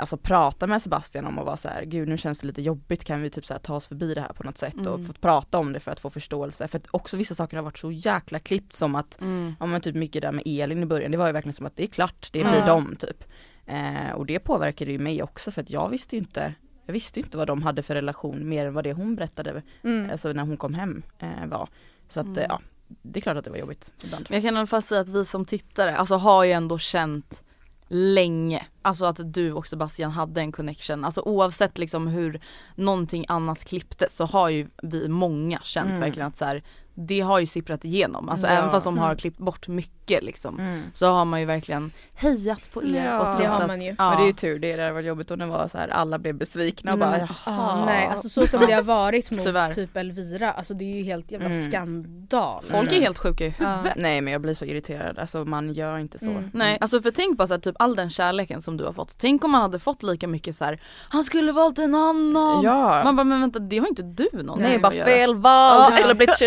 Alltså 0.00 0.16
prata 0.16 0.66
med 0.66 0.82
Sebastian 0.82 1.26
om 1.26 1.38
och 1.38 1.46
vara 1.46 1.56
så 1.56 1.68
här, 1.68 1.84
gud 1.84 2.08
nu 2.08 2.18
känns 2.18 2.38
det 2.40 2.46
lite 2.46 2.62
jobbigt, 2.62 3.04
kan 3.04 3.22
vi 3.22 3.30
typ 3.30 3.46
så 3.46 3.54
här 3.54 3.58
ta 3.60 3.74
oss 3.74 3.86
förbi 3.86 4.14
det 4.14 4.20
här 4.20 4.32
på 4.32 4.42
något 4.42 4.58
sätt 4.58 4.76
och 4.86 4.94
Mm. 4.94 5.04
fått 5.06 5.20
prata 5.20 5.58
om 5.58 5.72
det 5.72 5.80
för 5.80 5.90
att 5.92 6.00
få 6.00 6.10
förståelse. 6.10 6.68
För 6.68 6.78
att 6.78 6.86
också 6.90 7.16
vissa 7.16 7.34
saker 7.34 7.56
har 7.56 7.64
varit 7.64 7.78
så 7.78 7.90
jäkla 7.92 8.38
klippt 8.38 8.72
som 8.72 8.94
att, 8.94 9.20
Mm. 9.20 9.54
ja 9.60 9.66
men 9.66 9.80
typ 9.80 9.94
mycket 9.96 10.22
där 10.22 10.32
med 10.32 10.42
Elin 10.46 10.82
i 10.82 10.86
början, 10.86 11.10
det 11.10 11.16
var 11.16 11.26
ju 11.26 11.32
verkligen 11.32 11.54
som 11.54 11.66
att 11.66 11.76
det 11.76 11.82
är 11.82 11.86
klart, 11.86 12.28
det 12.32 12.42
blir 12.44 12.58
Ja. 12.58 12.66
dem 12.66 12.96
typ. 12.98 13.24
Eh, 13.66 14.12
och 14.14 14.26
det 14.26 14.38
påverkade 14.38 14.92
ju 14.92 14.98
mig 14.98 15.22
också 15.22 15.50
för 15.50 15.62
att 15.62 15.70
jag 15.70 15.88
visste 15.88 16.16
ju 16.16 16.20
inte 16.20 16.54
jag 16.86 16.92
visste 16.92 17.20
inte 17.20 17.36
vad 17.38 17.46
de 17.46 17.62
hade 17.62 17.82
för 17.82 17.94
relation 17.94 18.48
mer 18.48 18.66
än 18.66 18.74
vad 18.74 18.84
det 18.84 18.92
hon 18.92 19.16
berättade, 19.16 19.62
Mm. 19.84 20.10
alltså 20.10 20.32
när 20.32 20.42
hon 20.44 20.56
kom 20.56 20.74
hem 20.74 21.02
eh, 21.18 21.46
var. 21.46 21.68
Så 22.08 22.20
att 22.20 22.26
Mm. 22.26 22.44
ja, 22.48 22.60
det 23.02 23.18
är 23.18 23.22
klart 23.22 23.36
att 23.36 23.44
det 23.44 23.50
var 23.50 23.56
jobbigt 23.58 23.92
ibland. 24.04 24.26
Men 24.28 24.36
jag 24.36 24.44
kan 24.48 24.54
i 24.54 24.58
alla 24.58 24.66
fall 24.66 24.82
säga 24.82 25.00
att 25.00 25.08
vi 25.08 25.24
som 25.24 25.44
tittare, 25.44 25.96
alltså 25.96 26.14
har 26.16 26.44
ju 26.44 26.52
ändå 26.52 26.78
känt 26.78 27.44
länge, 27.92 28.66
alltså 28.82 29.04
att 29.04 29.20
du 29.24 29.52
och 29.52 29.66
Sebastian 29.66 30.10
hade 30.10 30.40
en 30.40 30.52
connection, 30.52 31.04
alltså 31.04 31.20
oavsett 31.20 31.78
liksom 31.78 32.06
hur 32.06 32.40
någonting 32.74 33.24
annat 33.28 33.64
klipptes 33.64 34.16
så 34.16 34.24
har 34.24 34.48
ju 34.48 34.68
vi 34.82 35.08
många 35.08 35.60
känt 35.62 35.88
Mm. 35.88 36.00
verkligen 36.00 36.28
att 36.28 36.36
så 36.36 36.44
här, 36.44 36.62
det 37.06 37.20
har 37.20 37.38
ju 37.38 37.46
sipprat 37.46 37.84
igenom, 37.84 38.28
alltså 38.28 38.46
Ja. 38.46 38.52
även 38.52 38.70
fast 38.70 38.84
de 38.84 38.98
har 38.98 39.06
Mm. 39.06 39.16
klippt 39.18 39.38
bort 39.38 39.68
mycket 39.68 40.22
liksom 40.24 40.58
Mm. 40.58 40.82
så 40.94 41.06
har 41.06 41.24
man 41.24 41.40
ju 41.40 41.46
verkligen 41.46 41.92
hejat 42.14 42.72
på 42.72 42.82
er 42.84 43.04
Ja. 43.04 43.18
och 43.20 43.26
Det 43.26 43.34
trott 43.34 43.46
har 43.60 43.66
man 43.66 43.82
ju. 43.82 43.94
Ja. 43.98 44.08
Men 44.10 44.16
det 44.18 44.22
är 44.24 44.26
ju 44.26 44.32
tur 44.32 44.58
det, 44.58 44.76
det 44.76 44.92
varit 44.92 45.06
jobbigt 45.06 45.30
om 45.30 45.38
det 45.38 45.46
var 45.46 45.68
så 45.68 45.78
här 45.78 45.88
alla 45.88 46.18
blev 46.18 46.34
besvikna 46.34 46.92
och 46.92 46.98
Nej, 46.98 47.08
bara 47.08 47.28
jaha. 47.46 47.84
Nej, 47.86 48.06
alltså 48.06 48.28
så 48.28 48.46
som 48.46 48.66
det 48.66 48.72
har 48.72 48.82
varit 48.82 49.30
mot 49.30 49.44
Tyvärr. 49.44 49.70
typ 49.72 49.96
Elvira, 49.96 50.52
alltså 50.52 50.74
det 50.74 50.84
är 50.84 50.96
ju 50.96 51.02
helt 51.04 51.32
jävla 51.32 51.48
Mm. 51.48 51.70
skandal. 51.70 52.62
Folk 52.70 52.88
är 52.88 52.92
Mm. 52.92 53.02
helt 53.02 53.18
sjuka 53.18 53.44
i 53.46 53.54
Ja. 53.58 53.66
huvudet. 53.70 53.92
Nej 53.96 54.20
men 54.20 54.32
jag 54.32 54.42
blir 54.42 54.54
så 54.54 54.64
irriterad, 54.64 55.18
alltså 55.18 55.44
man 55.44 55.72
gör 55.72 55.98
inte 55.98 56.18
så. 56.18 56.30
Mm. 56.30 56.50
Nej 56.54 56.78
alltså 56.80 57.02
för 57.02 57.10
tänk 57.10 57.36
bara 57.38 57.48
så 57.48 57.54
här, 57.54 57.60
typ 57.60 57.76
all 57.78 57.96
den 57.96 58.10
kärleken 58.10 58.62
som 58.62 58.76
du 58.76 58.84
har 58.84 58.92
fått. 58.92 59.18
Tänk 59.18 59.44
om 59.44 59.50
man 59.50 59.60
hade 59.62 59.78
fått 59.78 60.02
lika 60.02 60.28
mycket 60.28 60.56
så 60.56 60.64
här. 60.64 60.80
han 61.08 61.24
skulle 61.24 61.52
valt 61.52 61.78
en 61.78 61.94
annan. 61.94 62.62
Ja. 62.62 63.00
Man 63.04 63.16
bara 63.16 63.24
men 63.24 63.40
vänta 63.40 63.58
det 63.58 63.78
har 63.78 63.86
inte 63.88 64.02
du 64.02 64.28
någonting 64.32 64.68
Nej 64.68 64.78
bara 64.78 64.92
fel 64.92 65.34
val, 65.34 65.90
det 65.90 65.96
skulle 65.96 66.14
blivit 66.14 66.36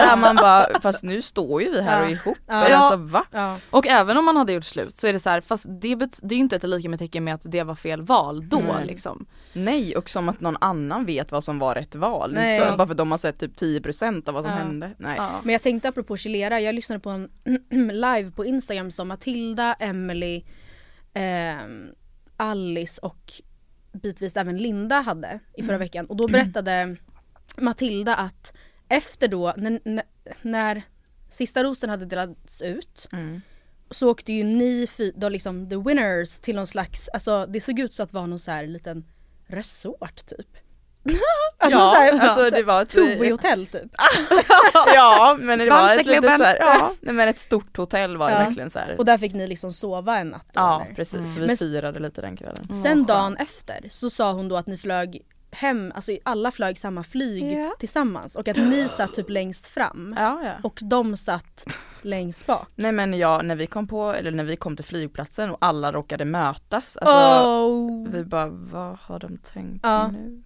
Chilera. 0.00 0.16
Man 0.16 0.36
bara, 0.36 0.66
fast 0.82 1.02
nu 1.02 1.22
står 1.22 1.62
ju 1.62 1.70
vi 1.70 1.80
här 1.82 2.00
och 2.02 2.06
är 2.06 2.10
ihop. 2.12 2.38
Ja. 2.46 2.54
Alltså 2.54 2.96
va? 2.96 3.24
Ja. 3.30 3.58
Och 3.70 3.86
även 3.86 4.16
om 4.16 4.24
man 4.24 4.36
hade 4.36 4.52
gjort 4.52 4.64
slut 4.64 4.96
så 4.96 5.06
är 5.06 5.12
det 5.12 5.20
så 5.20 5.30
här, 5.30 5.40
fast 5.40 5.66
det, 5.68 5.96
bet- 5.96 6.20
det 6.22 6.34
är 6.34 6.36
ju 6.36 6.42
inte 6.42 6.56
ett 6.56 6.62
lika 6.64 6.88
med 6.88 6.98
tecken 6.98 7.24
med 7.24 7.34
att 7.34 7.40
det 7.44 7.62
var 7.62 7.74
fel 7.74 8.02
val 8.02 8.48
då 8.48 8.58
Nej. 8.58 8.86
liksom. 8.86 9.26
Nej 9.52 9.96
och 9.96 10.08
som 10.10 10.28
att 10.28 10.40
någon 10.40 10.56
annan 10.60 11.06
vet 11.06 11.32
vad 11.32 11.44
som 11.44 11.58
var 11.58 11.74
rätt 11.74 11.94
val. 11.94 12.32
Nej. 12.34 12.60
Så, 12.60 12.76
bara 12.76 12.86
för 12.86 12.92
att 12.94 12.96
de 12.98 13.10
har 13.10 13.18
sett 13.18 13.38
typ 13.38 13.56
10% 13.60 14.28
av 14.28 14.34
vad 14.34 14.44
som 14.44 14.52
Ja. 14.52 14.58
hände. 14.58 14.90
Nej. 14.98 15.14
Ja. 15.16 15.30
Men 15.42 15.52
jag 15.52 15.62
tänkte 15.62 15.88
apropå 15.88 16.16
Chilera, 16.16 16.60
jag 16.60 16.74
lyssnade 16.74 17.00
på 17.00 17.10
en 17.10 17.28
live 17.92 18.30
på 18.30 18.44
Instagram 18.44 18.90
som 18.90 19.08
Matilda, 19.08 19.74
Emily, 19.74 20.42
ehm, 21.14 21.86
Alice 22.36 23.00
och 23.02 23.32
bitvis 23.92 24.36
även 24.36 24.58
Linda 24.58 25.00
hade 25.00 25.40
i 25.56 25.62
förra 25.62 25.78
veckan. 25.78 26.06
Och 26.06 26.16
då 26.16 26.28
berättade 26.28 26.96
Matilda 27.56 28.14
att 28.14 28.52
efter 28.90 29.28
då, 29.28 29.54
när, 29.56 29.80
när, 29.84 30.04
när 30.42 30.82
sista 31.28 31.64
rosen 31.64 31.90
hade 31.90 32.04
delats 32.06 32.62
ut 32.62 33.08
Mm. 33.12 33.40
så 33.90 34.10
åkte 34.10 34.32
ju 34.32 34.44
ni, 34.44 34.86
då 35.16 35.28
liksom 35.28 35.68
the 35.70 35.76
winners 35.76 36.38
till 36.40 36.56
någon 36.56 36.66
slags, 36.66 37.08
alltså 37.08 37.46
det 37.46 37.60
såg 37.60 37.78
ut 37.78 37.94
så 37.94 38.02
att 38.02 38.12
vara 38.12 38.26
någon 38.26 38.38
så 38.38 38.50
här 38.50 38.66
liten 38.66 39.04
resort 39.46 40.26
typ. 40.26 40.46
Alltså 41.62 41.78
ja, 41.78 41.92
så 41.94 42.00
här, 42.00 42.20
alltså 42.20 42.50
det 42.50 42.62
var 42.62 42.82
ett, 42.82 42.88
Tobii-hotell 42.96 43.66
typ. 43.66 43.90
ja 44.94 45.36
men 45.40 45.58
det 45.58 45.70
var 45.70 45.92
ett 45.94 46.06
litet 46.06 46.22
Bamseklubben. 46.22 46.38
så 46.38 46.44
här, 46.44 46.58
ja 46.60 46.92
nej, 47.00 47.14
men 47.14 47.28
ett 47.28 47.38
stort 47.38 47.76
hotell 47.76 48.16
var 48.16 48.30
det 48.30 48.36
Ja. 48.36 48.44
verkligen 48.44 48.70
så 48.70 48.78
här. 48.78 48.98
Och 48.98 49.04
där 49.04 49.18
fick 49.18 49.32
ni 49.34 49.46
liksom 49.46 49.72
sova 49.72 50.18
en 50.18 50.28
natt 50.28 50.46
då, 50.52 50.60
Ja 50.60 50.82
eller? 50.84 50.94
precis, 50.94 51.14
Mm. 51.14 51.40
vi 51.40 51.46
Men- 51.46 51.56
firade 51.56 51.98
lite 52.00 52.20
den 52.20 52.36
kvällen. 52.36 52.68
Mm, 52.70 52.82
Sen 52.82 52.98
vad 53.04 53.16
dagen 53.16 53.36
efter 53.36 53.88
så 53.90 54.10
sa 54.10 54.32
hon 54.32 54.48
då 54.48 54.56
att 54.56 54.66
ni 54.66 54.76
flög 54.76 55.22
hem, 55.52 55.92
alltså 55.94 56.12
alla 56.22 56.50
flög 56.50 56.78
samma 56.78 57.02
flyg 57.02 57.52
Ja. 57.52 57.72
tillsammans 57.78 58.36
och 58.36 58.48
att 58.48 58.56
ni 58.56 58.88
satt 58.88 59.14
typ 59.14 59.30
längst 59.30 59.66
fram 59.66 60.14
Ja, 60.18 60.42
ja. 60.44 60.52
och 60.62 60.78
de 60.82 61.16
satt 61.16 61.64
längst 62.02 62.46
bak. 62.46 62.68
Nej 62.74 62.92
men 62.92 63.14
ja, 63.18 63.42
när 63.42 63.56
vi 63.56 63.66
kom 63.66 63.86
på, 63.88 64.12
eller 64.12 64.30
när 64.30 64.44
vi 64.44 64.56
kom 64.56 64.76
till 64.76 64.84
flygplatsen 64.84 65.50
och 65.50 65.58
alla 65.60 65.92
råkade 65.92 66.24
mötas, 66.24 66.96
alltså 66.96 67.16
oh. 67.58 68.08
vi 68.10 68.24
bara 68.24 68.46
vad 68.48 68.98
har 69.00 69.18
de 69.18 69.36
tänkt 69.38 69.80
Ja. 69.82 70.08
nu? 70.10 70.42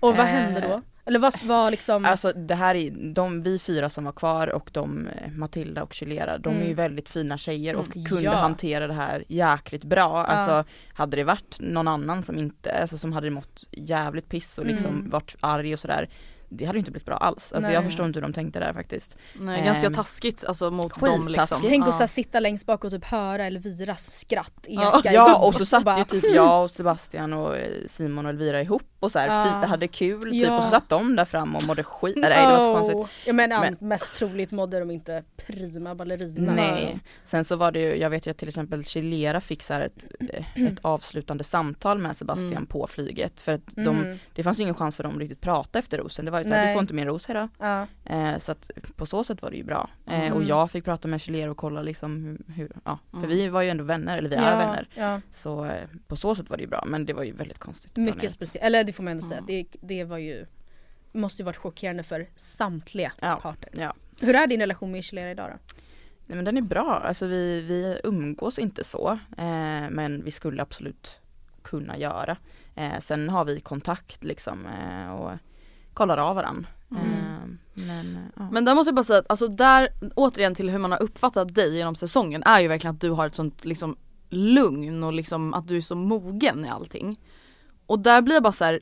Och 0.00 0.16
vad 0.16 0.26
Eh, 0.26 0.32
hände 0.32 0.60
då? 0.60 0.82
Eller 1.08 1.18
vad 1.18 1.42
var 1.44 1.70
liksom 1.70 2.04
Alltså 2.04 2.32
det 2.32 2.54
här 2.54 2.74
är, 2.74 2.90
de, 3.14 3.42
vi 3.42 3.58
fyra 3.58 3.88
som 3.88 4.04
var 4.04 4.12
kvar 4.12 4.46
och 4.48 4.70
de, 4.72 5.06
eh, 5.06 5.30
Matilda 5.32 5.82
och 5.82 5.92
Chilera, 5.94 6.38
de 6.38 6.48
är 6.54 6.58
ju 6.58 6.64
Mm. 6.64 6.76
väldigt 6.76 7.08
fina 7.08 7.38
tjejer 7.38 7.76
och 7.76 7.96
Mm. 7.96 8.06
kunde 8.08 8.22
Ja. 8.24 8.32
hantera 8.34 8.86
det 8.86 8.92
här 8.94 9.24
jäkligt 9.28 9.84
bra. 9.84 10.24
Alltså 10.24 10.64
hade 10.92 11.16
det 11.16 11.24
varit 11.24 11.56
någon 11.60 11.88
annan 11.88 12.22
som 12.24 12.38
inte, 12.38 12.80
alltså 12.80 12.98
som 12.98 13.12
hade 13.12 13.30
mått 13.30 13.64
jävligt 13.72 14.28
piss 14.28 14.58
och 14.58 14.66
liksom 14.66 14.90
Mm. 14.94 15.10
varit 15.10 15.36
arg 15.40 15.72
och 15.72 15.80
sådär 15.80 16.08
det 16.48 16.64
hade 16.64 16.76
ju 16.76 16.78
inte 16.78 16.90
blivit 16.90 17.06
bra 17.06 17.16
alls. 17.16 17.52
Alltså 17.52 17.68
Nej. 17.68 17.74
jag 17.74 17.84
förstår 17.84 18.06
inte 18.06 18.16
hur 18.16 18.22
de 18.26 18.32
tänkte 18.32 18.58
där 18.60 18.72
faktiskt. 18.72 19.18
Nej, 19.34 19.64
ganska 19.64 19.86
Ehm, 19.86 19.94
taskigt 19.94 20.44
alltså 20.44 20.70
mot 20.70 21.00
dem 21.00 21.28
liksom. 21.28 21.62
Tänk 21.66 21.84
Ja. 21.84 21.88
att 21.88 21.94
så 21.94 22.00
här, 22.00 22.06
sitta 22.06 22.40
längst 22.40 22.66
bak 22.66 22.84
och 22.84 22.90
typ 22.90 23.04
höra 23.04 23.44
Elviras 23.44 24.12
skratt 24.18 24.66
Ja. 24.68 24.98
eka 24.98 25.12
Ja 25.12 25.36
och 25.46 25.54
så 25.54 25.66
satt 25.66 25.98
ju 25.98 26.04
typ 26.04 26.24
jag 26.34 26.64
och 26.64 26.70
Sebastian 26.70 27.32
och 27.32 27.56
eh, 27.56 27.68
Simon 27.86 28.26
och 28.26 28.30
Elvira 28.30 28.62
ihop 28.62 28.82
och 29.00 29.12
så 29.12 29.18
här, 29.18 29.26
Ja. 29.26 29.66
hade 29.66 29.88
kul 29.88 30.22
typ 30.22 30.34
Ja. 30.34 30.56
och 30.58 30.62
så 30.64 30.68
satt 30.70 30.88
de 30.88 31.16
där 31.16 31.24
fram 31.24 31.56
och 31.56 31.66
mådde 31.66 31.82
skit. 31.84 32.16
Nej 32.16 32.30
det 32.46 32.52
var 32.52 32.60
så 32.60 32.74
konstigt. 32.74 33.24
Ja 33.26 33.32
men, 33.32 33.48
Men- 33.50 33.76
mest 33.80 34.14
troligt 34.14 34.50
mådde 34.52 34.78
de 34.78 34.90
inte 34.90 35.22
prima 35.46 35.94
ballerina. 35.94 36.52
Nej. 36.52 36.70
alltså. 36.70 36.98
Sen 37.24 37.44
så 37.44 37.56
var 37.56 37.72
det 37.72 37.80
ju, 37.80 37.96
jag 37.96 38.10
vet 38.10 38.26
ju 38.26 38.30
att 38.30 38.38
till 38.38 38.48
exempel 38.48 38.84
Chilera 38.84 39.40
fick 39.40 39.62
så 39.62 39.72
här 39.74 39.80
ett, 39.80 40.04
eh, 40.32 40.62
ett 40.64 40.78
avslutande 40.82 41.44
samtal 41.44 41.98
med 41.98 42.16
Sebastian 42.16 42.52
Mm. 42.52 42.66
på 42.66 42.86
flyget 42.86 43.40
för 43.40 43.52
att 43.52 43.66
de, 43.76 43.96
Mhm. 43.96 44.18
det 44.34 44.42
fanns 44.42 44.58
ju 44.58 44.62
ingen 44.62 44.74
chans 44.74 44.96
för 44.96 45.02
dem 45.04 45.12
att 45.12 45.18
riktigt 45.18 45.40
prata 45.40 45.78
efter 45.78 45.98
rosen. 45.98 46.24
Det 46.24 46.30
var 46.30 46.37
ju 46.40 46.44
så 46.44 46.50
här, 46.50 46.56
Nej. 46.56 46.66
du 46.68 46.72
får 46.72 46.80
inte 46.80 46.94
mer 46.94 47.06
ros 47.06 47.26
hejdå. 47.26 47.48
Ja. 47.58 47.86
Eh, 48.04 48.38
så 48.38 48.52
att 48.52 48.70
på 48.96 49.06
så 49.06 49.24
sätt 49.24 49.42
var 49.42 49.50
det 49.50 49.56
ju 49.56 49.64
bra. 49.64 49.90
Eh, 50.06 50.20
Mm. 50.20 50.32
och 50.32 50.42
jag 50.42 50.70
fick 50.70 50.84
prata 50.84 51.08
med 51.08 51.20
Chilera 51.20 51.50
och 51.50 51.56
kolla 51.56 51.82
liksom 51.82 52.38
hur, 52.56 52.72
ja, 52.84 52.98
för 53.10 53.16
Mm. 53.18 53.30
vi 53.30 53.48
var 53.48 53.62
ju 53.62 53.68
ändå 53.70 53.84
vänner, 53.84 54.18
eller 54.18 54.28
vi 54.30 54.36
ja, 54.36 54.42
är 54.42 54.58
vänner. 54.66 54.88
Ja. 54.94 55.20
Så 55.32 55.64
eh, 55.64 55.88
på 56.06 56.16
så 56.16 56.34
sätt 56.34 56.50
var 56.50 56.56
det 56.56 56.62
ju 56.62 56.68
bra 56.68 56.84
men 56.86 57.06
det 57.06 57.12
var 57.12 57.22
ju 57.22 57.32
väldigt 57.32 57.58
konstigt. 57.58 57.96
Mycket 57.96 58.32
speciellt, 58.32 58.64
eller 58.66 58.84
det 58.84 58.92
får 58.92 59.02
man 59.02 59.10
ändå 59.10 59.26
säga, 59.26 59.40
det, 59.46 59.66
det 59.80 60.04
var 60.04 60.18
ju 60.18 60.46
Måste 61.12 61.42
ju 61.42 61.46
varit 61.46 61.56
chockerande 61.56 62.02
för 62.02 62.26
samtliga 62.36 63.12
parter. 63.42 63.68
Ja. 63.72 63.94
Hur 64.20 64.34
är 64.34 64.46
din 64.46 64.60
relation 64.60 64.92
med 64.92 65.04
Chilera 65.04 65.30
idag 65.30 65.50
då? 65.50 65.74
Nej 66.26 66.36
men 66.36 66.44
den 66.44 66.56
är 66.56 66.62
bra, 66.62 67.02
alltså 67.04 67.26
vi, 67.26 67.60
vi 67.60 68.00
umgås 68.04 68.58
inte 68.58 68.84
så 68.84 69.10
eh, 69.38 69.90
men 69.90 70.24
vi 70.24 70.30
skulle 70.30 70.62
absolut 70.62 71.18
kunna 71.62 71.98
göra. 71.98 72.36
Eh, 72.74 72.98
sen 72.98 73.28
har 73.28 73.44
vi 73.44 73.60
kontakt 73.60 74.24
liksom 74.24 74.66
eh, 74.66 75.10
och 75.12 75.32
kollar 75.98 76.18
av 76.18 76.36
varandra. 76.36 76.68
Mm. 76.90 77.02
Eh, 77.04 77.84
men, 77.86 78.18
ja. 78.36 78.48
Men 78.52 78.64
där 78.64 78.74
måste 78.74 78.88
jag 78.88 78.94
bara 78.94 79.02
säga 79.04 79.18
att 79.18 79.26
alltså 79.30 79.48
där, 79.48 79.88
återigen 80.14 80.54
till 80.54 80.70
hur 80.70 80.78
man 80.78 80.92
har 80.92 81.02
uppfattat 81.02 81.54
dig 81.54 81.76
genom 81.76 81.94
säsongen 81.94 82.42
är 82.42 82.60
ju 82.60 82.68
verkligen 82.68 82.94
att 82.94 83.00
du 83.00 83.10
har 83.10 83.26
ett 83.26 83.34
sånt 83.34 83.64
liksom 83.64 83.96
lugn 84.30 85.04
och 85.04 85.12
liksom 85.12 85.54
att 85.54 85.68
du 85.68 85.76
är 85.76 85.80
så 85.80 85.94
mogen 85.94 86.64
i 86.64 86.68
allting. 86.68 87.20
Och 87.86 87.98
där 87.98 88.22
blir 88.22 88.34
jag 88.34 88.42
bara 88.42 88.52
så 88.52 88.64
här, 88.64 88.80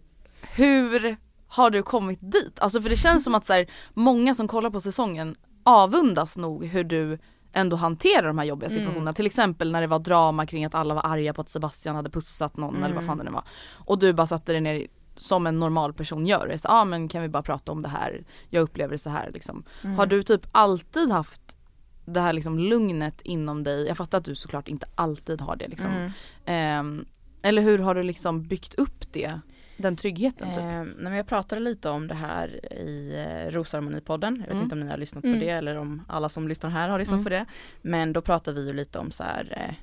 hur 0.55 1.17
har 1.49 1.71
du 1.71 1.83
kommit 1.83 2.19
dit? 2.23 2.61
Alltså 2.61 2.83
för 2.83 2.89
det 2.89 2.97
känns 2.97 3.25
som 3.25 3.35
att 3.35 3.45
så 3.45 3.53
här, 3.53 3.67
många 3.95 4.35
som 4.35 4.49
kollar 4.49 4.71
på 4.71 4.81
säsongen 4.81 5.37
avundas 5.63 6.37
nog 6.37 6.65
hur 6.65 6.85
du 6.85 7.19
ändå 7.53 7.77
hanterar 7.77 8.27
de 8.27 8.39
här 8.39 8.45
jobbiga 8.45 8.71
Mm. 8.71 8.81
situationerna. 8.81 9.13
Till 9.13 9.27
exempel 9.27 9.73
när 9.73 9.81
det 9.81 9.87
var 9.87 9.99
drama 9.99 10.47
kring 10.47 10.65
att 10.65 10.75
alla 10.75 10.95
var 10.95 11.07
arga 11.07 11.35
på 11.35 11.41
att 11.41 11.49
Sebastian 11.49 11.97
hade 11.97 12.11
pussat 12.11 12.57
någon 12.57 12.77
eller 12.77 12.95
vad 12.95 13.05
Mm. 13.05 13.07
fan 13.07 13.19
det 13.19 13.25
nu 13.25 13.31
var. 13.31 13.45
Och 13.73 13.99
du 13.99 14.13
bara 14.13 14.27
satte 14.27 14.53
dig 14.53 14.61
ner 14.61 14.87
som 15.17 15.47
en 15.47 15.61
normal 15.61 15.93
person 15.95 16.27
gör. 16.27 16.49
Ja 16.49 16.59
ah, 16.65 16.85
men 16.85 17.09
kan 17.09 17.23
vi 17.23 17.29
bara 17.29 17.43
prata 17.43 17.73
om 17.73 17.83
det 17.83 17.89
här? 17.89 18.25
Jag 18.51 18.63
upplever 18.63 18.93
det 18.93 18.99
så 18.99 19.11
här 19.11 19.31
liksom. 19.35 19.65
Mm. 19.85 19.97
Har 19.97 20.07
du 20.07 20.23
typ 20.23 20.47
alltid 20.53 21.11
haft 21.11 21.57
det 22.05 22.21
här 22.21 22.33
liksom 22.33 22.59
lugnet 22.59 23.21
inom 23.23 23.63
dig? 23.63 23.87
Jag 23.87 23.97
fattar 23.97 24.19
att 24.19 24.25
du 24.25 24.35
såklart 24.35 24.69
inte 24.69 24.87
alltid 24.95 25.41
har 25.41 25.57
det 25.57 25.69
liksom. 25.69 25.91
Mm. 25.91 26.11
Ehm, 26.45 27.05
eller 27.43 27.63
hur 27.63 27.79
har 27.79 27.95
du 27.95 28.03
liksom 28.03 28.43
byggt 28.43 28.75
upp 28.75 29.13
det? 29.13 29.41
Den 29.79 29.97
tryggheten 29.97 30.49
typ? 30.49 30.59
Eh, 30.59 30.65
nej, 30.65 30.87
men 30.97 31.13
jag 31.13 31.27
pratade 31.27 31.61
lite 31.61 31.89
om 31.91 32.09
det 32.09 32.15
här 32.15 32.73
i 32.73 33.13
eh, 33.27 33.51
Rosharmonipodden. 33.53 34.35
Jag 34.35 34.43
vet 34.43 34.51
Mm. 34.51 34.63
inte 34.63 34.75
om 34.75 34.81
ni 34.81 34.89
har 34.91 34.97
lyssnat 34.99 35.25
Mm. 35.25 35.39
på 35.39 35.45
det 35.45 35.51
eller 35.51 35.77
om 35.77 36.03
alla 36.09 36.29
som 36.29 36.49
lyssnar 36.49 36.71
här 36.71 36.89
har 36.89 36.99
lyssnat 36.99 37.15
Mm. 37.15 37.25
på 37.25 37.31
det. 37.31 37.47
Men 37.83 38.13
då 38.13 38.21
pratade 38.21 38.61
vi 38.61 38.67
ju 38.67 38.73
lite 38.73 38.99
om 38.99 39.11
så 39.11 39.23
här 39.23 39.53
eh, 39.57 39.75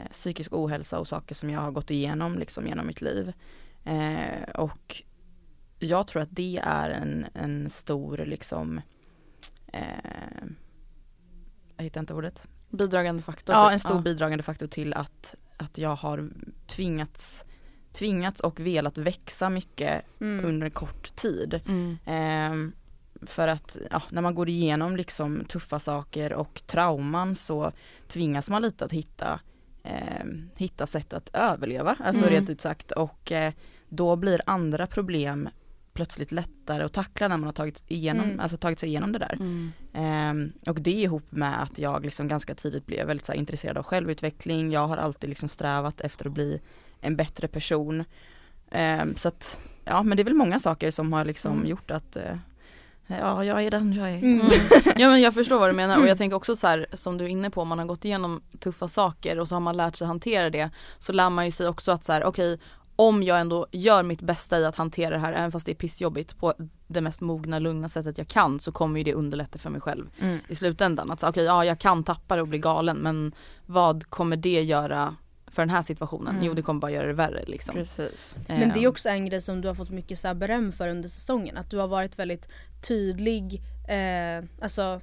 eh, 0.00 0.08
psykisk 0.10 0.52
ohälsa 0.52 0.98
och 0.98 1.08
saker 1.08 1.34
som 1.34 1.50
jag 1.50 1.60
har 1.60 1.70
gått 1.70 1.90
igenom 1.90 2.38
liksom 2.38 2.66
genom 2.66 2.86
mitt 2.86 3.00
liv. 3.00 3.32
Eh, 3.86 4.42
och 4.54 5.02
jag 5.78 6.06
tror 6.06 6.22
att 6.22 6.28
det 6.32 6.60
är 6.64 6.90
en, 6.90 7.26
en 7.34 7.70
stor 7.70 8.18
liksom 8.26 8.80
eh, 9.66 10.44
jag 11.76 11.84
hittar 11.84 12.00
inte 12.00 12.14
ordet. 12.14 12.48
Bidragande 12.70 13.22
faktor? 13.22 13.54
Ja 13.54 13.66
typ. 13.68 13.72
en 13.72 13.80
stor 13.80 14.00
bidragande 14.02 14.42
faktor 14.42 14.66
till 14.66 14.94
att, 14.94 15.34
att 15.56 15.78
jag 15.78 15.96
har 15.96 16.30
tvingats 16.66 17.44
tvingats 17.92 18.40
och 18.40 18.60
velat 18.60 18.98
växa 18.98 19.48
mycket 19.50 20.04
Mm. 20.20 20.44
under 20.44 20.70
kort 20.70 21.16
tid. 21.16 21.60
Mm. 21.68 21.98
Ehm, 22.06 22.72
för 23.22 23.48
att 23.48 23.76
ja, 23.90 24.02
när 24.10 24.22
man 24.22 24.34
går 24.34 24.48
igenom 24.48 24.96
liksom 24.96 25.44
tuffa 25.48 25.78
saker 25.78 26.32
och 26.32 26.62
trauman 26.66 27.36
så 27.36 27.72
tvingas 28.08 28.50
man 28.50 28.62
lite 28.62 28.84
att 28.84 28.92
hitta, 28.92 29.40
ehm, 29.82 30.50
hitta 30.56 30.86
sätt 30.86 31.12
att 31.12 31.30
överleva, 31.32 31.96
alltså 32.00 32.22
Mm. 32.22 32.30
rent 32.34 32.50
ut 32.50 32.60
sagt. 32.60 32.90
Och 32.92 33.32
eh, 33.32 33.52
då 33.96 34.16
blir 34.16 34.42
andra 34.46 34.86
problem 34.86 35.48
plötsligt 35.92 36.32
lättare 36.32 36.82
att 36.82 36.92
tackla 36.92 37.28
när 37.28 37.36
man 37.36 37.44
har 37.46 37.52
tagit, 37.52 37.84
igenom, 37.88 38.24
Mm. 38.24 38.40
alltså 38.40 38.56
tagit 38.56 38.78
sig 38.80 38.88
igenom 38.88 39.12
det 39.12 39.18
där. 39.18 39.32
Mm. 39.40 39.72
Ehm, 39.94 40.52
och 40.66 40.80
det 40.80 40.90
ihop 40.90 41.26
med 41.32 41.62
att 41.62 41.78
jag 41.78 42.04
liksom 42.04 42.28
ganska 42.28 42.54
tidigt 42.54 42.86
blev 42.86 43.06
väldigt 43.06 43.28
här, 43.28 43.34
intresserad 43.34 43.78
av 43.78 43.84
självutveckling. 43.84 44.72
Jag 44.72 44.86
har 44.88 44.96
alltid 44.96 45.28
liksom 45.30 45.48
strävat 45.48 46.00
efter 46.00 46.26
att 46.26 46.32
bli 46.32 46.60
en 47.00 47.16
bättre 47.16 47.48
person. 47.48 48.04
Ehm, 48.70 49.16
så 49.16 49.28
att, 49.28 49.60
ja 49.84 50.02
men 50.02 50.16
det 50.16 50.22
är 50.22 50.24
väl 50.24 50.34
många 50.34 50.60
saker 50.60 50.90
som 50.90 51.12
har 51.12 51.24
liksom 51.24 51.52
Mm. 51.52 51.66
gjort 51.66 51.90
att 51.90 52.16
eh, 52.16 52.36
Ja 53.06 53.44
jag 53.44 53.62
är 53.62 53.70
den 53.70 53.92
jag 53.92 54.10
är. 54.10 54.18
Mm. 54.18 54.40
Mm. 54.40 54.50
Ja 54.96 55.08
men 55.08 55.20
jag 55.20 55.34
förstår 55.34 55.58
vad 55.58 55.68
du 55.68 55.72
menar 55.72 55.98
och 55.98 56.06
jag 56.06 56.18
tänker 56.18 56.36
också 56.36 56.56
så 56.56 56.66
här 56.66 56.86
som 56.92 57.18
du 57.18 57.24
är 57.24 57.28
inne 57.28 57.50
på, 57.50 57.60
om 57.62 57.68
man 57.68 57.78
har 57.78 57.86
gått 57.86 58.04
igenom 58.04 58.42
tuffa 58.60 58.88
saker 58.88 59.38
och 59.38 59.48
så 59.48 59.54
har 59.54 59.60
man 59.60 59.76
lärt 59.76 59.94
sig 59.96 60.06
hantera 60.06 60.50
det 60.50 60.70
så 60.98 61.12
lär 61.12 61.30
man 61.30 61.44
ju 61.44 61.50
sig 61.50 61.68
också 61.68 61.92
att 61.92 62.04
så 62.04 62.12
här, 62.12 62.24
okej 62.24 62.58
om 62.96 63.22
jag 63.22 63.40
ändå 63.40 63.66
gör 63.72 64.02
mitt 64.02 64.22
bästa 64.22 64.58
i 64.60 64.64
att 64.64 64.76
hantera 64.76 65.10
det 65.10 65.18
här 65.18 65.32
även 65.32 65.52
fast 65.52 65.66
det 65.66 65.72
är 65.72 65.76
pissjobbigt 65.76 66.38
på 66.38 66.54
det 66.86 67.00
mest 67.00 67.20
mogna 67.20 67.58
lugna 67.58 67.88
sättet 67.88 68.18
jag 68.18 68.28
kan 68.28 68.60
så 68.60 68.72
kommer 68.72 68.98
ju 69.00 69.04
det 69.04 69.14
underlätta 69.14 69.58
för 69.58 69.70
mig 69.70 69.80
själv 69.80 70.06
Mm. 70.20 70.38
i 70.48 70.54
slutändan. 70.54 71.10
Att 71.10 71.20
säga 71.20 71.30
okej 71.30 71.44
ja 71.44 71.64
jag 71.64 71.78
kan 71.78 72.04
tappa 72.04 72.36
det 72.36 72.42
och 72.42 72.48
bli 72.48 72.58
galen 72.58 72.96
men 72.96 73.32
vad 73.66 74.10
kommer 74.10 74.36
det 74.36 74.62
göra 74.62 75.16
för 75.46 75.62
den 75.62 75.70
här 75.70 75.82
situationen? 75.82 76.34
Mm. 76.34 76.46
Jo 76.46 76.54
det 76.54 76.62
kommer 76.62 76.80
bara 76.80 76.90
göra 76.90 77.06
det 77.06 77.12
värre 77.12 77.44
liksom. 77.46 77.74
Precis. 77.74 78.36
Men 78.48 78.68
det 78.68 78.84
är 78.84 78.88
också 78.88 79.08
en 79.08 79.26
grej 79.26 79.40
som 79.40 79.60
du 79.60 79.68
har 79.68 79.74
fått 79.74 79.90
mycket 79.90 80.18
så 80.18 80.34
beröm 80.34 80.72
för 80.72 80.88
under 80.88 81.08
säsongen. 81.08 81.56
Att 81.56 81.70
du 81.70 81.78
har 81.78 81.88
varit 81.88 82.18
väldigt 82.18 82.48
tydlig 82.88 83.62
eh, 83.88 84.44
alltså, 84.62 85.00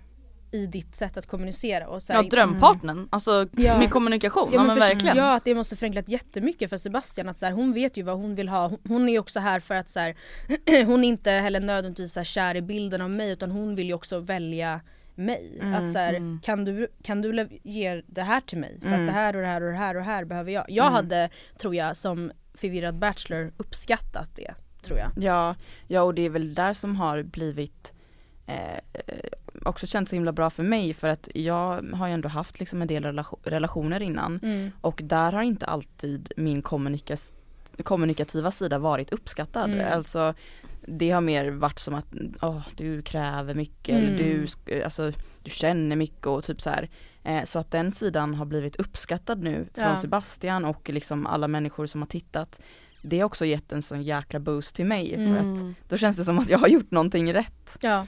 i 0.54 0.66
ditt 0.66 0.96
sätt 0.96 1.18
att 1.18 1.28
kommunicera. 1.28 1.88
Och 1.88 2.04
så 2.04 2.14
här, 2.14 2.24
Ja 2.24 2.30
drömpartnern, 2.30 3.08
alltså 3.12 3.48
Ja. 3.58 3.78
med 3.78 3.90
kommunikation, 3.90 4.50
ja, 4.52 4.56
Ja, 4.56 4.60
men, 4.60 4.68
men 4.68 4.76
för, 4.76 4.82
verkligen. 4.96 5.18
ja 5.18 5.36
att 5.36 5.46
det 5.46 5.56
måste 5.56 5.76
förenklat 5.76 6.10
jättemycket 6.10 6.70
för 6.70 6.78
Sebastian 6.78 7.30
att 7.30 7.38
så 7.38 7.46
här, 7.46 7.54
hon 7.54 7.74
vet 7.74 7.98
ju 7.98 8.04
vad 8.04 8.18
hon 8.18 8.36
vill 8.36 8.50
ha. 8.50 8.72
Hon, 8.88 9.10
är 9.10 9.20
också 9.20 9.40
här 9.40 9.60
för 9.60 9.76
att 9.76 9.90
så 9.90 10.00
här, 10.00 10.16
hon 10.86 11.04
är 11.04 11.08
inte 11.08 11.32
heller 11.32 11.60
nödvändigtvis 11.60 12.14
så 12.14 12.20
här, 12.20 12.26
kär 12.26 12.56
i 12.56 12.62
bilden 12.62 13.02
av 13.02 13.10
mig 13.10 13.32
utan 13.32 13.52
hon 13.52 13.76
vill 13.76 13.88
ju 13.88 13.94
också 13.94 14.20
välja 14.20 14.82
mig. 15.16 15.58
Mm, 15.62 15.74
att 15.74 15.92
så 15.92 15.98
här, 16.00 16.14
mm. 16.14 16.40
kan 16.44 16.66
du, 16.66 16.88
kan 17.04 17.22
du 17.22 17.48
ge 17.64 18.02
det 18.08 18.22
här 18.22 18.42
till 18.42 18.58
mig? 18.58 18.80
För 18.80 18.88
Mm. 18.88 19.02
att 19.02 19.08
det 19.08 19.14
här 19.14 19.36
och 19.36 19.42
det 19.42 19.48
här 19.48 19.62
och 19.64 19.72
det 19.72 19.78
här 19.78 19.96
och 19.96 20.02
det 20.02 20.06
här 20.08 20.26
behöver 20.26 20.52
jag. 20.52 20.66
Jag 20.70 20.84
Mm. 20.88 20.94
hade, 20.96 21.30
tror 21.58 21.76
jag, 21.76 21.98
som 21.98 22.32
förvirrad 22.54 22.96
bachelor 22.96 23.52
uppskattat 23.58 24.30
det. 24.36 24.54
Tror 24.84 25.00
jag. 25.00 25.10
Ja, 25.18 25.56
ja 25.88 26.02
och 26.02 26.14
det 26.14 26.22
är 26.22 26.30
väl 26.30 26.54
där 26.54 26.74
som 26.74 26.96
har 26.96 27.24
blivit 27.24 27.94
eh, 28.48 28.74
eh, 28.74 28.80
också 29.66 29.88
känts 29.88 30.10
så 30.10 30.16
himla 30.16 30.32
bra 30.32 30.50
för 30.50 30.64
mig 30.64 30.94
för 30.94 31.08
att 31.10 31.30
jag 31.36 31.86
har 31.94 32.08
ju 32.08 32.14
ändå 32.14 32.30
haft 32.30 32.60
liksom 32.60 32.82
en 32.82 32.88
del 32.88 33.04
relation, 33.04 33.40
relationer 33.44 34.00
innan 34.02 34.40
Mm. 34.44 34.72
och 34.82 35.02
där 35.04 35.32
har 35.32 35.42
inte 35.44 35.66
alltid 35.66 36.32
min 36.38 36.62
kommunikas, 36.62 37.32
kommunikativa 37.84 38.52
sida 38.52 38.78
varit 38.80 39.14
uppskattad. 39.14 39.72
Mm. 39.72 39.94
Alltså 39.94 40.34
det 40.88 41.12
har 41.12 41.22
mer 41.22 41.50
varit 41.50 41.80
som 41.80 41.94
att 41.96 42.08
åh, 42.42 42.62
du 42.76 43.02
kräver 43.02 43.54
mycket 43.54 43.96
Mm. 43.98 44.08
eller 44.08 44.18
du, 44.18 44.46
sk- 44.46 44.84
alltså, 44.84 45.12
du 45.44 45.52
känner 45.52 45.96
mycket 45.96 46.28
och 46.28 46.44
typ 46.44 46.62
så 46.62 46.70
här. 46.70 46.90
Eh, 47.24 47.44
så 47.44 47.60
att 47.60 47.72
den 47.72 47.92
sidan 47.92 48.34
har 48.36 48.46
blivit 48.46 48.76
uppskattad 48.76 49.44
nu 49.44 49.68
från 49.74 49.84
Ja. 49.84 49.98
Sebastian 49.98 50.66
och 50.66 50.90
liksom 50.90 51.28
alla 51.28 51.48
människor 51.48 51.86
som 51.86 52.02
har 52.02 52.08
tittat. 52.08 52.62
Det 53.02 53.20
har 53.20 53.26
också 53.26 53.46
gett 53.46 53.72
en 53.72 53.82
sån 53.82 54.04
jäkla 54.04 54.40
boost 54.40 54.76
till 54.76 54.86
mig 54.86 55.16
för 55.16 55.36
att 55.38 55.58
Mm. 55.58 55.76
då 55.90 55.98
känns 55.98 56.18
det 56.18 56.26
som 56.26 56.40
att 56.40 56.50
jag 56.50 56.60
har 56.60 56.68
gjort 56.68 56.92
någonting 56.92 57.34
rätt. 57.34 57.78
Ja. 57.82 58.06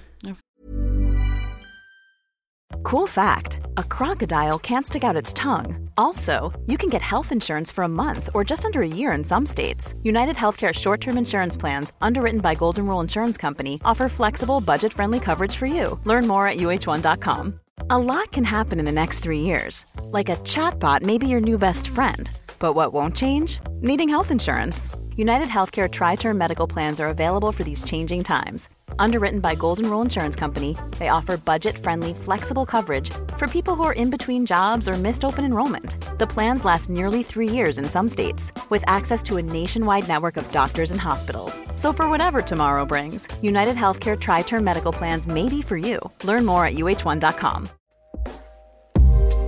Cool 2.86 3.08
fact 3.08 3.62
a 3.78 3.84
crocodile 3.84 4.60
can't 4.60 4.86
stick 4.86 5.04
out 5.04 5.16
its 5.16 5.34
tongue. 5.34 5.90
Also, 5.98 6.54
you 6.68 6.78
can 6.78 6.88
get 6.88 7.02
health 7.02 7.32
insurance 7.32 7.72
for 7.72 7.84
a 7.84 7.96
month 8.04 8.30
or 8.36 8.44
just 8.44 8.64
under 8.64 8.84
a 8.84 8.88
year 8.88 9.12
in 9.14 9.24
some 9.24 9.44
states. 9.44 9.96
United 10.04 10.36
Healthcare 10.36 10.72
short 10.72 11.02
term 11.02 11.18
insurance 11.18 11.58
plans, 11.58 11.94
underwritten 12.00 12.42
by 12.42 12.54
Golden 12.54 12.86
Rule 12.86 13.00
Insurance 13.00 13.38
Company, 13.38 13.82
offer 13.84 14.08
flexible, 14.08 14.62
budget 14.62 14.94
friendly 14.94 15.20
coverage 15.20 15.56
for 15.56 15.66
you. 15.66 16.00
Learn 16.04 16.28
more 16.28 16.48
at 16.48 16.58
uh1.com. 16.58 17.60
A 17.90 17.98
lot 17.98 18.32
can 18.32 18.44
happen 18.44 18.78
in 18.78 18.86
the 18.86 18.92
next 18.92 19.22
three 19.22 19.42
years. 19.42 19.88
Like 20.12 20.30
a 20.30 20.36
chatbot 20.44 21.02
may 21.02 21.18
be 21.18 21.28
your 21.28 21.42
new 21.42 21.58
best 21.58 21.88
friend. 21.88 22.30
But 22.60 22.74
what 22.74 22.94
won't 22.94 23.16
change? 23.16 23.62
Needing 23.82 24.10
health 24.10 24.30
insurance. 24.30 24.92
United 25.16 25.48
Healthcare 25.48 25.92
Tri 25.92 26.18
Term 26.18 26.38
Medical 26.38 26.68
Plans 26.68 27.00
are 27.00 27.08
available 27.08 27.52
for 27.52 27.64
these 27.64 27.84
changing 27.84 28.24
times. 28.24 28.70
Underwritten 29.00 29.40
by 29.40 29.56
Golden 29.56 29.90
Rule 29.90 30.02
Insurance 30.02 30.36
Company, 30.36 30.78
they 30.98 31.10
offer 31.10 31.38
budget 31.38 31.78
friendly, 31.78 32.14
flexible 32.14 32.66
coverage 32.66 33.12
for 33.38 33.48
people 33.48 33.76
who 33.76 33.84
are 33.84 33.94
in 33.94 34.10
between 34.10 34.46
jobs 34.46 34.88
or 34.88 34.94
missed 34.94 35.24
open 35.26 35.46
enrollment. 35.46 35.98
The 36.20 36.28
plans 36.28 36.66
last 36.66 36.90
nearly 36.90 37.24
three 37.24 37.50
years 37.50 37.78
in 37.78 37.86
some 37.86 38.08
states, 38.08 38.52
with 38.70 38.84
access 38.88 39.22
to 39.24 39.38
a 39.38 39.42
nationwide 39.42 40.08
network 40.08 40.38
of 40.38 40.52
doctors 40.52 40.92
and 40.92 41.02
hospitals. 41.02 41.62
So, 41.76 41.94
for 41.94 42.10
whatever 42.10 42.42
tomorrow 42.42 42.86
brings, 42.86 43.28
United 43.42 43.76
Healthcare 43.76 44.20
Tri 44.20 44.42
Term 44.44 44.64
Medical 44.64 44.92
Plans 44.92 45.28
may 45.28 45.50
be 45.50 45.62
for 45.62 45.78
you. 45.78 46.00
Learn 46.24 46.46
more 46.46 46.66
at 46.66 46.76
uh1.com. 46.76 47.70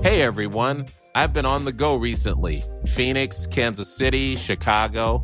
Hey 0.04 0.22
everyone, 0.22 0.86
I've 1.16 1.34
been 1.34 1.46
on 1.46 1.66
the 1.66 1.74
go 1.74 1.96
recently 1.96 2.64
Phoenix, 2.86 3.48
Kansas 3.48 3.94
City, 3.94 4.36
Chicago. 4.36 5.24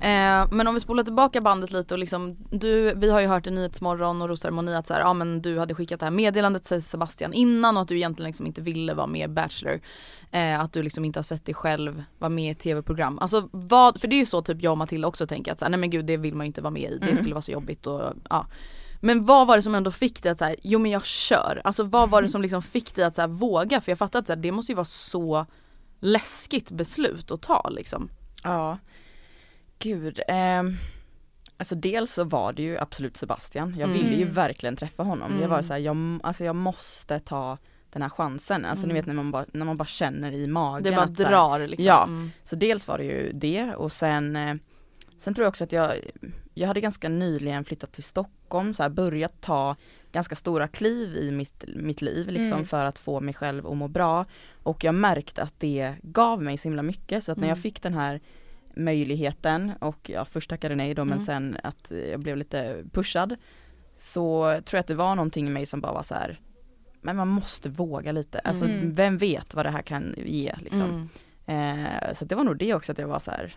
Eh, 0.00 0.46
men 0.50 0.66
om 0.66 0.74
vi 0.74 0.80
spolar 0.80 1.02
tillbaka 1.02 1.40
bandet 1.40 1.70
lite 1.70 1.94
och 1.94 1.98
liksom, 1.98 2.36
du, 2.50 2.94
vi 2.94 3.10
har 3.10 3.20
ju 3.20 3.26
hört 3.26 3.46
i 3.46 3.50
Nyhetsmorgon 3.50 4.22
och 4.22 4.28
Rosceremoni 4.28 4.74
att 4.74 4.86
så 4.86 4.94
här, 4.94 5.00
ja 5.00 5.12
men 5.12 5.42
du 5.42 5.58
hade 5.58 5.74
skickat 5.74 6.00
det 6.00 6.06
här 6.06 6.10
meddelandet 6.10 6.64
till 6.64 6.82
Sebastian 6.82 7.32
innan 7.32 7.76
och 7.76 7.82
att 7.82 7.88
du 7.88 7.96
egentligen 7.96 8.28
liksom 8.28 8.46
inte 8.46 8.60
ville 8.60 8.94
vara 8.94 9.06
med 9.06 9.30
i 9.30 9.32
Bachelor. 9.32 9.80
Eh, 10.30 10.60
att 10.60 10.72
du 10.72 10.82
liksom 10.82 11.04
inte 11.04 11.18
har 11.18 11.24
sett 11.24 11.44
dig 11.44 11.54
själv 11.54 12.04
vara 12.18 12.28
med 12.28 12.50
i 12.50 12.54
tv-program. 12.54 13.18
Alltså 13.18 13.48
vad, 13.52 14.00
för 14.00 14.08
det 14.08 14.16
är 14.16 14.18
ju 14.18 14.26
så 14.26 14.42
typ 14.42 14.62
jag 14.62 14.70
och 14.70 14.78
Matilda 14.78 15.08
också 15.08 15.26
tänker 15.26 15.52
att 15.52 15.58
så 15.58 15.64
här, 15.64 15.70
nej 15.70 15.80
men 15.80 15.90
gud 15.90 16.04
det 16.04 16.16
vill 16.16 16.34
man 16.34 16.46
ju 16.46 16.48
inte 16.48 16.62
vara 16.62 16.70
med 16.70 16.92
i, 16.92 16.98
det 16.98 17.16
skulle 17.16 17.34
vara 17.34 17.42
så 17.42 17.52
jobbigt 17.52 17.86
och 17.86 18.02
ja. 18.30 18.46
Men 19.00 19.24
vad 19.24 19.46
var 19.46 19.56
det 19.56 19.62
som 19.62 19.74
ändå 19.74 19.90
fick 19.90 20.22
dig 20.22 20.32
att 20.32 20.38
säga, 20.38 20.56
jo 20.62 20.78
men 20.78 20.90
jag 20.90 21.04
kör. 21.04 21.60
Alltså 21.64 21.82
vad 21.82 22.10
var 22.10 22.22
det 22.22 22.28
som 22.28 22.42
liksom 22.42 22.62
fick 22.62 22.94
dig 22.94 23.04
att 23.04 23.14
så 23.14 23.20
här, 23.20 23.28
våga? 23.28 23.80
För 23.80 23.92
jag 23.92 23.98
fattar 23.98 24.18
att 24.18 24.26
så 24.26 24.32
här, 24.32 24.40
det 24.40 24.52
måste 24.52 24.72
ju 24.72 24.76
vara 24.76 24.84
så 24.84 25.46
läskigt 26.00 26.70
beslut 26.70 27.30
att 27.30 27.42
ta 27.42 27.68
liksom. 27.68 28.10
Ja, 28.44 28.78
gud. 29.78 30.20
ehm, 30.28 30.76
alltså 31.56 31.74
dels 31.74 32.12
så 32.12 32.24
var 32.24 32.52
det 32.52 32.62
ju 32.62 32.78
absolut 32.78 33.16
Sebastian. 33.16 33.74
Jag 33.78 33.88
ville 33.88 34.14
ju 34.14 34.22
Mm. 34.22 34.34
verkligen 34.34 34.76
träffa 34.76 35.02
honom. 35.02 35.32
Jag 35.40 35.48
var 35.48 35.56
Mm. 35.56 35.66
så 35.66 35.72
här, 35.72 35.80
jag, 35.80 36.20
alltså 36.22 36.44
jag 36.44 36.56
måste 36.56 37.18
ta 37.18 37.58
den 37.90 38.02
här 38.02 38.08
chansen. 38.08 38.64
Alltså 38.64 38.86
ni 38.86 38.94
vet 38.94 39.06
när 39.06 39.14
man 39.14 39.30
bara, 39.30 39.44
när 39.52 39.64
man 39.66 39.76
bara 39.76 39.84
känner 39.86 40.32
i 40.32 40.46
magen. 40.46 40.82
Det 40.82 40.90
bara 40.90 41.02
att 41.02 41.14
drar 41.16 41.66
liksom. 41.66 41.86
Ja. 41.86 42.04
Mm. 42.04 42.30
Så 42.44 42.56
dels 42.56 42.88
var 42.88 42.98
det 42.98 43.04
ju 43.04 43.32
det 43.34 43.74
och 43.74 43.92
sen 43.92 44.36
eh, 44.36 44.54
Sen 45.18 45.34
tror 45.34 45.44
jag 45.44 45.48
också 45.48 45.64
att 45.64 45.72
jag 45.72 45.94
Jag 46.54 46.68
hade 46.68 46.80
ganska 46.80 47.08
nyligen 47.08 47.64
flyttat 47.64 47.92
till 47.92 48.02
Stockholm, 48.04 48.74
så 48.74 48.82
här, 48.82 48.90
börjat 48.90 49.40
ta 49.40 49.76
ganska 50.12 50.34
stora 50.34 50.68
kliv 50.68 51.16
i 51.16 51.30
mitt, 51.30 51.64
mitt 51.76 52.02
liv 52.02 52.28
liksom 52.28 52.52
Mm. 52.52 52.66
för 52.66 52.84
att 52.84 52.98
få 52.98 53.20
mig 53.20 53.34
själv 53.34 53.66
att 53.66 53.76
må 53.76 53.88
bra. 53.88 54.24
Och 54.62 54.84
jag 54.84 54.94
märkte 54.94 55.42
att 55.42 55.54
det 55.60 55.94
gav 56.02 56.42
mig 56.42 56.56
så 56.58 56.68
himla 56.68 56.82
mycket 56.82 57.24
så 57.24 57.32
att 57.32 57.38
när 57.38 57.48
jag 57.48 57.56
Mm. 57.56 57.62
fick 57.62 57.82
den 57.82 57.94
här 57.94 58.20
möjligheten 58.78 59.72
och 59.80 60.10
jag 60.10 60.28
först 60.28 60.50
tackade 60.50 60.74
nej 60.74 60.94
då 60.94 61.04
men 61.04 61.12
Mm. 61.12 61.26
sen 61.26 61.56
att 61.62 61.92
jag 62.10 62.20
blev 62.20 62.36
lite 62.36 62.84
pushad 62.92 63.36
så 63.98 64.42
tror 64.64 64.76
jag 64.76 64.80
att 64.80 64.86
det 64.86 64.94
var 64.94 65.14
någonting 65.14 65.46
i 65.46 65.50
mig 65.50 65.66
som 65.66 65.80
bara 65.80 65.92
var 65.92 66.02
så 66.02 66.14
här 66.14 66.40
men 67.00 67.16
man 67.16 67.28
måste 67.28 67.68
våga 67.68 68.12
lite, 68.12 68.38
alltså 68.38 68.64
Mm. 68.64 68.92
vem 68.94 69.18
vet 69.18 69.54
vad 69.54 69.66
det 69.66 69.70
här 69.70 69.82
kan 69.82 70.14
ge 70.16 70.54
liksom. 70.58 71.08
Mm. 71.46 71.84
Eh, 71.86 72.12
så 72.14 72.24
det 72.24 72.34
var 72.34 72.44
nog 72.44 72.56
det 72.58 72.74
också 72.74 72.92
att 72.92 72.98
jag 72.98 73.08
var 73.08 73.18
så 73.18 73.30
här, 73.30 73.54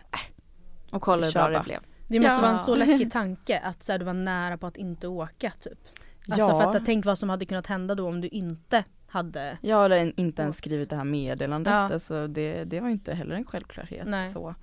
Och 0.90 1.02
kolla 1.02 1.26
hur 1.26 1.32
bra 1.32 1.48
det 1.48 1.62
blev. 1.64 1.80
Det 2.08 2.20
måste 2.20 2.34
Ja. 2.34 2.40
vara 2.40 2.50
en 2.52 2.58
så 2.58 2.74
läskig 2.74 3.12
tanke 3.12 3.58
att 3.58 3.82
så 3.82 3.92
här, 3.92 3.98
du 3.98 4.04
var 4.04 4.14
nära 4.14 4.58
på 4.58 4.66
att 4.66 4.76
inte 4.76 5.08
åka 5.08 5.50
typ. 5.60 5.78
Alltså 6.28 6.40
ja, 6.40 6.48
för 6.50 6.66
att 6.66 6.72
så 6.72 6.78
här, 6.78 6.86
tänk 6.86 7.04
vad 7.04 7.18
som 7.18 7.28
hade 7.30 7.46
kunnat 7.46 7.66
hända 7.66 7.94
då 7.94 8.08
om 8.08 8.20
du 8.20 8.28
inte 8.28 8.84
hade 9.06 9.58
jag 9.62 9.76
hade 9.76 10.12
inte 10.20 10.42
ens 10.42 10.56
skrivit 10.56 10.90
det 10.90 10.96
här 10.96 11.04
meddelandet, 11.04 11.72
Ja. 11.72 11.78
alltså 11.92 12.26
det, 12.28 12.64
det 12.64 12.80
var 12.80 12.88
inte 12.88 13.14
heller 13.14 13.34
en 13.34 13.44
självklarhet. 13.44 14.06
Nej. 14.06 14.30
Så. 14.32 14.54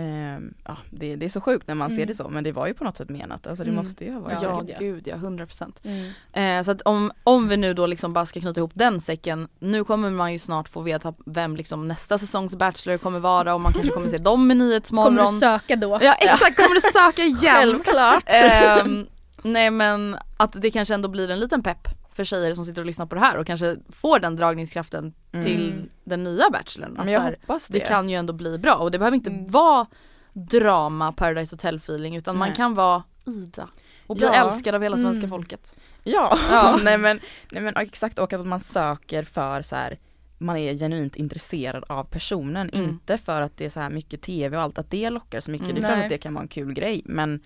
Ehm, 0.00 0.54
ja, 0.64 0.76
det, 0.90 1.16
det 1.16 1.26
är 1.26 1.30
så 1.30 1.40
sjukt 1.40 1.66
när 1.68 1.74
man 1.74 1.90
ser 1.90 1.96
Mm. 1.96 2.08
det 2.08 2.14
så 2.14 2.28
men 2.28 2.44
det 2.44 2.52
var 2.52 2.66
ju 2.66 2.74
på 2.74 2.84
något 2.84 2.96
sätt 2.96 3.08
menat, 3.08 3.46
alltså 3.46 3.64
det 3.64 3.70
Mm. 3.70 3.84
måste 3.84 4.04
ju 4.04 4.12
ha 4.12 4.20
varit 4.20 4.42
Ja, 4.42 4.48
Ja, 4.48 4.58
gud, 4.60 4.70
ja. 4.70 4.76
gud 4.78 5.06
ja, 5.08 5.16
100%. 5.16 5.72
mm. 5.82 6.10
Eh, 6.32 6.64
så 6.64 6.70
att 6.70 6.82
om, 6.82 7.12
om 7.24 7.48
vi 7.48 7.56
nu 7.56 7.74
då 7.74 7.86
liksom 7.86 8.12
bara 8.12 8.26
ska 8.26 8.40
knyta 8.40 8.60
ihop 8.60 8.70
den 8.74 9.00
säcken, 9.00 9.48
nu 9.58 9.84
kommer 9.84 10.10
man 10.10 10.32
ju 10.32 10.38
snart 10.38 10.68
få 10.68 10.80
veta 10.80 11.14
vem 11.26 11.56
liksom 11.56 11.88
nästa 11.88 12.18
säsongs 12.18 12.54
Bachelor 12.56 12.98
kommer 12.98 13.18
vara 13.18 13.54
och 13.54 13.60
man 13.60 13.72
kanske 13.72 13.92
kommer 13.92 14.08
se 14.08 14.18
dem 14.18 14.50
i 14.50 14.54
Nyhetsmorgon. 14.54 15.16
Kommer 15.16 15.32
du 15.32 15.38
söka 15.38 15.76
då? 15.76 15.98
Ja 16.02 16.14
exakt, 16.14 16.56
kommer 16.56 16.74
du 16.74 16.80
söka 16.92 17.22
igen? 17.22 17.38
Självklart! 17.84 18.22
Ehm, 18.26 19.06
nej 19.42 19.70
men 19.70 20.16
att 20.36 20.52
det 20.62 20.70
kanske 20.70 20.94
ändå 20.94 21.08
blir 21.08 21.30
en 21.30 21.40
liten 21.40 21.62
pepp 21.62 21.88
för 22.18 22.24
tjejer 22.24 22.54
som 22.54 22.64
sitter 22.64 22.82
och 22.82 22.86
lyssnar 22.86 23.06
på 23.06 23.14
det 23.14 23.20
här 23.20 23.36
och 23.36 23.46
kanske 23.46 23.76
får 23.88 24.18
den 24.20 24.36
dragningskraften 24.36 25.12
till 25.30 25.72
Mm. 25.72 25.88
den 26.04 26.24
nya 26.24 26.50
bachelorn. 26.50 26.96
Att 26.98 27.04
Men 27.04 27.12
jag 27.12 27.20
så 27.20 27.24
här, 27.24 27.36
hoppas 27.40 27.66
det. 27.68 27.78
det 27.78 27.84
kan 27.84 28.08
ju 28.08 28.16
ändå 28.16 28.32
bli 28.32 28.58
bra 28.58 28.74
och 28.74 28.90
det 28.90 28.98
behöver 28.98 29.14
inte 29.14 29.30
Mm. 29.30 29.50
vara 29.50 29.86
drama 30.32 31.12
Paradise 31.12 31.54
Hotel 31.56 31.76
feeling 31.76 32.16
utan 32.16 32.36
man 32.38 32.48
Nej. 32.48 32.56
kan 32.56 32.74
vara 32.74 33.02
Ida 33.26 33.68
och 34.06 34.16
bli 34.16 34.26
Ja. 34.26 34.32
älskad 34.34 34.74
av 34.74 34.82
hela 34.82 34.96
svenska 34.96 35.26
Mm. 35.26 35.30
folket. 35.30 35.76
Ja, 36.04 36.38
Ja. 36.50 36.78
nej 36.84 36.98
men, 36.98 37.20
nej 37.50 37.62
men 37.62 37.76
exakt 37.76 38.18
och 38.18 38.32
att 38.32 38.46
man 38.46 38.60
söker 38.60 39.22
för 39.22 39.62
så 39.62 39.76
här 39.76 39.98
man 40.38 40.56
är 40.56 40.74
genuint 40.74 41.16
intresserad 41.16 41.84
av 41.88 42.04
personen, 42.04 42.70
Mm. 42.70 42.88
inte 42.88 43.18
för 43.18 43.42
att 43.42 43.56
det 43.56 43.64
är 43.64 43.70
så 43.70 43.80
här 43.80 43.90
mycket 43.90 44.22
tv 44.22 44.56
och 44.56 44.62
allt, 44.62 44.78
att 44.78 44.90
det 44.90 45.10
lockar 45.10 45.40
så 45.40 45.50
mycket. 45.50 45.68
Mm. 45.70 45.80
Det 45.82 45.86
är 45.88 45.92
klart 45.94 46.04
att 46.04 46.10
det 46.10 46.18
kan 46.18 46.34
vara 46.34 46.42
en 46.42 46.48
kul 46.48 46.72
grej 46.72 47.02
men 47.04 47.40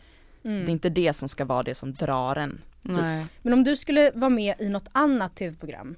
Mm. 0.45 0.65
det 0.65 0.71
är 0.71 0.73
inte 0.73 0.89
det 0.89 1.13
som 1.13 1.29
ska 1.29 1.45
vara 1.45 1.63
det 1.63 1.75
som 1.75 1.95
drar 1.95 2.37
en. 2.37 2.61
Men 2.83 3.53
om 3.53 3.65
du 3.65 3.77
skulle 3.77 4.11
vara 4.15 4.31
med 4.31 4.55
i 4.59 4.69
något 4.69 4.89
annat 4.93 5.37
tv-program, 5.37 5.97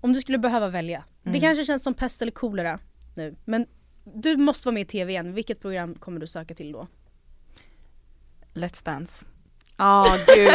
om 0.00 0.12
du 0.12 0.20
skulle 0.20 0.38
behöva 0.38 0.68
välja. 0.68 1.04
Det 1.22 1.28
Mm. 1.28 1.40
kanske 1.40 1.64
känns 1.64 1.82
som 1.82 1.94
pest 1.94 2.22
eller 2.22 2.32
kolera 2.32 2.78
nu, 3.14 3.36
men 3.44 3.66
du 4.04 4.36
måste 4.36 4.68
vara 4.68 4.74
med 4.74 4.82
i 4.82 4.84
tv 4.84 5.12
igen. 5.12 5.34
Vilket 5.34 5.60
program 5.60 5.94
kommer 5.94 6.20
du 6.20 6.26
söka 6.26 6.54
till 6.54 6.72
då? 6.72 6.86
Let's 8.54 8.84
Dance. 8.84 9.24
Ja 9.76 10.04
gud, 10.36 10.52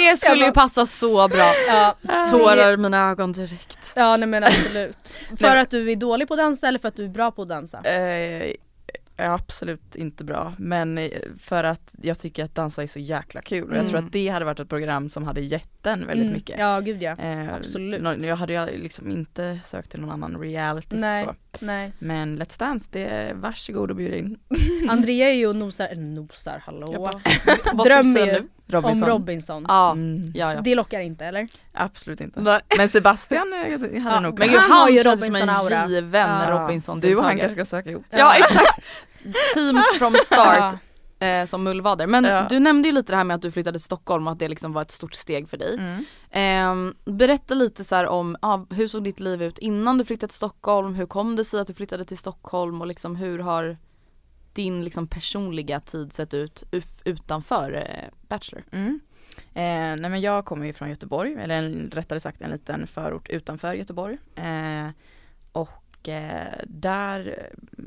det 0.00 0.16
skulle 0.16 0.44
ju 0.46 0.52
passa 0.52 0.86
så 0.86 1.28
bra. 1.28 1.52
Ja, 1.68 1.96
Tårar 2.30 2.72
i 2.72 2.76
mina 2.76 3.10
ögon 3.10 3.32
direkt. 3.32 3.92
ja 3.96 4.16
nej 4.16 4.28
men 4.28 4.44
absolut. 4.44 5.08
För 5.36 5.48
Nej. 5.48 5.60
att 5.60 5.70
du 5.70 5.92
är 5.92 5.96
dålig 5.96 6.28
på 6.28 6.34
att 6.34 6.38
dansa 6.40 6.68
eller 6.68 6.78
för 6.78 6.88
att 6.88 6.96
du 6.96 7.04
är 7.04 7.08
bra 7.08 7.30
på 7.30 7.42
att 7.42 7.48
dansa? 7.48 7.80
Eh, 7.84 8.52
är 9.16 9.30
absolut 9.30 9.96
inte 9.96 10.24
bra 10.24 10.52
men 10.58 10.98
eh, 10.98 11.08
för 11.38 11.64
att 11.64 11.94
jag 12.02 12.18
tycker 12.18 12.44
att 12.44 12.54
dansa 12.54 12.82
är 12.82 12.86
så 12.86 12.98
jäkla 12.98 13.42
kul 13.42 13.70
och 13.70 13.76
jag 13.76 13.84
tror 13.86 13.96
Mm. 13.96 14.06
att 14.06 14.12
det 14.12 14.28
hade 14.28 14.44
varit 14.44 14.60
ett 14.60 14.68
program 14.68 15.08
som 15.08 15.24
hade 15.24 15.40
gett 15.40 15.82
den 15.82 16.06
väldigt 16.06 16.24
Mm. 16.26 16.32
mycket. 16.34 16.56
Ja 16.58 16.80
gud 16.80 17.02
ja. 17.02 17.16
Eh, 17.18 17.54
absolut. 17.54 18.22
Jag 18.24 18.36
hade 18.36 18.52
ju 18.72 18.82
liksom 18.82 19.10
inte 19.10 19.60
sökt 19.64 19.90
till 19.90 20.00
någon 20.00 20.10
annan 20.10 20.40
reality 20.40 20.96
Nej. 20.96 21.24
så. 21.24 21.34
Nej. 21.64 21.92
Men 21.98 22.42
Let's 22.42 22.58
Dance, 22.58 22.88
det 22.92 23.04
är 23.04 23.34
varsågod 23.34 23.90
och 23.90 23.96
bjud 23.96 24.14
in. 24.14 24.38
Andrea 24.88 25.28
är 25.28 25.34
ju 25.34 25.46
och 25.46 25.56
nosar, 25.56 25.94
nosar, 25.94 26.62
hallå. 26.66 27.10
Jag 27.74 27.84
Drömmer 27.86 28.26
ju? 28.34 28.48
Robinson. 28.66 29.02
om 29.02 29.08
Robinson. 29.08 29.64
Ja, 29.68 29.92
Mm. 29.92 30.32
ja, 30.34 30.54
ja. 30.54 30.60
Det 30.60 30.74
lockar 30.74 31.00
inte 31.00 31.24
eller? 31.24 31.48
Absolut 31.72 32.20
inte. 32.20 32.40
Nej. 32.40 32.60
Men 32.78 32.88
Sebastian 32.88 33.52
eh, 33.52 33.58
hade 33.58 33.88
Ja, 33.96 34.20
nog 34.20 34.38
Men 34.38 34.48
Han 34.48 34.58
gud 34.60 34.70
har 34.70 34.78
han 34.80 34.92
ju 34.94 35.02
känns 35.02 35.20
som 35.26 35.34
en 35.36 35.48
Robinson-aura. 35.48 35.88
given 35.88 36.28
Ja. 36.30 36.50
Robinson 36.50 37.00
Du 37.00 37.16
och 37.16 37.24
han 37.24 37.38
kanske 37.38 37.54
ska 37.54 37.64
söka 37.64 37.90
ihop. 37.90 38.04
Ja 38.10 38.34
exakt! 38.36 38.80
Team 39.54 39.82
from 39.98 40.14
start 40.24 40.74
Ja. 41.18 41.26
eh, 41.26 41.46
som 41.46 41.62
mullvader. 41.64 42.06
Men 42.06 42.24
Ja. 42.24 42.46
du 42.50 42.58
nämnde 42.58 42.88
ju 42.88 42.94
lite 42.94 43.12
det 43.12 43.16
här 43.16 43.24
med 43.24 43.34
att 43.34 43.42
du 43.42 43.50
flyttade 43.52 43.78
till 43.78 43.84
Stockholm 43.84 44.26
och 44.26 44.32
att 44.32 44.38
det 44.38 44.48
liksom 44.48 44.72
var 44.72 44.82
ett 44.82 44.90
stort 44.90 45.14
steg 45.14 45.48
för 45.48 45.56
dig. 45.56 45.74
Mm. 45.78 46.04
Ehm, 46.30 46.94
berätta 47.04 47.54
lite 47.54 47.84
så 47.84 47.94
här 47.94 48.06
om, 48.06 48.36
ja, 48.42 48.66
hur 48.70 48.88
såg 48.88 49.04
ditt 49.04 49.20
liv 49.20 49.42
ut 49.42 49.58
innan 49.58 49.98
du 49.98 50.04
flyttade 50.04 50.28
till 50.28 50.36
Stockholm? 50.36 50.94
Hur 50.94 51.06
kom 51.06 51.36
det 51.36 51.44
sig 51.44 51.60
att 51.60 51.66
du 51.66 51.74
flyttade 51.74 52.04
till 52.04 52.18
Stockholm 52.18 52.80
och 52.80 52.86
liksom 52.86 53.16
hur 53.16 53.38
har 53.38 53.76
din 54.56 54.84
liksom 54.84 55.06
personliga 55.06 55.80
tid 55.80 56.12
sett 56.12 56.34
ut 56.34 56.64
utanför 57.04 57.72
eh, 57.72 58.28
Bachelor? 58.28 58.64
Mm. 58.72 59.00
Eh, 59.36 60.00
nej 60.00 60.10
men 60.10 60.20
jag 60.20 60.44
kommer 60.44 60.66
ju 60.66 60.72
från 60.72 60.88
Göteborg, 60.88 61.34
eller 61.34 61.54
en, 61.54 61.90
rättare 61.92 62.20
sagt 62.20 62.40
en 62.40 62.50
liten 62.50 62.86
förort 62.86 63.28
utanför 63.28 63.74
Göteborg. 63.74 64.18
Eh, 64.34 64.88
och 65.52 66.08
eh, 66.08 66.54
där 66.64 67.48
eh, 67.78 67.84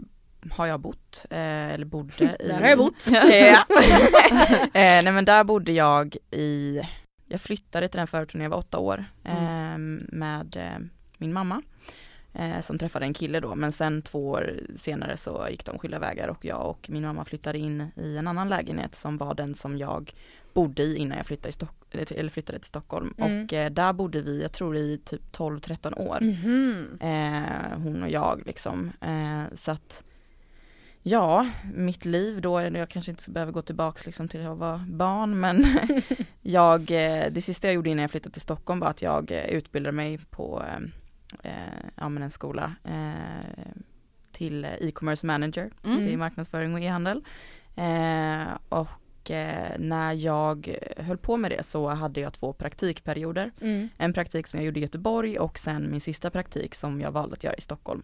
har 0.51 0.65
jag 0.65 0.79
bott, 0.79 1.25
eh, 1.29 1.73
eller 1.73 1.86
bodde 1.86 2.38
i 2.39 2.47
Där 2.47 2.62
har 2.62 2.69
jag 2.69 2.77
bott. 2.77 3.08
Nej 4.73 5.12
men 5.12 5.25
där 5.25 5.43
bodde 5.43 5.71
jag 5.71 6.17
i, 6.32 6.82
jag 7.27 7.41
flyttade 7.41 7.88
till 7.88 7.97
den 7.97 8.08
förorten 8.08 8.38
när 8.38 8.45
jag 8.45 8.49
var 8.49 8.58
åtta 8.58 8.77
år 8.77 9.05
eh, 9.23 9.77
med 10.08 10.55
eh, 10.55 10.79
min 11.17 11.34
mamma. 11.34 11.62
Eh, 12.33 12.59
som 12.61 12.77
träffade 12.77 13.05
en 13.05 13.13
kille 13.13 13.39
då 13.39 13.55
men 13.55 13.71
sen 13.71 14.01
två 14.01 14.29
år 14.29 14.59
senare 14.75 15.17
så 15.17 15.47
gick 15.49 15.65
de 15.65 15.79
skilda 15.79 15.99
vägar 15.99 16.27
och 16.27 16.45
jag 16.45 16.65
och 16.69 16.89
min 16.89 17.03
mamma 17.03 17.25
flyttade 17.25 17.57
in 17.57 17.87
i 17.95 18.17
en 18.17 18.27
annan 18.27 18.49
lägenhet 18.49 18.95
som 18.95 19.17
var 19.17 19.33
den 19.33 19.55
som 19.55 19.77
jag 19.77 20.13
bodde 20.53 20.83
i 20.83 20.95
innan 20.97 21.17
jag 21.17 21.27
flyttade, 21.27 21.51
Stock 21.51 21.75
eller 21.91 22.29
flyttade 22.29 22.59
till 22.59 22.67
Stockholm 22.67 23.13
Mm. 23.17 23.43
och 23.43 23.53
eh, 23.53 23.71
där 23.71 23.93
bodde 23.93 24.21
vi, 24.21 24.41
jag 24.41 24.51
tror 24.51 24.77
i 24.77 24.97
typ 25.05 25.21
12-13 25.37 25.99
år. 25.99 26.19
Mhm. 26.21 26.97
Eh, 27.01 27.77
hon 27.77 28.03
och 28.03 28.09
jag 28.09 28.41
liksom. 28.45 28.91
Eh, 29.01 29.55
så 29.55 29.71
att 29.71 30.03
ja, 31.03 31.47
mitt 31.75 32.05
liv 32.05 32.41
då, 32.41 32.61
jag 32.61 32.89
kanske 32.89 33.11
inte 33.11 33.31
behöver 33.31 33.51
gå 33.51 33.61
tillbaks 33.61 34.05
liksom 34.05 34.27
till 34.27 34.47
att 34.47 34.57
vara 34.57 34.85
barn 34.89 35.39
men 35.39 35.65
jag, 36.41 36.91
eh, 36.91 37.31
det 37.31 37.41
sista 37.41 37.67
jag 37.67 37.73
gjorde 37.73 37.89
innan 37.89 38.01
jag 38.01 38.11
flyttade 38.11 38.33
till 38.33 38.41
Stockholm 38.41 38.79
var 38.79 38.87
att 38.87 39.01
jag 39.01 39.31
eh, 39.31 39.45
utbildade 39.45 39.95
mig 39.95 40.19
på 40.29 40.63
eh, 40.67 40.73
eh, 40.75 40.79
ja, 41.95 42.09
men 42.09 42.23
en 42.23 42.31
skola 42.31 42.75
eh, 42.83 43.71
till 44.31 44.65
eh, 44.65 44.71
e-commerce 44.79 45.25
manager, 45.25 45.71
Mm. 45.83 45.97
till 46.07 46.17
marknadsföring 46.17 46.73
och 46.73 46.79
e-handel. 46.79 47.23
Eh, 47.75 48.43
och 48.69 49.31
eh, 49.31 49.79
när 49.79 50.13
jag 50.13 50.77
höll 50.97 51.17
på 51.17 51.37
med 51.37 51.51
det 51.51 51.63
så 51.63 51.87
hade 51.89 52.19
jag 52.21 52.33
två 52.33 52.53
praktikperioder. 52.53 53.51
Mm. 53.61 53.89
En 53.97 54.13
praktik 54.13 54.47
som 54.47 54.59
jag 54.59 54.65
gjorde 54.65 54.79
i 54.79 54.83
Göteborg 54.83 55.39
och 55.39 55.59
sen 55.59 55.91
min 55.91 56.01
sista 56.01 56.29
praktik 56.29 56.75
som 56.75 57.01
jag 57.01 57.11
valde 57.11 57.33
att 57.33 57.43
göra 57.43 57.55
i 57.55 57.61
Stockholm. 57.61 58.03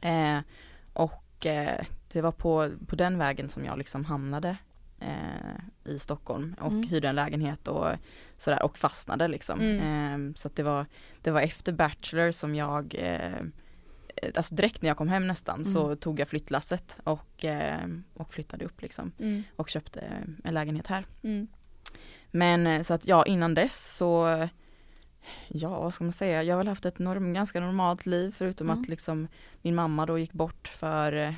Eh, 0.00 0.38
och 0.92 1.46
eh, 1.46 1.84
det 2.12 2.20
var 2.22 2.32
på, 2.32 2.70
på 2.86 2.96
den 2.96 3.18
vägen 3.18 3.48
som 3.48 3.64
jag 3.64 3.78
liksom 3.78 4.04
hamnade 4.04 4.56
eh, 5.00 5.92
i 5.92 5.98
Stockholm 5.98 6.56
och 6.60 6.72
Mm. 6.72 6.88
hyrde 6.88 7.08
en 7.08 7.14
lägenhet 7.14 7.68
och 7.68 7.86
sådär 8.38 8.62
och 8.62 8.78
fastnade 8.78 9.28
liksom. 9.28 9.60
Mm. 9.60 10.30
Eh, 10.30 10.34
så 10.34 10.48
att 10.48 10.56
det 10.56 10.62
var, 10.62 10.86
det 11.22 11.30
var 11.30 11.40
efter 11.40 11.72
Bachelor 11.72 12.30
som 12.30 12.54
jag 12.54 12.94
eh, 12.98 13.42
Alltså 14.34 14.54
direkt 14.54 14.82
när 14.82 14.88
jag 14.90 14.96
kom 14.96 15.08
hem 15.08 15.26
nästan 15.26 15.64
så 15.64 15.84
Mm. 15.86 15.96
tog 15.96 16.20
jag 16.20 16.28
flyttlasset 16.28 16.98
och, 17.04 17.44
eh, 17.44 17.88
och 18.14 18.32
flyttade 18.34 18.64
upp 18.64 18.82
liksom 18.82 19.12
Mm. 19.18 19.42
och 19.56 19.68
köpte 19.68 20.00
en 20.44 20.54
lägenhet 20.54 20.86
här. 20.86 21.06
Mm. 21.22 21.46
Men 22.30 22.66
eh, 22.66 22.82
så 22.82 22.94
att 22.94 23.06
ja, 23.08 23.24
innan 23.26 23.54
dess 23.54 23.96
så 23.96 24.48
Ja, 25.48 25.80
vad 25.80 25.94
ska 25.94 26.04
man 26.04 26.12
säga? 26.12 26.42
Jag 26.42 26.54
har 26.54 26.58
väl 26.58 26.68
haft 26.68 26.84
ett 26.86 26.98
norm, 26.98 27.32
ganska 27.34 27.60
normalt 27.60 28.06
liv 28.06 28.34
förutom 28.38 28.70
att 28.70 28.88
liksom 28.88 29.28
min 29.62 29.74
mamma 29.74 30.06
då 30.06 30.18
gick 30.18 30.32
bort 30.32 30.68
för 30.68 31.12
eh, 31.12 31.34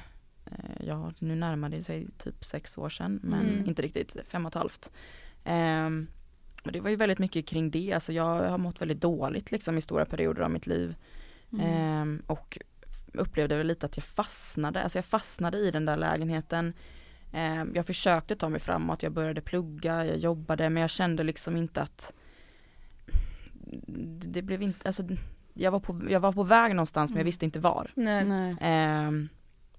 Ja, 0.86 1.12
nu 1.18 1.34
närmar 1.34 1.68
det 1.68 1.82
sig 1.82 2.08
typ 2.18 2.44
sex 2.44 2.78
år 2.78 2.88
sedan 2.88 3.20
men 3.22 3.48
Mm. 3.48 3.66
inte 3.68 3.82
riktigt, 3.82 4.16
fem 4.28 4.46
och 4.46 4.50
ett 4.50 4.54
halvt. 4.54 4.90
Ehm, 5.44 6.06
och 6.64 6.72
det 6.72 6.80
var 6.80 6.90
ju 6.90 6.96
väldigt 6.96 7.18
mycket 7.18 7.46
kring 7.46 7.70
det, 7.70 7.92
alltså 7.92 8.12
jag 8.12 8.24
har 8.50 8.58
mått 8.58 8.80
väldigt 8.80 9.00
dåligt 9.00 9.50
liksom 9.52 9.78
i 9.78 9.80
stora 9.80 10.04
perioder 10.04 10.42
av 10.42 10.50
mitt 10.50 10.66
liv. 10.66 10.94
Mm. 11.52 11.66
Ehm, 11.66 12.22
och 12.26 12.58
upplevde 13.14 13.56
väl 13.56 13.66
lite 13.66 13.86
att 13.86 13.96
jag 13.96 14.04
fastnade, 14.04 14.82
alltså 14.82 14.98
jag 14.98 15.04
fastnade 15.04 15.58
i 15.58 15.70
den 15.70 15.84
där 15.84 15.96
lägenheten. 15.96 16.72
Ehm, 17.32 17.72
jag 17.74 17.86
försökte 17.86 18.36
ta 18.36 18.48
mig 18.48 18.60
framåt, 18.60 19.02
jag 19.02 19.12
började 19.12 19.40
plugga, 19.40 20.04
jag 20.06 20.16
jobbade 20.18 20.70
men 20.70 20.80
jag 20.80 20.90
kände 20.90 21.22
liksom 21.22 21.56
inte 21.56 21.82
att 21.82 22.12
det 24.26 24.42
blev 24.42 24.62
inte, 24.62 24.88
alltså 24.88 25.02
jag 25.54 25.70
var 25.70 25.80
på, 25.80 26.00
jag 26.08 26.20
var 26.20 26.32
på 26.32 26.42
väg 26.42 26.74
någonstans 26.74 27.10
men 27.10 27.16
jag 27.16 27.20
Mm. 27.20 27.26
visste 27.26 27.44
inte 27.44 27.58
var. 27.60 27.90
Nej. 27.94 28.24
Nej. 28.24 28.56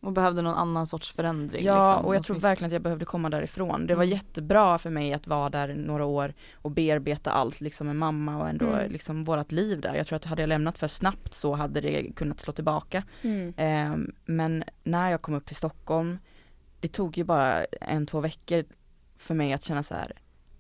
Och 0.03 0.11
behövde 0.13 0.41
någon 0.41 0.53
annan 0.55 0.87
sorts 0.87 1.11
förändring. 1.11 1.65
ja 1.65 1.89
liksom, 1.91 2.05
och 2.05 2.15
jag 2.15 2.23
tror 2.23 2.33
nytt. 2.35 2.43
verkligen 2.43 2.67
att 2.67 2.73
jag 2.73 2.81
behövde 2.81 3.05
komma 3.05 3.29
därifrån. 3.29 3.87
Det 3.87 3.95
var 3.95 4.03
Mm. 4.03 4.15
jättebra 4.15 4.77
för 4.77 4.89
mig 4.89 5.13
att 5.13 5.27
vara 5.27 5.49
där 5.49 5.73
några 5.75 6.05
år 6.05 6.33
och 6.53 6.71
bearbeta 6.71 7.31
allt 7.31 7.61
liksom 7.61 7.87
med 7.87 7.95
mamma 7.95 8.37
och 8.37 8.49
ändå 8.49 8.65
Mm. 8.65 8.91
liksom 8.91 9.23
vårat 9.23 9.51
liv 9.51 9.81
där. 9.81 9.95
Jag 9.95 10.07
tror 10.07 10.15
att 10.15 10.25
hade 10.25 10.41
jag 10.41 10.49
lämnat 10.49 10.79
för 10.79 10.87
snabbt 10.87 11.33
så 11.33 11.53
hade 11.53 11.81
det 11.81 12.11
kunnat 12.15 12.39
slå 12.39 12.53
tillbaka. 12.53 13.03
Mm. 13.21 13.53
Ehm, 13.57 14.11
men 14.25 14.63
när 14.83 15.09
jag 15.09 15.21
kom 15.21 15.33
upp 15.33 15.45
till 15.45 15.55
Stockholm, 15.55 16.19
det 16.79 16.87
tog 16.87 17.17
ju 17.17 17.23
bara 17.23 17.63
en, 17.65 18.05
två 18.05 18.19
veckor 18.19 18.63
för 19.17 19.33
mig 19.33 19.53
att 19.53 19.63
känna 19.63 19.83
så 19.83 19.93
här, 19.93 20.11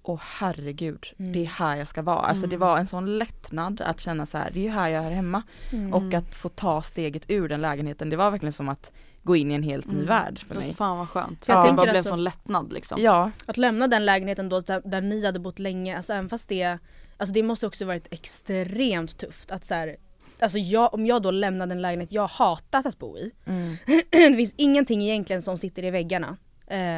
åh 0.03 0.19
herregud, 0.39 1.05
Mm. 1.19 1.31
det 1.33 1.39
är 1.41 1.45
här 1.45 1.75
jag 1.75 1.87
ska 1.87 2.01
vara. 2.01 2.19
Alltså 2.19 2.47
det 2.47 2.55
Mm. 2.55 2.67
var 2.67 2.77
en 2.77 2.87
sån 2.87 3.17
lättnad 3.17 3.81
att 3.81 3.99
känna 3.99 4.25
så 4.25 4.37
här, 4.37 4.49
det 4.53 4.59
är 4.59 4.63
ju 4.63 4.69
här 4.69 4.87
jag 4.89 5.01
hör 5.01 5.11
hemma. 5.11 5.43
Mm. 5.71 5.93
Och 5.93 6.13
att 6.13 6.35
få 6.35 6.49
ta 6.49 6.81
steget 6.81 7.25
ur 7.29 7.49
den 7.49 7.61
lägenheten, 7.61 8.09
det 8.09 8.15
var 8.15 8.31
verkligen 8.31 8.53
som 8.53 8.69
att 8.69 8.91
gå 9.23 9.35
in 9.35 9.51
i 9.51 9.53
en 9.55 9.63
helt 9.63 9.87
ny 9.87 9.93
Mm. 9.93 10.05
värld 10.05 10.39
för 10.47 10.55
mig. 10.55 10.73
Fan 10.73 10.97
vad 10.97 11.09
skönt. 11.09 11.45
Jag 11.47 11.55
Ja, 11.55 11.59
det 11.61 11.67
tänker 11.67 11.77
bara 11.77 11.83
blev 11.85 11.95
alltså- 11.95 12.09
sån 12.09 12.23
lättnad 12.23 12.73
liksom. 12.73 13.01
Ja, 13.01 13.31
Att 13.45 13.57
lämna 13.57 13.87
den 13.87 14.05
lägenheten 14.05 14.49
då 14.49 14.59
där, 14.59 14.81
där 14.85 15.01
ni 15.01 15.25
hade 15.25 15.39
bott 15.39 15.59
länge, 15.59 15.97
alltså 15.97 16.13
även 16.13 16.29
fast 16.29 16.49
det 16.49 16.77
Alltså 17.17 17.33
det 17.33 17.43
måste 17.43 17.67
också 17.67 17.85
varit 17.85 18.07
extremt 18.13 19.17
tufft 19.17 19.51
att 19.51 19.65
så 19.65 19.73
här, 19.73 19.95
Alltså 20.39 20.57
jag, 20.57 20.93
om 20.93 21.05
jag 21.05 21.21
då 21.21 21.31
lämnade 21.31 21.71
en 21.73 21.81
lägenhet 21.81 22.11
jag 22.11 22.27
hatat 22.27 22.85
att 22.85 22.99
bo 22.99 23.17
i 23.17 23.31
mm. 23.45 23.77
Det 24.11 24.35
finns 24.37 24.53
ingenting 24.57 25.01
egentligen 25.03 25.41
som 25.41 25.57
sitter 25.57 25.83
i 25.83 25.91
väggarna 25.91 26.37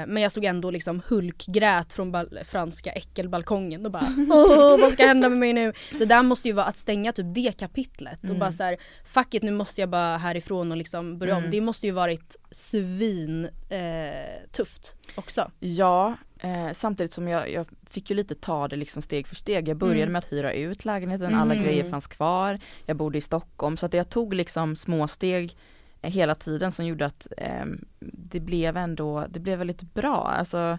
Men 0.07 0.17
jag 0.17 0.31
stod 0.31 0.45
ändå 0.45 0.71
liksom 0.71 1.01
hulkgrät 1.07 1.93
från 1.93 2.13
franska 2.45 2.91
äckelbalkongen 2.91 3.85
och 3.85 3.91
bara 3.91 4.07
Åh 4.29 4.79
vad 4.79 4.93
ska 4.93 5.05
hända 5.05 5.29
med 5.29 5.39
mig 5.39 5.53
nu? 5.53 5.73
Det 5.99 6.05
där 6.05 6.23
måste 6.23 6.47
ju 6.47 6.53
vara 6.53 6.65
att 6.65 6.77
stänga 6.77 7.11
typ 7.13 7.25
det 7.35 7.57
kapitlet 7.57 8.19
och 8.19 8.25
Mm. 8.25 8.39
bara 8.39 8.51
så 8.51 8.63
här, 8.63 8.77
Fuck 9.05 9.33
it 9.33 9.43
nu 9.43 9.51
måste 9.51 9.81
jag 9.81 9.89
bara 9.89 10.17
härifrån 10.17 10.71
och 10.71 10.77
liksom 10.77 11.17
börja 11.17 11.33
om 11.35 11.39
Mm. 11.39 11.51
Det 11.51 11.61
måste 11.61 11.87
ju 11.87 11.91
varit 11.93 12.35
svin 12.51 13.45
eh, 13.69 14.49
tufft 14.51 14.95
också 15.15 15.51
ja 15.59 16.15
eh, 16.39 16.71
samtidigt 16.73 17.13
som 17.13 17.27
jag, 17.27 17.51
jag 17.51 17.65
fick 17.89 18.09
ju 18.09 18.15
lite 18.15 18.35
ta 18.35 18.67
det 18.67 18.75
liksom 18.75 19.01
steg 19.01 19.27
för 19.27 19.35
steg. 19.35 19.67
Jag 19.69 19.77
började 19.77 20.01
Mm. 20.01 20.11
med 20.11 20.19
att 20.19 20.31
hyra 20.31 20.53
ut 20.53 20.85
lägenheten, 20.85 21.35
alla 21.35 21.53
Mhm. 21.53 21.63
grejer 21.63 21.89
fanns 21.89 22.07
kvar. 22.07 22.59
Jag 22.85 22.97
bodde 22.97 23.17
i 23.17 23.21
Stockholm 23.21 23.77
så 23.77 23.85
att 23.85 23.93
jag 23.93 24.09
tog 24.09 24.33
liksom 24.33 24.75
små 24.75 25.07
steg 25.07 25.43
eh, 25.45 25.57
hela 26.03 26.35
tiden 26.35 26.71
som 26.71 26.85
gjorde 26.85 27.05
att 27.05 27.27
eh, 27.37 27.65
det 27.99 28.39
blev 28.39 28.77
ändå, 28.77 29.25
det 29.29 29.39
blev 29.39 29.57
väldigt 29.59 29.81
bra. 29.93 30.27
Alltså 30.37 30.77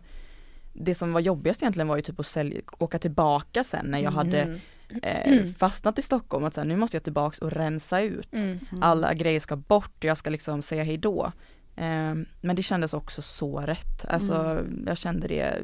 det 0.72 0.94
som 0.94 1.12
var 1.12 1.20
jobbigast 1.20 1.62
egentligen 1.62 1.88
var 1.88 1.96
ju 1.96 2.02
typ 2.02 2.20
att 2.20 2.26
sälja, 2.26 2.60
åka 2.78 2.98
tillbaka 2.98 3.64
sen 3.64 3.86
när 3.86 3.98
jag 3.98 4.10
hade 4.10 4.40
Mm. 4.42 4.60
eh, 5.02 5.52
fastnat 5.58 5.98
i 5.98 6.02
Stockholm. 6.02 6.44
Att 6.44 6.54
så 6.54 6.60
här, 6.60 6.68
nu 6.68 6.76
måste 6.76 6.96
jag 6.96 7.04
tillbaks 7.04 7.38
och 7.38 7.50
rensa 7.52 8.00
ut. 8.00 8.32
Mm. 8.32 8.48
Mm. 8.48 8.82
Alla 8.82 9.14
grejer 9.14 9.40
ska 9.40 9.56
bort, 9.56 10.04
jag 10.04 10.16
ska 10.16 10.30
liksom 10.30 10.62
säga 10.62 10.82
hejdå. 10.84 11.32
Eh, 11.76 12.14
men 12.40 12.56
det 12.56 12.62
kändes 12.62 12.94
också 12.94 13.22
så 13.22 13.60
rätt. 13.60 14.04
Alltså 14.08 14.34
Mm. 14.34 14.84
jag 14.86 14.96
kände 14.98 15.28
det 15.28 15.62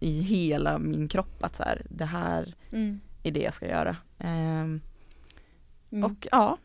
i 0.00 0.20
hela 0.20 0.78
min 0.78 1.08
kropp 1.08 1.44
att 1.44 1.56
så 1.56 1.62
här, 1.62 1.86
det 1.90 2.04
här 2.04 2.54
Mm. 2.72 3.00
är 3.22 3.30
det 3.30 3.40
jag 3.42 3.54
ska 3.54 3.68
göra. 3.68 3.96
Eh, 4.18 4.60
Mm. 5.92 6.04
och 6.04 6.26
ja, 6.30 6.56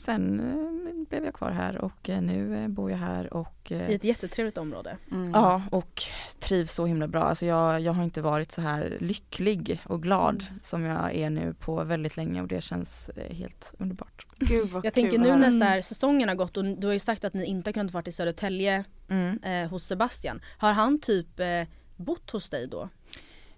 sen 0.00 0.40
eh, 0.40 1.08
blev 1.08 1.24
jag 1.24 1.34
kvar 1.34 1.50
här 1.50 1.78
och 1.84 2.08
eh, 2.08 2.22
nu 2.22 2.56
eh, 2.62 2.68
bor 2.68 2.90
jag 2.90 2.98
här 2.98 3.32
och 3.34 3.70
I 3.72 3.94
ett 3.94 4.04
jättetrevligt 4.04 4.58
område. 4.58 4.96
Mm. 5.10 5.30
Ja 5.34 5.62
och 5.70 6.02
trivs 6.38 6.72
så 6.74 6.86
himla 6.86 7.08
bra. 7.08 7.22
Alltså 7.22 7.46
jag, 7.46 7.80
jag 7.80 7.92
har 7.92 8.04
inte 8.04 8.20
varit 8.22 8.52
så 8.52 8.60
här 8.60 8.96
lycklig 9.00 9.80
och 9.84 10.02
glad 10.02 10.42
Mm. 10.48 10.60
som 10.62 10.82
jag 10.84 11.14
är 11.14 11.30
nu 11.30 11.54
på 11.54 11.84
väldigt 11.84 12.16
länge 12.16 12.42
och 12.42 12.48
det 12.48 12.60
känns 12.60 13.10
helt 13.30 13.74
underbart. 13.78 14.26
Gud 14.38 14.70
vad 14.70 14.84
Jag 14.84 14.94
kul 14.94 15.02
tänker 15.02 15.18
nu 15.18 15.36
när 15.36 15.50
så 15.50 15.64
här, 15.64 15.82
säsongen 15.82 16.28
har 16.28 16.36
gått 16.36 16.56
och 16.56 16.64
du 16.64 16.86
har 16.86 16.94
ju 16.94 16.98
sagt 17.00 17.24
att 17.24 17.34
ni 17.34 17.44
inte 17.44 17.68
har 17.68 17.72
kunnat 17.72 17.92
vara 17.92 18.04
i 18.06 18.12
Södertälje 18.12 18.84
Mm. 19.10 19.38
eh, 19.42 19.70
hos 19.70 19.84
Sebastian. 19.86 20.40
Har 20.58 20.72
han 20.72 21.00
typ 21.00 21.40
eh, 21.40 21.62
bott 21.96 22.30
hos 22.30 22.50
dig 22.50 22.66
då? 22.68 22.88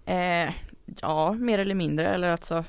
Eh, 0.05 0.49
ja, 1.01 1.33
mer 1.33 1.59
eller 1.59 1.75
mindre. 1.75 2.13
Eller 2.13 2.29
alltså, 2.29 2.65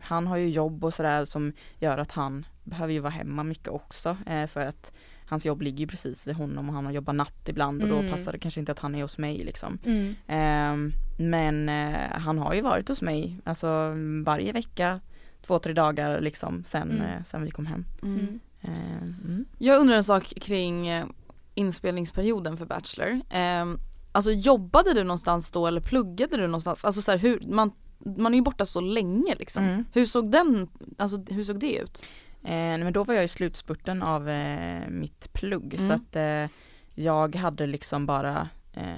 han 0.00 0.26
har 0.26 0.36
ju 0.36 0.48
jobb 0.50 0.84
och 0.84 0.94
sådär 0.94 1.24
som 1.24 1.52
gör 1.78 1.98
att 1.98 2.12
han 2.12 2.46
behöver 2.66 2.92
ju 2.92 2.98
vara 3.00 3.10
hemma 3.12 3.42
mycket 3.42 3.68
också. 3.68 4.16
Eh, 4.26 4.46
för 4.46 4.66
att 4.66 4.92
hans 5.28 5.46
jobb 5.46 5.62
ligger 5.62 5.78
ju 5.78 5.86
precis 5.86 6.26
vid 6.26 6.36
honom 6.36 6.68
och 6.68 6.74
han 6.74 6.84
har 6.86 6.92
jobbat 6.92 7.14
natt 7.14 7.48
ibland 7.48 7.82
och 7.82 7.88
Mm. 7.88 8.04
då 8.06 8.12
passar 8.12 8.32
det 8.32 8.38
kanske 8.38 8.60
inte 8.60 8.72
att 8.72 8.78
han 8.78 8.94
är 8.94 9.02
hos 9.02 9.18
mig 9.18 9.44
liksom. 9.44 9.78
Mm. 9.84 10.14
Eh, 10.26 10.92
men 11.18 11.68
eh, 11.68 12.10
han 12.12 12.38
har 12.38 12.54
ju 12.54 12.60
varit 12.60 12.88
hos 12.88 13.02
mig, 13.02 13.36
alltså 13.44 13.94
varje 14.24 14.52
vecka, 14.52 15.00
två, 15.46 15.58
tre 15.58 15.72
dagar 15.72 16.20
liksom 16.20 16.64
sen, 16.66 16.90
Mm. 16.90 17.02
eh, 17.02 17.22
sen 17.24 17.42
vi 17.44 17.50
kom 17.50 17.66
hem. 17.66 17.84
Mm. 18.02 18.40
Eh, 18.60 19.02
mm. 19.02 19.44
Jag 19.58 19.80
undrar 19.80 19.96
en 19.96 20.04
sak 20.04 20.24
kring 20.40 20.88
eh, 20.88 21.06
inspelningsperioden 21.54 22.56
för 22.56 22.66
Bachelor. 22.66 23.20
Eh, 23.30 23.66
alltså 24.12 24.32
jobbade 24.32 24.94
du 24.94 25.04
någonstans 25.04 25.50
då 25.50 25.66
eller 25.66 25.80
pluggade 25.80 26.36
du 26.36 26.46
någonstans? 26.46 26.84
Alltså 26.84 27.02
så 27.02 27.10
här, 27.10 27.18
hur, 27.18 27.40
man, 27.40 27.72
man 27.98 28.34
är 28.34 28.38
ju 28.38 28.42
borta 28.44 28.66
så 28.66 28.80
länge 28.80 29.34
liksom. 29.34 29.64
Mm. 29.64 29.84
Hur 29.92 30.06
såg 30.06 30.30
den, 30.30 30.68
alltså 30.98 31.24
hur 31.30 31.44
såg 31.44 31.58
det 31.60 31.76
ut? 31.76 32.02
Eh, 32.44 32.50
men 32.78 32.92
då 32.92 33.04
var 33.04 33.14
jag 33.14 33.24
i 33.24 33.28
slutspurten 33.28 34.02
av 34.02 34.28
eh, 34.28 34.88
mitt 34.88 35.32
plugg 35.32 35.74
Mm. 35.74 35.86
så 35.88 35.92
att 35.94 36.16
eh, 36.16 36.50
jag 36.94 37.36
hade 37.36 37.66
liksom 37.66 38.06
bara 38.06 38.48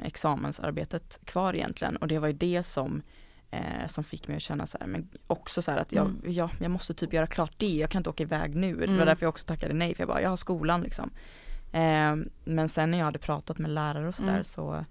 examensarbetet 0.04 1.18
kvar 1.24 1.54
egentligen 1.54 1.96
och 1.96 2.08
det 2.08 2.18
var 2.18 2.26
ju 2.28 2.32
det 2.34 2.62
som 2.62 3.02
som 3.86 4.04
fick 4.04 4.28
mig 4.28 4.36
att 4.36 4.42
känna 4.42 4.66
så 4.66 4.78
här, 4.80 4.86
men 4.86 5.08
också 5.26 5.62
så 5.62 5.70
här 5.70 5.78
att 5.78 5.92
jag, 5.92 6.06
Mm. 6.06 6.20
jag, 6.32 6.50
jag 6.60 6.70
måste 6.70 6.94
typ 6.94 7.12
göra 7.12 7.26
klart 7.26 7.52
det, 7.56 7.66
jag 7.76 7.90
kan 7.90 8.00
inte 8.00 8.10
åka 8.10 8.22
iväg 8.22 8.56
nu. 8.56 8.72
Det 8.74 8.86
var 8.86 8.94
Mm. 8.94 9.06
därför 9.06 9.24
jag 9.24 9.28
också 9.30 9.46
tackade 9.46 9.74
nej 9.74 9.94
för 9.94 10.02
jag 10.02 10.08
bara, 10.08 10.22
jag 10.22 10.28
har 10.30 10.36
skolan 10.36 10.80
liksom. 10.80 11.10
Men 12.44 12.68
sen 12.68 12.90
när 12.90 12.98
jag 12.98 13.04
hade 13.04 13.18
pratat 13.18 13.58
med 13.58 13.70
lärare 13.70 14.08
och 14.08 14.14
sådär 14.14 14.30
Mm. 14.30 14.44
så, 14.44 14.84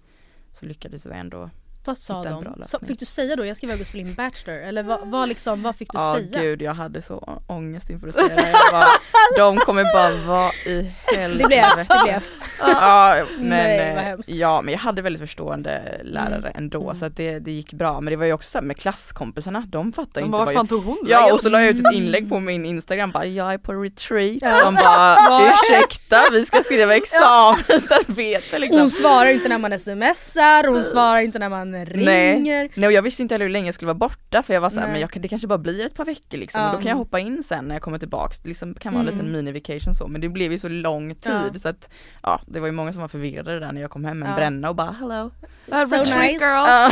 så 0.52 0.66
lyckades 0.66 1.06
jag 1.06 1.18
ändå 1.18 1.50
Vad 1.88 1.98
sa 1.98 2.24
de? 2.24 2.64
Så, 2.70 2.80
fick 2.88 3.00
du 3.00 3.06
säga 3.06 3.36
då, 3.36 3.46
jag 3.46 3.58
ska 3.58 3.66
iväg 3.68 3.82
och 3.82 3.88
spela 3.88 4.02
in 4.02 4.14
Bachelor? 4.14 4.58
Eller 4.58 4.84
vad, 4.84 5.00
vad, 5.08 5.30
liksom, 5.30 5.64
vad 5.64 5.76
fick 5.76 5.92
du 5.92 5.98
Ja 6.00 6.16
säga? 6.16 6.42
gud 6.42 6.62
jag 6.62 6.74
hade 6.74 7.02
så 7.02 7.42
ångest 7.48 7.90
inför 7.90 8.08
att 8.08 8.16
säga 8.16 8.28
det. 8.36 8.50
Jag 8.52 8.72
bara, 8.72 8.88
de 9.38 9.58
kommer 9.58 9.84
bara 9.84 10.14
vara 10.28 10.52
i 10.66 10.92
helvete. 11.16 11.44
Det 11.44 11.48
blev 11.48 11.64
det 11.88 12.04
blev. 12.04 12.24
Ja 12.60 13.16
men, 13.40 13.48
Nej, 13.50 13.96
vad 14.16 14.30
eh, 14.30 14.36
ja 14.36 14.62
men 14.62 14.72
jag 14.72 14.80
hade 14.80 15.02
väldigt 15.02 15.22
förstående 15.22 16.02
lärare 16.04 16.38
Mm. 16.38 16.52
ändå 16.56 16.84
Mm. 16.84 16.96
så 16.96 17.06
att 17.06 17.16
det, 17.18 17.40
det 17.40 17.52
gick 17.52 17.74
bra 17.74 18.02
men 18.02 18.12
det 18.12 18.18
var 18.18 18.26
ju 18.26 18.34
också 18.34 18.50
så 18.50 18.58
här 18.58 18.66
med 18.66 18.78
klasskompisarna, 18.78 19.64
de 19.68 19.94
fattade 19.94 20.20
De 20.20 20.26
inte 20.26 20.32
bara, 20.32 20.46
vad 20.46 20.54
fan 20.54 20.68
tog 20.68 20.84
hon 20.84 20.98
Ja 21.08 21.34
och 21.34 21.40
så 21.40 21.50
la 21.50 21.62
jag 21.62 21.70
ut 21.70 21.86
ett 21.86 21.94
inlägg 21.94 22.30
på 22.30 22.40
min 22.40 22.66
instagram 22.66 23.12
bara 23.12 23.26
jag 23.26 23.54
är 23.54 23.58
på 23.58 23.74
retreat. 23.74 24.38
Ja. 24.42 24.64
De 24.66 24.76
bara 24.76 25.42
ursäkta 25.50 26.22
vi 26.32 26.46
ska 26.46 26.64
skriva 26.64 26.96
examensarbete 26.96 28.60
liksom. 28.60 28.80
Hon 28.80 28.90
svarar 28.90 29.30
inte 29.30 29.50
när 29.50 29.58
man 29.58 29.80
smsar, 29.80 30.68
hon 30.68 30.84
svarar 30.84 31.20
inte 31.20 31.40
när 31.40 31.50
man 31.50 31.76
ringer. 31.86 32.69
Nej 32.73 32.88
och 32.88 32.93
jag 32.93 33.01
visste 33.01 33.21
inte 33.21 33.34
heller 33.36 33.45
hur 33.45 33.51
länge 33.53 33.65
jag 33.67 33.73
skulle 33.75 33.88
vara 33.88 33.97
borta 33.97 34.43
för 34.43 34.53
jag 34.53 34.61
var 34.61 34.69
såhär, 34.69 34.86
Nej. 34.88 34.91
men 34.91 35.01
jag, 35.01 35.21
det 35.21 35.28
kanske 35.28 35.47
bara 35.47 35.57
blir 35.57 35.86
ett 35.86 35.93
par 35.93 36.05
veckor 36.05 36.38
liksom 36.38 36.61
Ja. 36.61 36.67
och 36.71 36.75
då 36.78 36.82
kan 36.82 36.89
jag 36.89 36.97
hoppa 36.97 37.19
in 37.19 37.43
sen 37.43 37.65
när 37.67 37.75
jag 37.75 37.82
kommer 37.82 37.99
tillbaks, 37.99 38.39
det 38.39 38.49
liksom, 38.49 38.73
kan 38.73 38.93
vara 38.93 39.01
en 39.03 39.07
Mm. 39.09 39.17
liten 39.17 39.32
mini-vacation 39.36 39.93
så 39.93 40.07
men 40.07 40.21
det 40.21 40.30
blev 40.30 40.51
ju 40.51 40.59
så 40.59 40.69
lång 40.69 41.15
tid 41.15 41.32
Ja. 41.53 41.59
så 41.59 41.69
att 41.69 41.89
ja 42.23 42.41
det 42.47 42.59
var 42.59 42.67
ju 42.67 42.73
många 42.73 42.93
som 42.93 43.01
var 43.01 43.07
förvirrade 43.07 43.59
där 43.59 43.71
när 43.71 43.82
jag 43.82 43.91
kom 43.91 44.05
hem 44.05 44.19
med 44.19 44.28
en 44.28 44.32
Ja. 44.34 44.38
bränna 44.38 44.69
och 44.69 44.75
bara 44.75 44.91
hello. 44.91 45.32
So 45.67 45.97
nice. 45.97 46.38
Ja. 46.45 46.91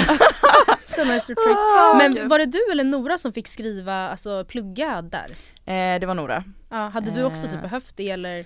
So 0.86 1.04
nice 1.04 1.32
retreat. 1.32 1.98
Men 1.98 2.28
var 2.30 2.40
det 2.40 2.46
du 2.46 2.60
eller 2.72 2.84
Nora 2.84 3.18
som 3.18 3.34
fick 3.34 3.48
skriva, 3.48 3.94
alltså 4.10 4.46
plugga 4.48 5.02
där? 5.02 5.26
Eh, 5.66 6.00
det 6.00 6.06
var 6.06 6.14
Nora. 6.14 6.44
Ja, 6.70 6.78
hade 6.78 7.12
du 7.12 7.24
också 7.24 7.44
typ 7.44 7.54
Eh. 7.54 7.62
behövt 7.62 7.98
det 7.98 8.10
eller? 8.10 8.46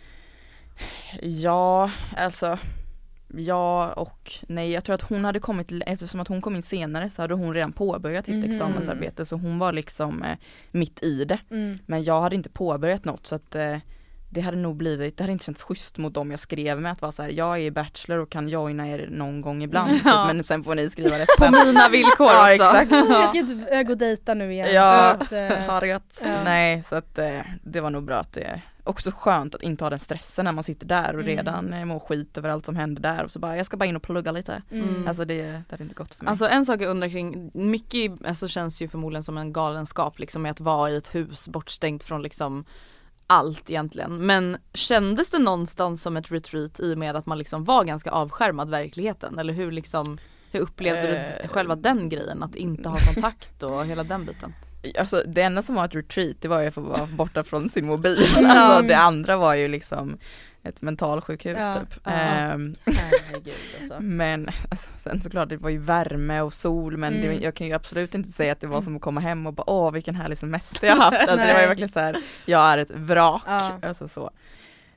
Ja, 1.21 1.91
alltså 2.17 2.57
Ja 3.37 3.93
och 3.93 4.31
nej 4.47 4.71
jag 4.71 4.83
tror 4.83 4.93
att 4.95 5.01
hon 5.01 5.25
hade 5.25 5.39
kommit, 5.39 5.71
eftersom 5.85 6.19
att 6.19 6.27
hon 6.27 6.41
kom 6.41 6.55
in 6.55 6.63
senare 6.63 7.09
så 7.09 7.21
hade 7.21 7.33
hon 7.33 7.53
redan 7.53 7.71
påbörjat 7.73 8.25
sitt 8.25 8.35
Mhm. 8.35 8.49
examensarbete 8.49 9.25
så 9.25 9.35
hon 9.35 9.59
var 9.59 9.73
liksom 9.73 10.23
eh, 10.23 10.37
mitt 10.71 11.03
i 11.03 11.25
det. 11.25 11.39
Mm. 11.51 11.79
Men 11.85 12.03
jag 12.03 12.21
hade 12.21 12.35
inte 12.35 12.49
påbörjat 12.49 13.05
något 13.05 13.27
så 13.27 13.35
att 13.35 13.55
eh, 13.55 13.77
det 14.31 14.41
hade 14.41 14.57
nog 14.57 14.75
blivit, 14.75 15.17
det 15.17 15.23
hade 15.23 15.31
inte 15.33 15.45
känts 15.45 15.63
schysst 15.63 15.97
mot 15.97 16.13
dem 16.13 16.31
jag 16.31 16.39
skrev 16.39 16.81
med 16.81 16.91
att 16.91 17.01
vara 17.01 17.11
så 17.11 17.21
här, 17.23 17.29
jag 17.29 17.59
är 17.59 17.71
bachelor 17.71 18.17
och 18.19 18.29
kan 18.29 18.47
joina 18.47 18.87
er 18.87 19.07
någon 19.11 19.41
gång 19.41 19.63
ibland 19.63 19.91
typ, 19.93 20.01
Ja. 20.05 20.25
men 20.25 20.43
sen 20.43 20.63
får 20.63 20.75
ni 20.75 20.89
skriva 20.89 21.09
På 21.39 21.45
resten. 21.45 21.67
mina 21.67 21.89
villkor 21.89 22.27
Ja, 22.29 22.41
också. 22.53 22.63
exakt. 22.63 22.91
Jag 22.91 23.29
ska 23.29 23.37
inte 23.39 23.69
äh, 23.77 23.83
gå 23.83 23.91
och 23.91 23.97
dejta 23.97 24.33
nu 24.33 24.53
igen. 24.53 24.69
Ja, 24.73 25.09
att, 25.11 25.31
eh, 25.31 25.47
ha 25.47 25.79
det 25.79 25.87
gött. 25.87 26.21
Ja. 26.25 26.43
Nej 26.43 26.81
så 26.83 26.95
att 26.95 27.17
eh, 27.17 27.39
det 27.63 27.81
var 27.81 27.89
nog 27.89 28.03
bra 28.03 28.17
att 28.17 28.33
det 28.33 28.61
Också 28.83 29.11
skönt 29.11 29.55
att 29.55 29.61
inte 29.63 29.83
ha 29.83 29.89
den 29.89 29.99
stressen 29.99 30.45
när 30.45 30.51
man 30.51 30.63
sitter 30.63 30.85
där 30.87 31.07
och 31.15 31.21
Mm. 31.21 31.25
redan 31.25 31.87
mår 31.87 31.99
skit 31.99 32.37
över 32.37 32.49
allt 32.49 32.65
som 32.65 32.75
händer 32.75 33.01
där 33.01 33.23
och 33.23 33.31
så 33.31 33.39
bara 33.39 33.57
jag 33.57 33.65
ska 33.65 33.77
bara 33.77 33.85
in 33.85 33.95
och 33.95 34.01
plugga 34.03 34.31
lite. 34.31 34.61
mm. 34.71 35.07
Alltså 35.07 35.25
det, 35.25 35.43
det 35.43 35.63
hade 35.71 35.83
inte 35.83 35.95
gått 35.95 36.13
för 36.13 36.23
mig. 36.23 36.29
Alltså 36.29 36.47
en 36.47 36.65
sak 36.65 36.81
jag 36.81 36.89
undrar 36.89 37.09
kring, 37.09 37.51
mycket 37.53 38.11
alltså, 38.25 38.47
känns 38.47 38.81
ju 38.81 38.87
förmodligen 38.87 39.23
som 39.23 39.37
en 39.37 39.53
galenskap 39.53 40.19
liksom 40.19 40.41
med 40.41 40.51
att 40.51 40.59
vara 40.59 40.89
i 40.89 40.95
ett 40.97 41.15
hus 41.15 41.47
bortstängt 41.47 42.03
från 42.03 42.21
liksom 42.21 42.65
allt 43.29 43.69
egentligen. 43.69 44.25
Men 44.25 44.57
kändes 44.73 45.31
det 45.31 45.39
någonstans 45.39 46.01
som 46.01 46.17
ett 46.17 46.31
retreat 46.31 46.79
i 46.79 46.93
och 46.93 46.97
med 46.97 47.15
att 47.15 47.25
man 47.25 47.37
liksom 47.37 47.63
var 47.63 47.83
ganska 47.83 48.11
avskärmad 48.11 48.69
verkligheten? 48.69 49.39
Eller 49.39 49.53
hur 49.53 49.71
liksom 49.71 50.17
hur 50.51 50.59
upplevde 50.59 51.01
du 51.07 51.15
Eh. 51.15 51.47
själva 51.47 51.75
den 51.75 52.09
grejen? 52.09 52.43
Att 52.43 52.55
inte 52.55 52.89
ha 52.89 52.97
kontakt 53.13 53.63
och 53.63 53.85
hela 53.85 54.03
den 54.03 54.25
biten? 54.25 54.53
Alltså 54.99 55.23
det 55.27 55.41
enda 55.41 55.61
som 55.61 55.75
var 55.75 55.85
ett 55.85 55.95
retreat 55.95 56.35
det 56.39 56.47
var 56.47 56.61
ju 56.61 56.67
att 56.67 56.73
få 56.73 56.81
vara 56.81 57.05
borta 57.05 57.43
från 57.43 57.69
sin 57.69 57.85
mobil. 57.85 58.25
Alltså 58.45 58.87
det 58.87 58.97
andra 58.97 59.37
var 59.37 59.53
ju 59.55 59.67
liksom 59.67 60.17
ett 60.63 60.81
mentalsjukhus 60.81 61.57
Ja, 61.59 61.75
typ. 61.79 61.99
ja. 62.03 62.11
Herregud 62.11 63.53
alltså. 63.79 63.97
men 63.99 64.49
alltså, 64.71 64.89
sen 64.97 65.21
såklart 65.21 65.49
det 65.49 65.57
var 65.57 65.69
ju 65.69 65.77
värme 65.77 66.41
och 66.41 66.53
sol 66.53 66.97
men 66.97 67.13
det, 67.13 67.27
Mm. 67.27 67.41
jag 67.43 67.55
kan 67.55 67.67
ju 67.67 67.73
absolut 67.73 68.15
inte 68.15 68.31
säga 68.31 68.51
att 68.51 68.59
det 68.61 68.67
var 68.67 68.81
som 68.81 68.95
att 68.95 69.01
komma 69.01 69.21
hem 69.21 69.47
och 69.47 69.53
bara 69.53 69.69
åh 69.69 69.91
vilken 69.91 70.15
härlig 70.15 70.37
semester 70.37 70.87
jag 70.87 70.95
haft. 70.95 71.17
Alltså, 71.27 71.47
det 71.47 71.53
var 71.53 71.61
ju 71.61 71.67
verkligen 71.67 71.89
så 71.89 71.99
här, 71.99 72.15
jag 72.45 72.61
är 72.73 72.77
ett 72.77 72.91
vrak. 72.91 73.43
Ja. 73.45 73.79
Alltså 73.83 74.07
så. 74.07 74.31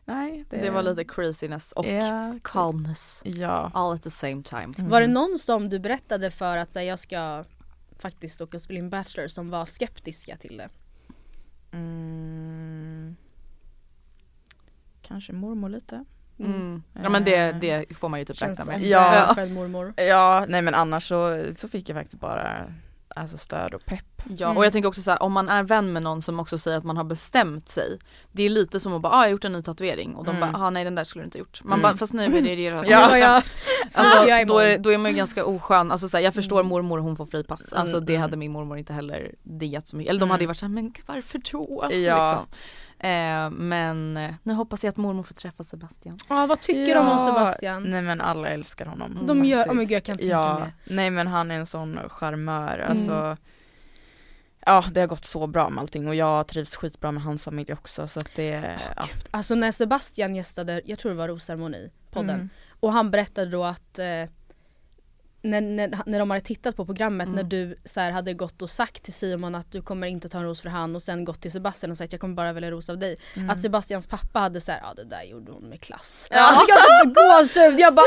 Nej 0.05 0.45
Det 0.51 0.71
var 0.71 0.83
lite 0.83 1.05
craziness 1.05 1.73
och 1.73 1.87
Ja, 1.87 2.39
calmness. 2.45 3.23
ja. 3.25 3.71
All 3.75 3.95
at 3.95 4.03
the 4.03 4.11
same 4.11 4.43
time. 4.43 4.75
Var 4.79 5.01
det 5.01 5.07
Mhm. 5.07 5.15
någon 5.15 5.39
som 5.39 5.69
du 5.69 5.79
berättade 5.79 6.31
för 6.31 6.57
att 6.57 6.73
säga 6.73 6.85
jag 6.91 6.99
ska 6.99 7.45
faktiskt 8.03 8.41
åka 8.41 8.57
och 8.57 8.63
spela 8.63 8.79
in 8.79 8.91
Bachelor 8.91 9.29
som 9.29 9.51
var 9.51 9.67
skeptiska 9.67 10.37
till 10.37 10.57
det? 10.57 10.69
Mm. 11.73 13.17
Kanske 15.03 15.33
mormor 15.33 15.69
lite. 15.69 16.05
Mm. 16.39 16.83
Ja 17.03 17.09
men 17.09 17.25
det, 17.25 17.37
Eh, 17.37 17.57
det 17.59 17.97
får 17.97 18.09
man 18.09 18.21
ju 18.21 18.25
typ 18.25 18.37
Känns 18.37 18.59
räkna 18.59 18.73
med. 18.79 18.83
Ja. 18.89 19.35
mormor. 19.47 19.95
Ja, 19.97 20.45
nej 20.49 20.63
men 20.63 20.75
annars 20.75 21.09
så, 21.09 21.45
så 21.57 21.69
fick 21.69 21.89
jag 21.89 21.97
faktiskt 21.97 22.21
bara 22.21 22.73
alltså 23.17 23.39
stöd 23.39 23.75
och 23.75 23.85
pepp. 23.87 24.05
Ja 24.29 24.47
Mm. 24.47 24.57
och 24.57 24.65
jag 24.65 24.73
tänker 24.73 24.89
också 24.89 25.03
så 25.03 25.11
här, 25.11 25.23
om 25.23 25.33
man 25.33 25.49
är 25.49 25.63
vän 25.63 25.93
med 25.93 26.03
någon 26.03 26.23
som 26.23 26.41
också 26.41 26.59
säger 26.59 26.79
att 26.79 26.85
man 26.85 26.97
har 26.97 27.05
bestämt 27.05 27.69
sig. 27.69 27.99
Det 28.33 28.43
är 28.43 28.49
lite 28.51 28.81
som 28.81 28.93
att 28.95 29.03
bara, 29.03 29.13
ah, 29.13 29.17
jag 29.17 29.23
har 29.23 29.29
gjort 29.29 29.45
en 29.45 29.53
ny 29.53 29.63
tatuering 29.63 30.15
och 30.15 30.25
de 30.25 30.37
Mm. 30.37 30.53
bara, 30.53 30.65
ah, 30.65 30.71
nej 30.71 30.85
den 30.85 30.95
där 30.95 31.05
skulle 31.05 31.23
du 31.23 31.25
inte 31.25 31.39
ha 31.39 31.41
gjort. 31.41 31.65
Man 31.65 31.73
Mm. 31.79 31.83
bara, 31.83 31.97
fast 31.97 32.13
nej 32.13 32.29
men 32.29 32.45
det 32.45 32.51
är 32.51 32.57
det 32.57 32.63
Ja. 32.63 32.85
Ja, 32.85 33.19
ja. 33.19 33.43
Alltså 33.93 34.45
då 34.47 34.59
är, 34.59 34.79
då 34.79 34.91
är 34.93 34.99
man 34.99 35.11
ju 35.11 35.17
ganska 35.17 35.45
oskön, 35.45 35.91
alltså 35.93 36.09
så 36.09 36.17
här, 36.17 36.25
jag 36.25 36.35
förstår 36.35 36.61
Mm. 36.61 36.69
mormor 36.69 36.99
hon 36.99 37.17
får 37.17 37.27
fripass. 37.27 37.73
Alltså 37.73 38.01
det 38.01 38.13
mm. 38.13 38.23
hade 38.23 38.37
min 38.37 38.53
mormor 38.53 38.79
inte 38.79 38.93
heller 38.93 39.35
diggat 39.43 39.89
så 39.89 39.97
mycket. 39.97 40.11
Eller 40.11 40.21
de 40.21 40.25
Mm. 40.25 40.31
hade 40.31 40.43
ju 40.45 40.49
varit 40.49 40.59
såhär, 40.59 40.73
men 40.73 40.95
varför 41.07 41.41
då? 41.53 41.85
Ja. 41.85 41.89
Liksom. 41.89 42.47
Eh, 43.03 43.51
men 43.51 44.17
eh, 44.17 44.35
nu 44.43 44.53
hoppas 44.55 44.85
jag 44.85 44.89
att 44.91 44.97
mormor 44.97 45.23
får 45.23 45.35
träffa 45.35 45.65
Sebastian. 45.65 46.19
Ja, 46.29 46.47
vad 46.47 46.61
tycker 46.61 46.95
de 46.95 47.01
om 47.01 47.07
Ja, 47.07 47.27
Sebastian? 47.27 47.83
Nej 47.83 48.03
men 48.03 48.21
alla 48.21 48.49
älskar 48.49 48.87
honom. 48.87 49.27
De 49.27 49.45
gör, 49.45 49.57
faktiskt. 49.59 49.73
oh 49.73 49.79
my 49.79 49.85
God, 49.85 49.93
jag 49.93 50.05
kan 50.05 50.19
tänka 50.19 50.31
ja, 50.31 50.59
mig. 50.59 50.73
Nej 50.85 51.11
men 51.11 51.27
han 51.27 51.51
är 51.51 51.55
en 51.55 51.67
sån 51.67 51.99
charmör, 52.09 52.75
Mm. 52.79 52.91
alltså 52.91 53.37
Ja 54.67 54.85
det 54.93 55.01
har 55.01 55.07
gått 55.07 55.25
så 55.25 55.47
bra 55.47 55.69
med 55.71 55.83
allting 55.83 56.09
och 56.09 56.15
jag 56.15 56.47
trivs 56.47 56.77
skitbra 56.77 57.13
med 57.13 57.23
hans 57.23 57.45
familj 57.45 57.73
också 57.73 58.09
så 58.09 58.21
att 58.21 58.35
det, 58.35 58.79
ja. 58.97 59.09
Alltså 59.31 59.55
när 59.55 59.73
Sebastian 59.73 60.37
gästade, 60.37 60.81
jag 60.85 60.99
tror 60.99 61.11
det 61.13 61.19
var 61.19 61.29
Rosceremoni, 61.29 61.91
podden. 62.11 62.35
Mm. 62.35 62.49
Och 62.81 62.93
han 62.93 63.11
berättade 63.11 63.51
då 63.51 63.65
att 63.65 63.99
eh, 63.99 64.05
när, 65.43 65.61
när, 65.61 65.99
när 66.07 66.19
de 66.19 66.31
hade 66.31 66.41
tittat 66.41 66.77
på 66.77 66.87
programmet 66.87 67.27
Mm. 67.27 67.37
när 67.37 67.43
du 67.43 67.77
så 67.85 68.01
här, 68.01 68.11
hade 68.11 68.35
gått 68.35 68.63
och 68.63 68.71
sagt 68.71 69.03
till 69.03 69.13
Simon 69.13 69.55
att 69.55 69.73
du 69.73 69.83
kommer 69.83 70.07
inte 70.07 70.29
ta 70.29 70.39
en 70.39 70.45
ros 70.45 70.61
för 70.61 70.69
han 70.69 70.97
och 70.97 71.03
sen 71.03 71.25
gått 71.25 71.41
till 71.43 71.53
Sebastian 71.53 71.91
och 71.93 71.99
sagt 71.99 72.13
jag 72.13 72.21
kommer 72.21 72.35
bara 72.35 72.53
välja 72.53 72.71
ros 72.71 72.89
av 72.89 72.99
dig. 72.99 73.17
Mm. 73.37 73.51
Att 73.51 73.61
Sebastians 73.61 74.07
pappa 74.07 74.39
hade 74.39 74.61
såhär, 74.61 74.81
ja 74.83 74.95
det 74.97 75.05
där 75.05 75.23
gjorde 75.23 75.53
hon 75.53 75.63
med 75.63 75.81
klass. 75.81 76.27
Ja. 76.31 76.41
Alltså, 76.41 76.65
jag 76.69 77.07
fick 77.07 77.15
gåshud, 77.15 77.81
jag 77.81 77.95
bara 77.95 78.05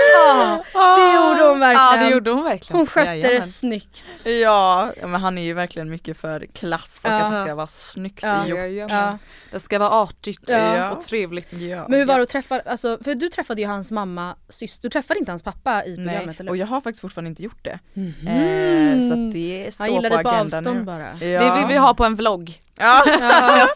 ah, 0.73 0.95
det 0.95 1.13
gjorde 1.15 1.49
hon 1.49 1.59
verkligen. 1.59 2.01
Ja 2.01 2.07
det 2.07 2.13
gjorde 2.13 2.31
hon 2.31 2.43
verkligen. 2.43 2.77
hon 2.77 2.87
skötte 2.87 3.09
Jajamän. 3.11 3.41
det 3.41 3.47
snyggt. 3.47 4.25
Ja, 4.43 4.91
men 5.01 5.15
han 5.21 5.37
är 5.37 5.43
ju 5.43 5.53
verkligen 5.53 5.89
mycket 5.89 6.17
för 6.17 6.45
klass 6.45 7.01
och 7.05 7.11
Ja. 7.11 7.15
att 7.23 7.31
det 7.33 7.41
ska 7.45 7.55
vara 7.55 7.67
snyggt 7.67 8.23
Ja. 8.23 8.47
gjort. 8.47 8.91
Ja. 8.91 9.17
Det 9.51 9.59
ska 9.59 9.79
vara 9.79 9.89
artigt 9.89 10.49
Ja. 10.49 10.91
och 10.91 11.01
trevligt. 11.01 11.53
Ja. 11.53 11.85
Men 11.89 11.99
hur 11.99 12.05
var 12.05 12.17
det 12.17 12.23
att 12.23 12.29
träffa, 12.29 12.59
alltså, 12.59 12.97
för 13.03 13.15
du 13.15 13.29
träffade 13.29 13.61
ju 13.61 13.67
hans 13.67 13.91
mamma, 13.91 14.35
syster, 14.49 14.81
du 14.81 14.89
träffade 14.89 15.19
inte 15.19 15.31
hans 15.31 15.43
pappa 15.43 15.85
i 15.85 15.95
programmet 15.95 16.25
Nej, 16.27 16.35
eller? 16.39 16.49
och 16.51 16.57
jag 16.57 16.67
har 16.67 16.81
faktiskt 16.81 17.01
fortfarande 17.01 17.24
inte 17.27 17.43
gjort 17.43 17.63
det. 17.63 17.79
Mhm. 17.93 18.27
Eh, 18.27 19.07
så 19.07 19.13
att 19.13 19.33
det 19.33 19.73
står 19.73 19.83
Han 19.83 19.93
gillar 19.93 20.09
på 20.09 20.17
det 20.17 20.23
på 20.23 20.29
agendan 20.29 20.59
avstånd 20.59 20.79
nu. 20.79 20.83
bara. 20.83 21.07
Ja. 21.19 21.43
Det 21.43 21.59
vill 21.59 21.67
vi 21.67 21.77
ha 21.77 21.93
på 21.93 22.03
en 22.03 22.15
vlogg. 22.15 22.59
Ja. 22.77 23.03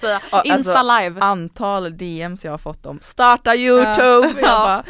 jag. 0.02 0.22
Ja, 0.32 0.43
Insta 0.43 0.80
alltså, 0.80 1.00
live. 1.00 1.22
antal 1.22 1.97
DMs 1.97 2.45
jag 2.45 2.52
har 2.52 2.58
fått 2.58 2.86
om 2.86 3.00
starta 3.02 3.56
youtube. 3.56 4.41
Jag 4.41 4.41
bara, 4.41 4.84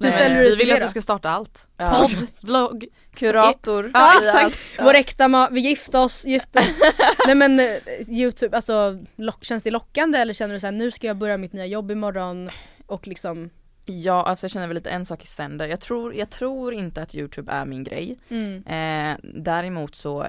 Hur 0.00 0.10
ställer 0.10 0.36
du 0.36 0.42
dig 0.42 0.56
vi 0.56 0.64
vill 0.64 0.72
att 0.72 0.80
du 0.80 0.88
ska 0.88 1.02
starta 1.02 1.30
allt. 1.30 1.66
Ja. 1.76 1.90
Podd, 2.00 2.26
vlogg. 2.40 2.84
kurator. 3.14 3.90
Ja, 3.94 4.14
exakt. 4.18 4.60
Ja. 4.76 4.84
Vår 4.84 4.94
äkta 4.94 5.48
vi 5.50 5.60
gifte 5.60 5.98
oss, 5.98 6.24
gifte 6.24 6.58
oss. 6.58 6.80
Nej 7.26 7.34
men 7.34 7.60
eh, 7.60 7.66
youtube, 8.08 8.56
alltså 8.56 8.98
lock, 9.16 9.44
känns 9.44 9.62
det 9.62 9.70
lockande 9.70 10.18
eller 10.18 10.32
känner 10.34 10.54
du 10.54 10.60
såhär 10.60 10.72
nu 10.72 10.90
ska 10.90 11.06
jag 11.06 11.16
börja 11.16 11.36
mitt 11.36 11.52
nya 11.52 11.66
jobb 11.66 11.90
imorgon 11.90 12.50
och 12.86 13.06
liksom 13.06 13.50
Ja, 13.88 14.22
alltså 14.22 14.44
jag 14.44 14.50
känner 14.50 14.66
väl 14.66 14.74
lite 14.74 14.90
en 14.90 15.06
sak 15.06 15.22
i 15.24 15.26
sänder. 15.26 15.66
Jag 15.66 15.80
tror, 15.80 16.14
jag 16.14 16.30
tror 16.30 16.74
inte 16.74 17.02
att 17.02 17.14
youtube 17.14 17.52
är 17.52 17.64
min 17.64 17.84
grej. 17.84 18.18
mm. 18.28 18.64
Eh, 18.66 19.16
däremot 19.22 19.94
så 19.94 20.26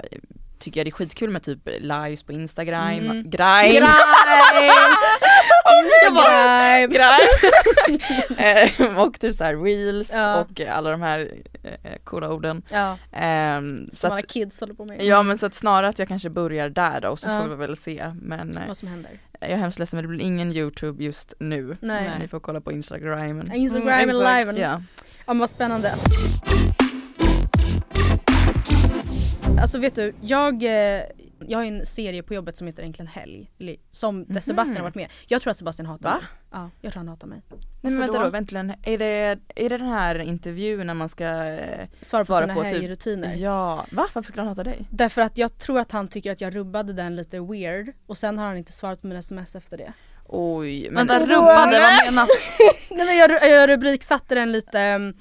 tycker 0.58 0.80
jag 0.80 0.86
det 0.86 0.88
är 0.88 0.92
skitkul 0.92 1.30
med 1.30 1.42
typ 1.42 1.68
lives 1.80 2.22
på 2.22 2.32
Instagram, 2.32 2.88
Mm. 2.88 3.30
grime. 3.30 3.72
Grime! 3.72 3.88
Grime. 6.88 6.98
Eh, 8.38 8.98
och 8.98 9.20
typ 9.20 9.36
så 9.36 9.44
här 9.44 9.56
reels 9.56 10.10
Ja. 10.12 10.40
och 10.40 10.60
alla 10.60 10.90
de 10.90 11.02
här 11.02 11.30
eh, 11.62 11.92
coola 12.04 12.32
orden. 12.32 12.62
Ja, 12.68 12.96
så 13.90 13.96
som 13.96 14.10
alla 14.10 14.18
att, 14.20 14.26
kids 14.28 14.60
håller 14.60 14.74
på 14.74 14.84
med. 14.84 15.02
ja 15.04 15.22
men 15.22 15.38
så 15.38 15.46
att 15.46 15.54
snarare 15.54 15.88
att 15.88 15.98
jag 15.98 16.08
kanske 16.08 16.30
börjar 16.30 16.68
där 16.68 17.00
då 17.00 17.16
så 17.16 17.28
Ja. 17.28 17.42
får 17.42 17.48
vi 17.48 17.54
väl 17.56 17.76
se. 17.76 18.12
Men 18.22 18.56
eh, 18.56 18.66
Vad 18.68 18.76
som 18.76 18.88
händer. 18.88 19.10
jag 19.40 19.50
är 19.50 19.56
hemskt 19.56 19.78
ledsen 19.78 19.96
men 19.96 20.02
det 20.04 20.08
blir 20.08 20.20
ingen 20.26 20.52
youtube 20.52 21.04
just 21.04 21.34
nu. 21.40 21.76
Nej. 21.80 22.10
Ni 22.20 22.28
får 22.28 22.40
kolla 22.40 22.60
på 22.60 22.72
Instagram. 22.72 23.52
Instagram 23.54 23.88
Mm, 23.88 24.16
live. 24.16 24.60
Ja. 24.60 24.82
Ja 25.26 25.34
men 25.34 25.38
vad 25.38 25.50
spännande. 25.50 25.94
Alltså 29.60 29.78
vet 29.78 29.94
du, 29.94 30.12
jag, 30.20 30.62
eh, 30.62 31.00
jag 31.48 31.58
har 31.58 31.64
ju 31.64 31.68
en 31.78 31.86
serie 31.86 32.22
på 32.22 32.34
jobbet 32.34 32.56
som 32.56 32.66
heter 32.66 32.82
Äntligen 32.82 33.06
Helg. 33.06 33.50
Som 33.92 34.24
där 34.24 34.40
Sebastian 34.40 34.76
har 34.76 34.82
varit 34.82 34.94
med. 34.94 35.08
Jag 35.26 35.42
tror 35.42 35.50
att 35.50 35.56
Sebastian 35.56 35.86
hatar 35.86 36.08
Va? 36.10 36.14
mig. 36.16 36.24
Ja, 36.50 36.70
jag 36.80 36.92
tror 36.92 37.00
han 37.00 37.08
hatar 37.08 37.26
mig. 37.26 37.42
Nej 37.50 37.58
men 37.92 37.94
Varför 37.98 38.00
vänta 38.06 38.18
då? 38.18 38.24
då, 38.24 38.30
vänta 38.30 38.76
är 38.90 38.98
det, 38.98 39.38
är 39.56 39.68
det 39.68 39.78
den 39.78 39.88
här 39.88 40.18
intervjun 40.18 40.86
när 40.86 40.94
man 40.94 41.08
ska 41.08 41.24
eh, 41.44 41.86
Svara 42.00 42.22
på 42.22 42.26
Svara 42.26 42.40
sina 42.40 42.54
på 42.54 42.62
typ- 42.62 42.72
helgrutiner. 42.72 43.34
Ja, 43.36 43.86
va? 43.90 44.08
Varför 44.14 44.28
skulle 44.28 44.40
han 44.40 44.48
hata 44.48 44.64
dig? 44.64 44.86
Därför 44.90 45.22
att 45.22 45.38
jag 45.38 45.58
tror 45.58 45.78
att 45.78 45.92
han 45.92 46.08
tycker 46.08 46.32
att 46.32 46.40
jag 46.40 46.54
rubbade 46.56 46.92
den 46.92 47.16
lite 47.16 47.40
weird 47.40 47.92
och 48.06 48.18
sen 48.18 48.38
har 48.38 48.46
han 48.46 48.56
inte 48.56 48.72
svarat 48.72 49.00
på 49.00 49.06
mina 49.06 49.20
sms 49.20 49.54
efter 49.54 49.76
det. 49.76 49.92
Oj, 50.26 50.90
men 50.90 51.06
Vänta 51.06 51.26
rubbade, 51.26 51.78
vad 51.80 52.04
menas? 52.06 52.28
Nej 52.90 53.06
men 53.06 53.16
jag, 53.16 53.30
jag 53.50 53.68
rubriksatte 53.68 54.34
den 54.34 54.52
lite 54.52 54.94
um, 54.94 55.14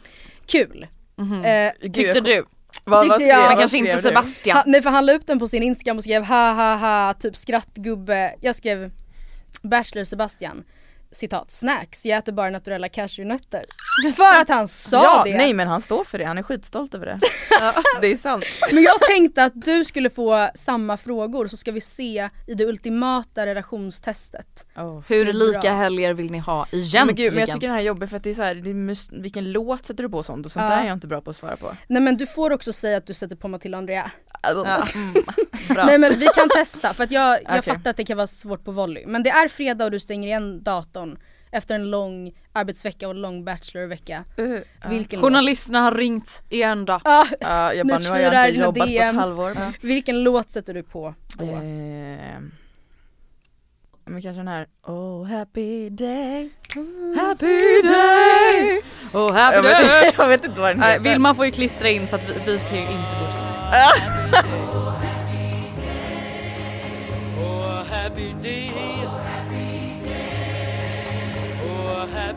kul. 0.46 0.88
Mhm. 1.16 1.46
Eh, 1.46 1.72
Tyckte 1.94 2.20
du? 2.20 2.46
Vad, 2.92 3.08
vad 3.08 3.22
jag- 3.22 3.50
Men 3.50 3.58
kanske 3.58 3.78
inte? 3.78 3.98
Sebastian. 3.98 4.58
ha, 4.58 4.64
nej 4.68 4.82
för 4.82 4.90
han 4.90 5.06
la 5.06 5.14
upp 5.14 5.28
den 5.28 5.40
på 5.40 5.48
sin 5.48 5.64
instagram 5.64 5.98
och 5.98 6.04
skrev 6.04 6.24
ha 6.26 6.52
ha 6.54 6.76
ha 6.76 7.14
typ 7.14 7.36
skrattgubbe. 7.36 8.36
Jag 8.42 8.56
skrev 8.56 8.92
Bachelor 9.62 10.04
Sebastian. 10.04 10.64
Citat, 11.12 11.52
snacks, 11.52 12.06
jag 12.06 12.18
äter 12.18 12.32
bara 12.32 12.50
naturella 12.50 12.90
cashewnötter. 12.90 13.66
För 14.16 14.42
att 14.42 14.50
han 14.50 14.68
sa 14.68 15.04
ja, 15.04 15.24
det. 15.26 15.38
nej 15.38 15.54
men 15.54 15.68
han 15.68 15.82
står 15.82 16.04
för 16.04 16.18
det, 16.18 16.26
han 16.26 16.38
är 16.38 16.44
skitstolt 16.44 16.94
över 16.96 17.06
det. 17.06 17.20
det 18.02 18.08
är 18.08 18.16
sant. 18.16 18.46
Men 18.74 18.84
jag 18.84 19.02
tänkte 19.02 19.44
att 19.44 19.52
du 19.56 19.86
skulle 19.86 20.10
få 20.10 20.50
samma 20.56 20.98
frågor 20.98 21.48
så 21.48 21.58
ska 21.58 21.72
vi 21.72 21.82
se 21.82 22.30
i 22.48 22.54
det 22.54 22.66
ultimata 22.66 23.46
relationstestet. 23.46 24.66
Oh. 24.76 25.02
Hur 25.08 25.34
lika 25.34 25.60
bra. 25.60 25.72
helger 25.72 26.14
vill 26.14 26.32
ni 26.32 26.38
ha 26.40 26.68
Men, 26.72 26.80
egentligen? 26.80 27.16
gud, 27.16 27.34
men 27.34 27.40
jag 27.40 27.50
tycker 27.50 27.68
den 27.68 27.72
här 27.76 27.82
är 27.82 27.86
jobbig 27.86 28.10
för 28.10 28.18
att 28.18 28.24
det 28.24 28.30
är 28.30 28.34
så 28.34 28.42
här, 28.42 28.56
det 28.56 28.70
är 28.70 28.74
mus- 28.74 29.10
vilken 29.22 29.52
låt 29.52 29.86
sätter 29.86 30.04
du 30.04 30.10
på 30.10 30.18
och 30.18 30.26
sånt 30.26 30.46
och 30.46 30.52
sånt 30.52 30.64
Ja. 30.64 30.70
där 30.70 30.82
är 30.84 30.88
jag 30.88 30.94
inte 30.94 31.08
bra 31.08 31.22
på 31.22 31.30
att 31.30 31.36
svara 31.36 31.58
på. 31.58 31.76
Nej 31.88 32.02
men 32.02 32.18
du 32.18 32.28
får 32.28 32.52
också 32.52 32.74
säga 32.74 32.98
att 32.98 33.08
du 33.08 33.14
sätter 33.14 33.36
på 33.36 33.48
Matilda 33.48 33.78
och 33.78 33.80
Andrea. 33.80 34.12
Ja. 34.44 34.82
Mm, 34.96 35.14
bra. 35.70 35.86
Nej 35.86 35.98
men 35.98 36.20
vi 36.20 36.26
kan 36.36 36.50
testa 36.50 36.94
för 36.94 37.04
att 37.04 37.12
jag, 37.12 37.40
jag 37.44 37.60
Okej. 37.60 37.62
fattar 37.74 37.90
att 37.90 37.98
det 37.98 38.06
kan 38.06 38.18
vara 38.18 38.28
svårt 38.28 38.64
på 38.64 38.72
volley. 38.72 39.06
Men 39.08 39.24
det 39.24 39.30
är 39.30 39.48
fredag 39.48 39.86
och 39.86 39.92
du 39.92 40.00
stänger 40.00 40.28
igen 40.28 40.64
datorn 40.64 40.97
efter 41.52 41.76
en 41.76 41.90
lång 41.92 42.32
arbetsvecka 42.54 43.08
och 43.08 43.16
lång 43.16 43.46
bachelorvecka. 43.46 44.24
Uh, 44.40 44.60
ja. 44.82 44.90
Vilken 44.90 45.22
Journalisterna 45.22 45.80
har 45.80 45.92
ringt 45.92 46.42
igen 46.50 46.86
då. 46.86 46.94
låt? 46.94 47.02
Ah, 47.06 47.26
Ja, 47.40 47.74
jag 47.74 47.88
bara, 47.88 47.98
Nu 47.98 48.04
nu 48.04 48.10
har 48.10 48.20
jag 48.20 48.50
inte 48.50 48.60
jobbat 48.62 48.76
på 48.78 48.84
ett 48.84 48.90
DMs. 48.90 49.18
halvår. 49.18 49.54
Men, 49.54 49.74
vilken 49.82 50.24
låt 50.24 50.52
sätter 50.52 50.74
du 50.74 50.84
på 50.84 51.16
eh, 51.40 51.46
men 54.10 54.22
kanske 54.22 54.40
den 54.40 54.48
här 54.48 54.68
Oh 54.84 55.26
happy 55.26 55.90
day 55.90 56.50
Happy 57.18 57.82
day! 57.82 58.82
Oh 59.14 59.34
happy 59.34 59.56
jag 59.56 59.64
day! 59.64 60.02
vet, 60.06 60.18
jag 60.18 60.28
vet 60.28 60.46
inte 60.46 60.60
vad 60.60 60.70
den 60.70 60.82
heter. 60.84 61.00
Vilma 61.00 61.36
får 61.36 61.46
ju 61.46 61.52
klistra 61.52 61.90
in 61.90 62.08
för 62.08 62.18
att 62.18 62.30
vi, 62.30 62.34
vi 62.34 62.60
kan 62.60 62.78
ju 62.78 62.82
inte 62.84 63.16
gå 63.20 63.28
till 63.32 63.38
Oh, 67.40 67.92
a 67.92 68.14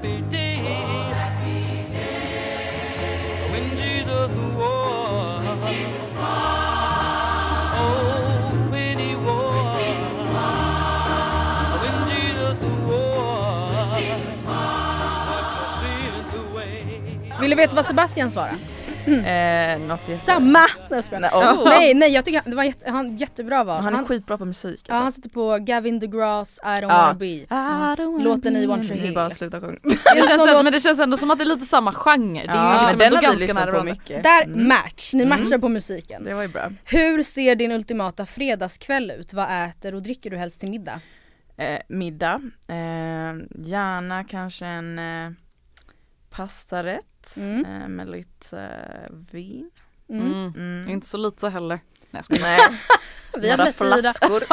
happy 0.01 0.21
day. 0.31 0.57
Oh, 0.63 1.13
happy 1.13 1.85
day. 1.93 3.51
When 3.53 3.77
Jesus 3.77 4.37
was. 4.57 5.47
Oh, 7.77 8.71
when 8.71 8.99
he 8.99 9.15
was. 9.15 9.77
When 11.83 11.97
Jesus 12.09 12.63
was. 12.63 13.21
Vill 17.41 17.51
du 17.51 17.57
veta 17.57 17.75
vad 17.75 17.87
Sebastian 17.87 18.31
svarade? 18.31 18.70
Eh, 19.07 19.79
något 19.81 20.09
jätte... 20.09 20.17
Samma! 20.21 20.67
Nej. 20.91 21.03
Nej, 21.11 21.31
oh. 21.33 21.65
nej, 21.69 21.95
nej 21.95 22.11
jag 22.13 22.25
tycker 22.25 22.41
han, 22.43 22.51
det 22.51 22.57
var 22.57 22.65
jätte, 22.65 22.91
han, 22.91 23.17
jättebra 23.17 23.65
val. 23.65 23.83
Han 23.83 23.95
är 23.95 24.05
skitbra 24.05 24.39
på 24.39 24.45
musik 24.45 24.85
ja, 24.89 24.95
han 24.95 25.05
alltså. 25.07 25.19
sätter 25.21 25.31
på 25.31 25.59
Gavin 25.61 25.99
DeGrasse, 26.01 26.61
I 26.65 26.67
don't 26.67 26.81
Ja. 26.83 26.89
wanna 26.89 27.15
be. 27.15 27.27
I 27.27 27.47
don't 27.47 28.13
wanna 28.13 28.25
Låten 28.25 28.57
i 28.57 28.67
One 28.67 28.85
Tree 28.85 28.99
Hill. 28.99 29.15
bara 29.15 29.31
sluta 29.31 29.61
sjunga. 29.61 29.79
Det 29.83 30.29
känns, 30.29 30.63
men 30.65 30.73
det 30.73 30.81
känns 30.81 31.01
ändå 31.01 31.17
som 31.17 31.31
att 31.31 31.39
det 31.39 31.45
är 31.45 31.47
lite 31.47 31.67
samma 31.67 31.93
genre. 31.93 32.47
Det 32.47 32.53
är 32.53 32.83
liksom 32.83 32.99
den 32.99 33.15
har 33.15 33.23
ganska 33.23 33.55
nära 33.55 33.73
på 33.79 33.85
mycket. 33.85 34.23
Där, 34.23 34.45
Mm. 34.45 34.69
match! 34.69 35.11
Ni 35.15 35.23
Mm. 35.23 35.41
matchar 35.41 35.59
på 35.59 35.69
musiken. 35.69 36.25
Det 36.25 36.35
var 36.35 36.43
ju 36.43 36.49
bra. 36.49 36.71
Hur 36.85 37.23
ser 37.23 37.55
din 37.55 37.73
ultimata 37.73 38.27
fredagskväll 38.27 39.11
ut? 39.11 39.33
Vad 39.33 39.47
äter 39.69 39.95
och 39.95 40.03
dricker 40.03 40.31
du 40.31 40.37
helst 40.37 40.61
till 40.61 40.71
middag? 40.71 41.01
Eh, 41.57 41.79
middag, 41.89 42.41
eh, 42.69 43.35
gärna 43.67 44.25
kanske 44.25 44.67
en 44.67 44.99
eh, 44.99 45.31
pastarätt 46.31 47.37
Mm. 47.37 47.65
eh, 47.65 47.89
med 47.89 48.11
lite 48.11 48.61
eh, 48.61 49.17
vin. 49.33 49.71
Mm. 50.09 50.27
Mm. 50.33 50.53
Mm. 50.57 50.89
Inte 50.89 51.07
så 51.07 51.17
lite 51.17 51.49
heller. 51.49 51.81
Nej, 52.11 52.23
jag. 52.29 52.43
Nej, 52.43 52.61
Vi 53.39 53.51
har 53.51 53.57
några 53.57 53.71
det. 53.71 54.03
flaskor. 54.03 54.45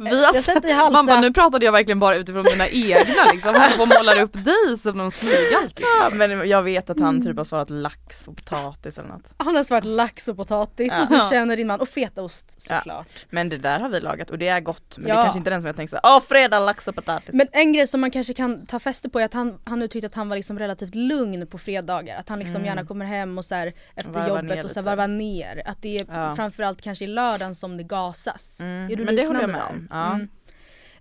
Vi 0.10 0.24
har 0.24 0.32
sett, 0.32 0.64
i 0.64 0.74
man 0.92 1.06
bara 1.06 1.20
nu 1.20 1.32
pratade 1.32 1.64
jag 1.64 1.72
verkligen 1.72 1.98
bara 1.98 2.16
utifrån 2.16 2.44
mina 2.52 2.68
egna 2.68 3.24
liksom. 3.32 3.54
Han 3.54 3.80
och 3.80 3.88
målar 3.88 4.20
upp 4.20 4.32
dig 4.44 4.78
som 4.78 4.98
någon 4.98 5.10
smygalt 5.10 5.78
liksom. 5.78 5.98
ja, 6.00 6.10
men 6.12 6.48
jag 6.48 6.62
vet 6.62 6.90
att 6.90 7.00
han 7.00 7.22
typ 7.22 7.36
har 7.36 7.44
svarat 7.44 7.70
lax 7.70 8.28
och 8.28 8.36
potatis 8.36 8.98
eller 8.98 9.08
något. 9.08 9.34
Han 9.36 9.56
har 9.56 9.64
svarat 9.64 9.84
lax 9.84 10.28
och 10.28 10.36
potatis 10.36 10.92
Ja. 10.96 11.02
och 11.02 11.08
du 11.08 11.20
känner 11.30 11.56
din 11.56 11.66
man 11.66 11.80
och 11.80 11.88
fetaost 11.88 12.46
Ja. 12.68 12.76
såklart. 12.78 13.26
Men 13.30 13.48
det 13.48 13.58
där 13.58 13.80
har 13.80 13.88
vi 13.88 14.00
lagat 14.00 14.30
och 14.30 14.38
det 14.38 14.48
är 14.48 14.60
gott. 14.60 14.94
Men 14.96 15.04
det 15.04 15.10
Ja. 15.10 15.18
är 15.18 15.22
kanske 15.22 15.38
inte 15.38 15.50
den 15.50 15.60
som 15.60 15.66
jag 15.66 15.76
tänkte 15.76 16.00
såhär, 16.02 16.16
åh 16.16 16.22
fredag 16.22 16.58
lax 16.58 16.88
och 16.88 16.94
potatis. 16.94 17.34
Men 17.34 17.46
en 17.52 17.72
grej 17.72 17.86
som 17.86 18.00
man 18.00 18.10
kanske 18.10 18.34
kan 18.34 18.66
ta 18.66 18.78
fäste 18.78 19.08
på 19.08 19.20
är 19.20 19.24
att 19.24 19.34
han, 19.34 19.58
han 19.64 19.82
uttryckte 19.82 20.06
att 20.06 20.14
han 20.14 20.28
var 20.28 20.36
liksom 20.36 20.58
relativt 20.58 20.94
lugn 20.94 21.46
på 21.46 21.58
fredagar. 21.58 22.16
Att 22.20 22.28
han 22.28 22.38
liksom 22.38 22.56
Mm. 22.56 22.66
gärna 22.66 22.84
kommer 22.86 23.04
hem 23.04 23.38
och 23.38 23.44
så 23.44 23.54
här, 23.54 23.72
efter 23.96 24.10
Varvar 24.12 24.42
ner 24.42 24.50
jobbet 24.50 24.64
och 24.64 24.70
så 24.70 24.82
här 24.82 25.08
ner. 25.08 25.62
Att 25.66 25.82
det 25.82 25.98
är 25.98 26.06
Ja. 26.08 26.36
framförallt 26.36 26.82
kanske 26.82 27.04
i 27.04 27.08
lördagen 27.08 27.54
som 27.54 27.76
det 27.76 27.81
gasas. 27.82 28.60
Mm, 28.60 28.90
Är 28.92 28.96
du 28.96 29.04
men 29.04 29.16
det 29.16 29.26
håller 29.26 29.40
jag 29.40 29.50
med 29.50 29.62
om. 29.70 29.88
Ja. 29.90 30.14
Mm. 30.14 30.28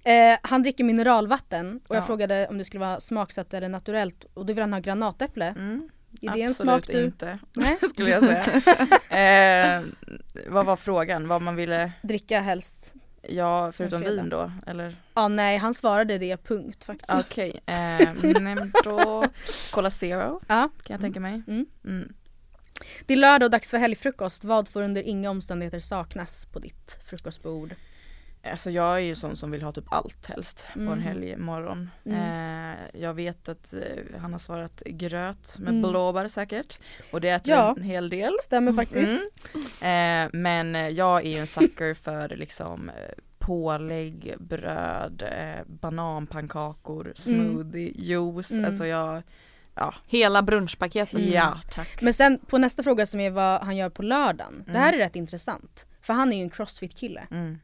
Eh, 0.03 0.39
han 0.43 0.63
dricker 0.63 0.83
mineralvatten 0.83 1.79
och 1.87 1.95
jag 1.95 2.01
Ja. 2.01 2.05
frågade 2.05 2.47
om 2.47 2.57
det 2.57 2.65
skulle 2.65 2.79
vara 2.85 2.99
smaksatt 2.99 3.53
eller 3.53 3.69
naturellt 3.69 4.25
och 4.33 4.45
då 4.45 4.53
vill 4.53 4.61
han 4.61 4.73
ha 4.73 4.79
granatäpple. 4.79 5.45
Mm. 5.47 5.89
Är 6.21 6.33
det 6.33 6.41
en 6.41 6.53
smak 6.53 6.87
du... 6.87 7.05
inte, 7.05 7.39
Nej. 7.53 7.77
skulle 7.89 8.09
jag 8.09 8.23
säga. 8.23 9.77
eh, 9.79 9.83
vad 10.47 10.65
var 10.65 10.75
frågan? 10.75 11.27
Vad 11.27 11.41
man 11.41 11.55
ville, 11.55 11.91
Dricka 12.01 12.41
helst. 12.41 12.93
ja 13.21 13.71
förutom 13.71 14.01
vin 14.01 14.29
då 14.29 14.51
eller? 14.67 14.95
Ja 15.13 15.27
nej 15.27 15.57
han 15.57 15.73
svarade 15.73 16.17
det 16.17 16.37
punkt 16.37 16.83
faktiskt. 16.83 17.31
Okej, 17.31 17.59
eh, 17.65 18.31
nej, 18.41 18.55
då 18.83 19.25
Cola 19.71 19.89
Zero 19.89 20.41
Ja. 20.47 20.69
kan 20.83 20.93
jag 20.93 21.01
tänka 21.01 21.19
mig. 21.19 21.41
Mm. 21.47 21.65
Mm. 21.85 22.13
Det 23.05 23.13
är 23.13 23.17
lördag 23.17 23.47
och 23.47 23.51
dags 23.51 23.69
för 23.69 23.77
helgfrukost. 23.77 24.43
Vad 24.43 24.67
får 24.67 24.81
under 24.81 25.03
inga 25.03 25.29
omständigheter 25.29 25.79
saknas 25.79 26.45
på 26.45 26.59
ditt 26.59 26.99
frukostbord? 27.05 27.75
Alltså 28.43 28.69
jag 28.71 28.95
är 28.95 28.99
ju 28.99 29.15
sån 29.15 29.35
som 29.35 29.51
vill 29.51 29.61
ha 29.61 29.71
typ 29.71 29.85
allt 29.93 30.25
helst 30.25 30.65
på 30.73 30.79
en 30.79 30.87
Mm. 30.87 30.99
helgmorgon. 30.99 31.89
Mm. 32.05 32.71
Eh, 32.71 33.01
jag 33.01 33.13
vet 33.13 33.49
att 33.49 33.73
eh, 33.73 34.19
han 34.21 34.31
har 34.31 34.39
svarat 34.39 34.83
gröt 34.85 35.55
med 35.59 35.73
Mm. 35.73 35.89
blåbär 35.91 36.27
säkert. 36.27 36.79
Och 37.11 37.21
det 37.21 37.29
äter 37.29 37.53
Ja. 37.53 37.73
en 37.77 37.83
hel 37.83 38.09
del. 38.09 38.33
Stämmer 38.43 38.73
faktiskt. 38.73 39.29
Mm. 39.81 40.25
Eh, 40.25 40.39
men 40.39 40.95
jag 40.95 41.25
är 41.25 41.29
ju 41.29 41.37
en 41.37 41.47
sucker 41.47 41.93
för 41.93 42.29
liksom 42.29 42.89
eh, 42.89 42.95
pålägg, 43.39 44.33
bröd, 44.39 45.23
eh, 45.31 45.63
bananpannkakor, 45.67 47.13
smoothie, 47.15 47.91
juice. 47.95 48.51
Mm. 48.51 48.65
Alltså 48.65 48.85
jag, 48.85 49.23
Hela 50.07 50.41
brunchpaketet. 50.41 51.19
ja 51.21 51.57
tack. 51.71 52.01
Men 52.01 52.13
sen 52.13 52.39
på 52.47 52.57
nästa 52.57 52.83
fråga 52.83 53.05
som 53.05 53.19
är 53.19 53.29
vad 53.31 53.61
han 53.61 53.77
gör 53.77 53.89
på 53.89 54.03
lördagen. 54.03 54.63
Det 54.67 54.77
här 54.79 54.93
är 54.93 54.97
rätt 54.97 55.15
intressant. 55.15 55.85
För 56.01 56.13
han 56.13 56.33
är 56.33 56.37
ju 56.37 56.43
en 56.43 56.49
crossfit-kille. 56.49 57.21
Mm. 57.31 57.59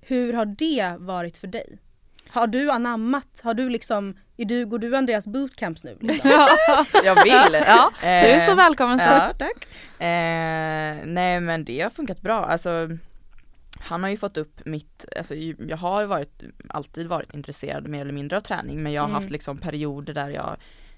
Hur 0.00 0.32
har 0.32 0.44
det 0.46 0.94
varit 0.98 1.36
för 1.38 1.46
dig? 1.46 1.78
Har 2.28 2.46
du 2.46 2.70
anammat, 2.70 3.40
har 3.42 3.54
du 3.54 3.70
liksom, 3.70 4.16
är 4.36 4.44
du, 4.44 4.66
går 4.66 4.78
du 4.78 4.96
Andreas 4.96 5.26
bootcamps 5.26 5.84
nu? 5.84 5.96
Liksom? 6.00 6.30
Jag 7.04 7.24
vill! 7.24 7.62
Ja, 7.66 7.90
Du 8.02 8.06
är 8.08 8.40
så 8.40 8.50
Eh, 8.50 8.56
välkommen 8.56 8.98
så. 8.98 9.04
Ja, 9.04 9.32
tack. 9.38 9.66
Eh, 10.00 10.96
nej 11.06 11.40
men 11.40 11.64
det 11.64 11.80
har 11.80 11.90
funkat 11.90 12.20
bra. 12.20 12.44
Alltså, 12.44 12.88
han 13.80 14.02
har 14.02 14.10
ju 14.10 14.16
fått 14.16 14.36
upp 14.36 14.64
mitt, 14.64 15.04
alltså 15.18 15.34
jag 15.68 15.76
har 15.76 16.00
ju 16.00 16.06
varit, 16.06 16.42
alltid 16.68 17.06
varit 17.06 17.34
intresserad 17.34 17.88
mer 17.88 18.00
eller 18.00 18.12
mindre 18.12 18.36
av 18.36 18.40
träning 18.40 18.82
men 18.82 18.92
jag 18.92 19.02
har 19.02 19.08
Mm. 19.08 19.14
haft 19.22 19.30
liksom 19.30 19.58
perioder 19.58 20.14
där 20.14 20.28
jag 20.30 20.56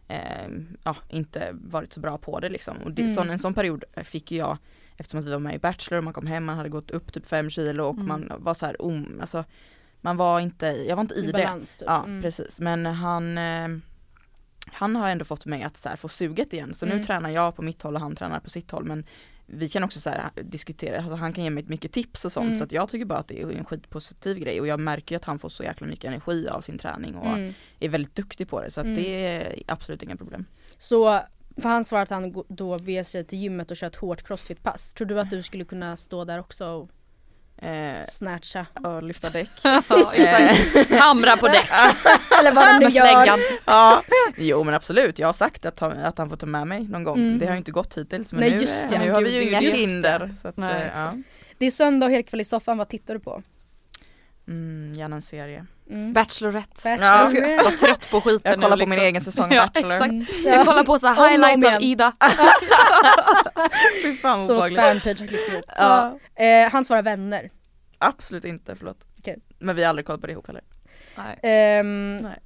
eh, 0.09 0.49
ja, 0.85 0.97
inte 1.09 1.49
varit 1.53 1.93
så 1.93 2.01
bra 2.01 2.19
på 2.19 2.41
det 2.41 2.49
liksom. 2.49 2.77
Och 2.85 2.93
det, 2.93 3.03
Mm. 3.03 3.15
sån, 3.15 3.31
en 3.31 3.39
sån 3.39 3.55
period 3.55 3.85
fick 3.97 4.33
jag 4.33 4.59
eftersom 4.97 5.21
att 5.21 5.27
vi 5.27 5.31
var 5.31 5.39
med 5.39 5.55
i 5.55 5.59
Bachelor 5.59 5.99
och 5.99 6.05
man 6.05 6.13
kom 6.13 6.27
hem, 6.27 6.45
man 6.45 6.57
hade 6.57 6.69
gått 6.69 6.91
upp 6.91 7.13
typ 7.13 7.27
fem 7.27 7.51
kilo 7.51 7.85
och 7.85 7.95
Mm. 7.95 8.07
man 8.09 8.33
var 8.39 8.55
så 8.55 8.67
här 8.67 8.83
om, 8.83 9.19
alltså 9.21 9.45
man 10.01 10.17
var 10.17 10.41
inte, 10.41 10.67
jag 10.67 10.97
var 10.97 11.01
inte 11.01 11.15
i, 11.15 11.19
I 11.25 11.27
det. 11.27 11.33
balans 11.33 11.77
typ. 11.77 11.89
Ja 11.89 12.05
Mm. 12.05 12.23
precis 12.23 12.61
men 12.61 12.87
han 12.87 13.39
eh, 13.39 13.69
Han 14.73 14.97
har 14.97 15.09
ändå 15.11 15.25
fått 15.25 15.47
mig 15.47 15.63
att 15.63 15.77
så 15.77 15.89
här, 15.89 15.97
få 15.97 16.09
suget 16.09 16.53
igen 16.53 16.75
så 16.75 16.87
nu 16.87 16.93
Mm. 16.93 17.05
tränar 17.05 17.31
jag 17.31 17.57
på 17.57 17.63
mitt 17.63 17.83
håll 17.83 17.95
och 17.95 18.01
han 18.01 18.17
tränar 18.17 18.41
på 18.41 18.51
sitt 18.51 18.71
håll 18.71 18.85
men 18.85 19.05
Vi 19.51 19.69
kan 19.69 19.85
också 19.85 20.01
så 20.01 20.11
här, 20.11 20.31
diskutera, 20.43 20.97
alltså 20.99 21.15
han 21.15 21.33
kan 21.33 21.45
ge 21.45 21.51
mig 21.51 21.65
mycket 21.67 21.93
tips 21.93 22.25
och 22.25 22.33
sånt 22.33 22.47
Mm. 22.47 22.59
så 22.59 22.65
att 22.65 22.73
jag 22.73 22.89
tycker 22.89 23.05
bara 23.05 23.19
att 23.19 23.29
det 23.29 23.43
är 23.43 23.51
en 23.51 23.65
skitpositiv 23.65 24.39
grej 24.39 24.61
och 24.61 24.67
jag 24.67 24.81
märker 24.81 25.17
att 25.17 25.25
han 25.25 25.39
får 25.39 25.49
så 25.49 25.63
jäkla 25.63 25.87
mycket 25.87 26.05
energi 26.05 26.49
av 26.49 26.61
sin 26.61 26.79
träning 26.79 27.17
och 27.17 27.27
Mm. 27.39 27.55
är 27.81 27.89
väldigt 27.89 28.15
duktig 28.15 28.49
på 28.49 28.63
det 28.63 28.71
så 28.71 28.81
att 28.81 28.85
Mm. 28.87 28.97
det 29.03 29.27
är 29.27 29.63
absolut 29.67 30.03
inga 30.03 30.17
problem. 30.17 30.45
Så, 30.79 31.21
för 31.57 31.69
han 31.69 31.85
svarar 31.85 32.03
att 32.03 32.11
han 32.11 32.45
då 32.49 32.79
beger 32.79 33.05
sig 33.05 33.25
till 33.25 33.39
gymmet 33.39 33.71
och 33.71 33.77
kör 33.77 33.87
ett 33.87 33.97
hårt 33.97 34.23
crossfit-pass. 34.27 34.93
Tror 34.95 35.07
du 35.07 35.21
att 35.21 35.31
du 35.31 35.43
skulle 35.43 35.65
kunna 35.65 35.97
stå 35.97 36.25
där 36.25 36.39
också 36.41 36.67
och 36.67 36.91
eh, 37.63 38.05
Snatcha. 38.09 38.67
och 38.85 39.03
lyfta 39.03 39.31
däck. 39.31 39.51
Ja, 39.63 40.13
exakt. 40.15 40.91
Hamra 41.01 41.37
på 41.37 41.47
däck 41.49 41.71
Eller 42.41 42.53
vad 42.53 42.67
de 42.69 42.79
nu 42.87 42.91
gör. 42.91 43.39
ja, 43.65 44.03
jo 44.37 44.65
men 44.65 44.75
absolut, 44.75 45.19
jag 45.19 45.29
har 45.29 45.33
sagt 45.33 45.67
att, 45.67 45.81
han- 45.81 45.99
att 46.05 46.19
han 46.19 46.29
får 46.29 46.37
ta 46.37 46.47
med 46.47 46.67
mig 46.67 46.83
någon 46.89 47.05
gång. 47.05 47.19
Mm. 47.19 47.39
Det 47.39 47.47
har 47.47 47.53
ju 47.53 47.59
inte 47.59 47.71
gått 47.73 47.99
hittills 47.99 48.33
men 48.33 48.41
Nej, 48.41 48.51
nu, 48.51 48.61
just 48.61 48.85
eh, 48.85 48.91
det. 48.91 48.99
nu 48.99 49.11
har 49.13 49.23
vi 49.23 49.33
ju 49.33 49.39
det- 49.41 49.45
inga 49.51 49.61
det. 49.61 49.71
hinder. 49.71 50.35
Så 50.43 50.49
att, 50.49 50.57
Nej, 50.57 50.83
eh, 50.83 50.91
ja. 51.03 51.15
Det 51.59 51.67
är 51.67 51.71
söndag 51.71 52.07
och 52.07 52.13
helt 52.13 52.31
kväll 52.31 52.41
i 52.41 52.45
soffan, 52.45 52.79
vad 52.79 52.89
tittar 52.89 53.15
du 53.15 53.21
på? 53.21 53.43
Mm, 54.49 54.95
gärna 54.95 55.17
en 55.17 55.23
serie. 55.23 55.67
Mm. 55.91 56.13
Bachelorette. 56.13 56.83
Bachelor. 56.85 57.05
Jag 57.05 57.29
ska 57.29 57.63
vara 57.65 57.77
trött 57.77 58.11
på 58.11 58.21
skiten 58.21 58.53
Jag 58.53 58.61
kollar 58.63 58.77
nu 58.77 58.83
på 58.85 58.89
min 58.89 58.99
liksom. 58.99 59.07
egen 59.07 59.21
säsong 59.21 59.53
Ja, 59.53 59.67
Bachelor. 59.75 59.93
exakt. 59.93 60.11
Mm. 60.11 60.27
Jag 60.45 60.67
kollar 60.67 60.85
på 60.85 60.99
så 60.99 61.13
highlights 61.13 61.75
av. 61.75 61.83
Ida. 61.83 62.13
Fy 64.03 64.17
fan 64.17 64.47
Så 64.47 64.65
ett 64.65 64.75
fanpage 64.77 65.21
har 65.21 65.27
klippt 65.27 65.49
ihop. 65.49 65.65
Ja. 65.77 66.19
Eh, 66.35 66.71
han 66.71 66.85
svarar 66.85 67.03
vänner. 67.03 67.51
Absolut 67.99 68.45
inte, 68.45 68.77
förlåt. 68.77 69.05
Okej. 69.19 69.39
Men 69.59 69.77
vi 69.77 69.83
har 69.83 69.89
aldrig 69.89 70.07
kollat 70.07 70.21
på 70.21 70.27
det 70.27 70.33
ihop 70.33 70.47
heller. 70.47 70.63
Nej. 71.17 71.39
Ehm, 71.43 72.17
Nej. 72.17 72.39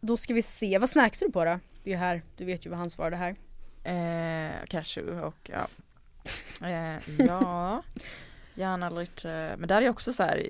Då 0.00 0.16
ska 0.16 0.34
vi 0.34 0.42
se, 0.42 0.78
vad 0.78 0.90
snacksar 0.90 1.26
du 1.26 1.32
på 1.32 1.44
då? 1.44 1.58
Det 1.84 1.90
är 1.90 1.94
ju 1.94 1.96
här, 1.96 2.22
du 2.36 2.44
vet 2.44 2.66
ju 2.66 2.70
vad 2.70 2.78
han 2.78 2.90
svarade 2.90 3.16
här. 3.16 3.36
Eh, 3.84 4.52
cashew 4.68 5.22
och 5.26 5.50
ja. 5.52 5.66
Eh, 6.66 7.24
ja, 7.26 7.82
gärna 8.54 8.90
lite, 8.90 9.54
men 9.58 9.68
där 9.68 9.76
är 9.76 9.80
jag 9.82 9.90
också 9.92 10.12
så 10.12 10.22
här. 10.22 10.44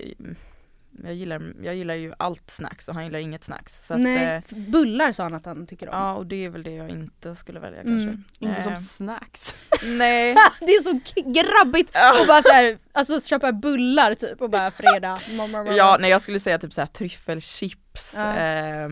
Mm, 0.99 1.07
Jag 1.07 1.15
gillar, 1.15 1.43
jag 1.63 1.75
gillar 1.75 1.95
ju 1.95 2.13
allt 2.19 2.51
snacks 2.51 2.89
och 2.89 2.95
han 2.95 3.05
gillar 3.05 3.19
inget 3.19 3.45
snacks. 3.45 3.87
Så 3.87 3.95
att, 3.95 4.01
Nej, 4.01 4.43
eh, 4.51 4.57
bullar 4.59 5.13
sa 5.13 5.23
han 5.23 5.35
att 5.35 5.47
han 5.47 5.67
tycker 5.67 5.89
om. 5.89 5.95
ja 5.95 6.13
och 6.15 6.27
det 6.27 6.45
är 6.45 6.49
väl 6.49 6.63
det 6.63 6.75
jag 6.75 6.91
inte 6.91 7.37
skulle 7.37 7.61
välja 7.61 7.81
Mm, 7.81 8.07
kanske. 8.07 8.23
Inte 8.47 8.63
som 8.63 8.73
Eh, 8.73 8.79
snacks. 8.79 9.55
Nej. 9.87 10.35
Det 10.61 10.73
är 10.75 10.83
så 10.83 11.01
grabbigt 11.33 11.91
och 12.21 12.27
bara 12.27 12.43
så 12.43 12.49
här, 12.53 12.79
alltså 12.93 13.21
köpa 13.21 13.53
bullar 13.53 14.15
typ 14.15 14.41
och 14.43 14.51
bara 14.51 14.71
fredag. 14.71 15.21
Mamma, 15.37 15.65
Ja, 15.75 15.97
nej 16.01 16.11
jag 16.11 16.21
skulle 16.23 16.41
säga 16.41 16.59
typ 16.59 16.73
så 16.73 16.81
här 16.81 16.87
tryffelchips, 16.87 18.15
Ja. 18.17 18.37
eh, 18.37 18.89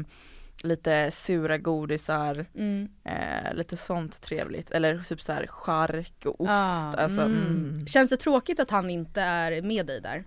lite 0.62 1.11
sura 1.11 1.59
godisar, 1.59 2.46
Mm. 2.54 2.88
eh, 3.04 3.54
lite 3.54 3.76
sånt 3.76 4.22
trevligt. 4.22 4.70
Eller 4.70 4.98
typ 4.98 5.22
så 5.22 5.32
här 5.32 5.46
chark 5.46 6.14
och 6.24 6.40
ost. 6.40 6.50
Ah, 6.50 6.94
alltså, 6.96 7.20
mm. 7.20 7.46
mm. 7.46 7.86
Känns 7.86 8.11
det 8.11 8.16
tråkigt 8.16 8.61
att 8.61 8.70
han 8.70 8.90
inte 8.90 9.20
är 9.20 9.62
med 9.62 9.86
dig 9.86 10.00
där? 10.00 10.24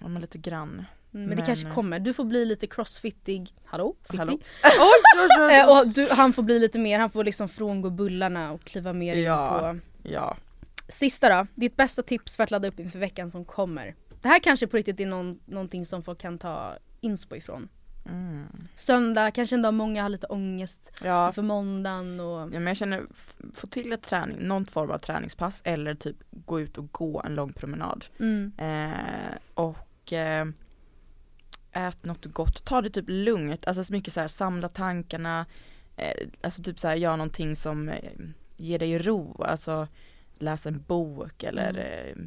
Ja 0.00 0.08
men 0.08 0.22
lite 0.22 0.38
grann. 0.38 0.84
Mm, 1.14 1.26
Men, 1.26 1.30
det 1.30 1.36
Men, 1.36 1.46
kanske 1.46 1.70
kommer, 1.70 2.00
du 2.00 2.12
får 2.12 2.24
bli 2.24 2.44
lite 2.44 2.66
crossfittig, 2.66 3.54
hallå? 3.64 3.94
Fittig. 4.02 4.18
Hallå? 4.18 4.38
Eh, 5.50 5.70
och 5.78 5.88
du, 5.88 6.08
han 6.10 6.32
får 6.32 6.42
bli 6.42 6.58
lite 6.58 6.78
mer, 6.78 6.98
han 7.00 7.10
får 7.10 7.24
liksom 7.24 7.48
frångå 7.48 7.90
bullarna 7.90 8.52
och 8.52 8.64
kliva 8.64 8.92
mer 8.92 9.14
in 9.14 9.22
Ja. 9.22 9.58
på 9.60 9.78
Ja. 10.08 10.36
Sista 10.88 11.28
då, 11.28 11.46
ditt 11.54 11.76
bästa 11.76 12.02
tips 12.02 12.36
för 12.36 12.44
att 12.44 12.50
ladda 12.50 12.68
upp 12.68 12.80
inför 12.80 12.98
veckan 12.98 13.30
som 13.30 13.44
kommer. 13.44 13.94
Det 14.22 14.28
här 14.28 14.38
kanske 14.40 14.66
på 14.66 14.76
riktigt 14.76 15.00
är 15.00 15.06
någon, 15.06 15.40
någonting 15.46 15.86
som 15.86 16.02
folk 16.02 16.20
kan 16.20 16.38
ta 16.38 16.72
inspo 17.00 17.36
ifrån. 17.36 17.68
Mm. 18.06 18.44
Söndag, 18.76 19.30
kanske 19.30 19.56
en 19.56 19.62
dag 19.62 19.74
många 19.74 20.02
har 20.02 20.08
lite 20.08 20.26
ångest 20.26 20.92
Ja, 21.04 21.26
inför 21.26 21.42
måndagen 21.42 22.20
och 22.20 22.40
Ja, 22.40 22.46
men 22.46 22.66
jag 22.66 22.76
känner, 22.76 23.02
få 23.54 23.66
till 23.66 23.92
ett 23.92 24.02
träning, 24.02 24.36
någon 24.40 24.66
form 24.66 24.90
av 24.90 24.98
träningspass 24.98 25.60
eller 25.64 25.94
typ 25.94 26.16
gå 26.30 26.60
ut 26.60 26.78
och 26.78 26.92
gå 26.92 27.22
en 27.26 27.34
lång 27.34 27.52
promenad. 27.52 28.04
mm, 28.20 28.52
Eh, 28.58 29.36
och 29.54 30.12
eh, 30.12 30.46
ät 31.72 32.04
något 32.04 32.24
gott, 32.24 32.64
ta 32.64 32.82
det 32.82 32.90
typ 32.90 33.04
lugnt, 33.08 33.66
alltså 33.66 33.84
så 33.84 33.92
mycket 33.92 34.12
så 34.14 34.20
här 34.20 34.28
samla 34.28 34.68
tankarna, 34.68 35.46
eh, 35.96 36.28
alltså 36.40 36.62
typ 36.62 36.78
så 36.78 36.88
här 36.88 36.96
gör 36.96 37.16
någonting 37.16 37.56
som 37.56 37.88
eh, 37.88 38.12
ger 38.56 38.78
dig 38.78 38.98
ro, 38.98 39.42
alltså 39.42 39.88
läs 40.38 40.66
en 40.66 40.82
bok 40.82 41.42
eller 41.42 41.78
eh, 41.78 42.22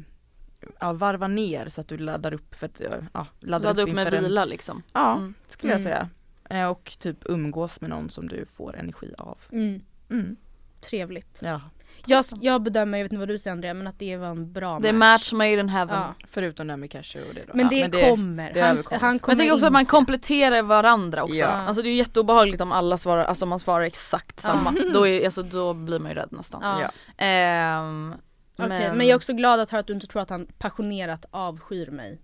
ja, 0.80 0.92
varva 0.92 1.28
ner 1.28 1.68
så 1.68 1.80
att 1.80 1.88
du 1.88 1.98
laddar 1.98 2.34
upp 2.34 2.54
för 2.54 2.66
att, 2.66 2.80
eh, 2.80 2.90
ja, 3.12 3.26
laddar 3.40 3.68
Ladda 3.68 3.82
upp, 3.82 3.88
upp 3.88 3.94
med 3.94 4.14
en- 4.14 4.22
vila 4.24 4.44
liksom. 4.44 4.82
Ja, 4.92 5.16
Mm. 5.16 5.34
skulle 5.48 5.72
jag 5.72 5.80
Mm. 5.80 5.92
säga. 5.92 6.08
Eh, 6.50 6.68
och 6.68 6.96
typ 7.00 7.16
umgås 7.24 7.80
med 7.80 7.90
någon 7.90 8.10
som 8.10 8.28
du 8.28 8.46
får 8.46 8.76
energi 8.76 9.14
av. 9.18 9.38
mm, 9.52 9.80
Mm. 10.10 10.36
Trevligt. 10.82 11.38
Ja, 11.42 11.60
Jag, 12.06 12.24
jag 12.40 12.62
bedömer, 12.62 12.98
jag 12.98 13.04
vet 13.04 13.12
inte 13.12 13.18
vad 13.20 13.28
du 13.28 13.38
säger 13.38 13.52
Andrea, 13.52 13.74
men 13.74 13.86
att 13.86 13.98
det 13.98 14.16
var 14.16 14.28
en 14.28 14.52
bra 14.52 14.78
Det 14.78 14.88
är 14.88 14.92
match 14.92 15.32
made 15.32 15.52
in 15.52 15.68
heaven. 15.68 15.96
Ja. 15.96 16.14
förutom 16.30 16.66
det 16.66 16.76
med 16.76 16.90
cashew 16.90 17.28
och 17.28 17.34
det 17.34 17.44
då. 17.46 17.52
Men 17.54 17.78
ja, 17.78 17.88
det 17.88 18.08
kommer, 18.08 18.52
det 18.52 18.60
han, 18.60 18.68
han 18.68 18.76
Men 18.76 18.82
kommer 18.82 19.18
jag 19.26 19.38
tänker 19.38 19.54
också 19.54 19.66
att 19.66 19.72
man 19.72 19.86
kompletterar 19.86 20.62
varandra 20.62 21.22
också. 21.22 21.36
Ja. 21.36 21.46
Alltså 21.46 21.82
det 21.82 21.88
är 21.88 21.90
ju 21.90 21.96
jätteobehagligt 21.96 22.60
om 22.60 22.72
alla 22.72 22.98
svarar, 22.98 23.24
alltså 23.24 23.44
om 23.44 23.48
man 23.48 23.58
svarar 23.58 23.84
exakt 23.84 24.40
samma. 24.40 24.74
Då, 24.92 25.06
är, 25.06 25.24
alltså, 25.24 25.42
då 25.42 25.74
blir 25.74 25.98
man 25.98 26.10
ju 26.10 26.14
rädd 26.14 26.32
nästan. 26.32 26.60
Ja. 26.62 26.80
Ja. 26.82 27.24
Ehm, 27.24 28.14
Okej, 28.58 28.68
men, 28.68 28.96
men... 28.96 29.06
jag 29.06 29.12
är 29.12 29.16
också 29.16 29.32
glad 29.32 29.60
att 29.60 29.70
höra 29.70 29.80
att 29.80 29.86
du 29.86 29.92
inte 29.92 30.06
tror 30.06 30.22
att 30.22 30.30
han 30.30 30.46
passionerat 30.58 31.24
avskyr 31.30 31.90
mig. 31.90 32.20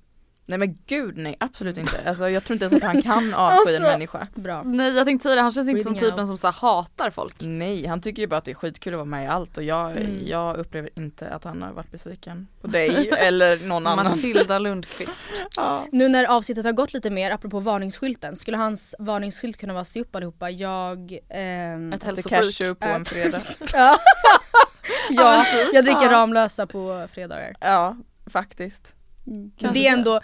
Nej 0.49 0.59
men 0.59 0.79
gud 0.87 1.17
nej 1.17 1.37
absolut 1.41 1.77
inte. 1.77 2.09
Alltså 2.09 2.29
jag 2.29 2.45
tror 2.45 2.55
inte 2.55 2.65
ens 2.65 2.83
att 2.85 2.93
han 2.93 3.03
kan 3.03 3.35
avsky 3.35 3.75
en 3.75 3.83
Alltså. 3.83 3.93
människa. 3.93 4.27
Bra. 4.35 4.63
Nej 4.63 4.97
jag 4.97 5.07
tänkte 5.07 5.23
säga 5.23 5.35
det, 5.35 5.41
han 5.43 5.53
känns 5.53 5.69
inte 5.69 5.85
som 5.85 5.95
typen 5.95 6.19
out. 6.21 6.27
som 6.29 6.39
så 6.39 6.49
hatar 6.51 7.11
folk. 7.11 7.35
Nej 7.41 7.87
han 7.87 8.01
tycker 8.01 8.23
ju 8.23 8.29
bara 8.29 8.37
att 8.37 8.45
det 8.45 8.51
är 8.51 8.55
skitkul 8.55 8.93
att 8.95 8.99
vara 8.99 9.05
med 9.05 9.25
i 9.25 9.27
allt 9.27 9.57
och 9.57 9.63
jag, 9.63 9.91
Mm. 9.91 10.19
jag 10.27 10.57
upplever 10.57 10.91
inte 10.95 11.29
att 11.29 11.45
han 11.45 11.63
har 11.63 11.73
varit 11.73 11.91
besviken 11.91 12.47
på 12.61 12.67
dig 12.67 13.09
eller 13.19 13.57
någon 13.67 13.87
annan. 13.87 14.05
Matilda 14.07 14.59
Lundqvist. 14.69 15.31
Ja. 15.57 15.87
Nu 15.93 16.09
när 16.09 16.25
avsnittet 16.25 16.65
har 16.65 16.73
gått 16.73 16.93
lite 16.93 17.11
mer, 17.11 17.31
apropå 17.31 17.61
varningsskylten, 17.61 18.37
skulle 18.37 18.57
hans 18.57 18.95
varningsskylt 18.99 19.57
kunna 19.57 19.73
vara 19.75 19.85
se 19.85 20.01
upp 20.01 20.17
allihopa, 20.17 20.51
jag... 20.51 21.19
ehm, 21.31 21.93
Ett 21.93 22.05
hälsofreak. 22.05 22.79
på 22.79 22.87
en 22.87 23.05
fredag. 23.05 23.41
ja, 23.73 23.99
ja 25.11 25.45
typ. 25.53 25.75
jag 25.75 25.85
dricker. 25.85 26.09
Ramlösa 26.11 26.67
på 26.67 27.07
fredagar. 27.15 27.55
Ja 27.61 27.97
faktiskt. 28.27 28.95
Kanske 29.59 29.81
det 29.81 29.87
är 29.89 29.93
ändå 29.93 30.21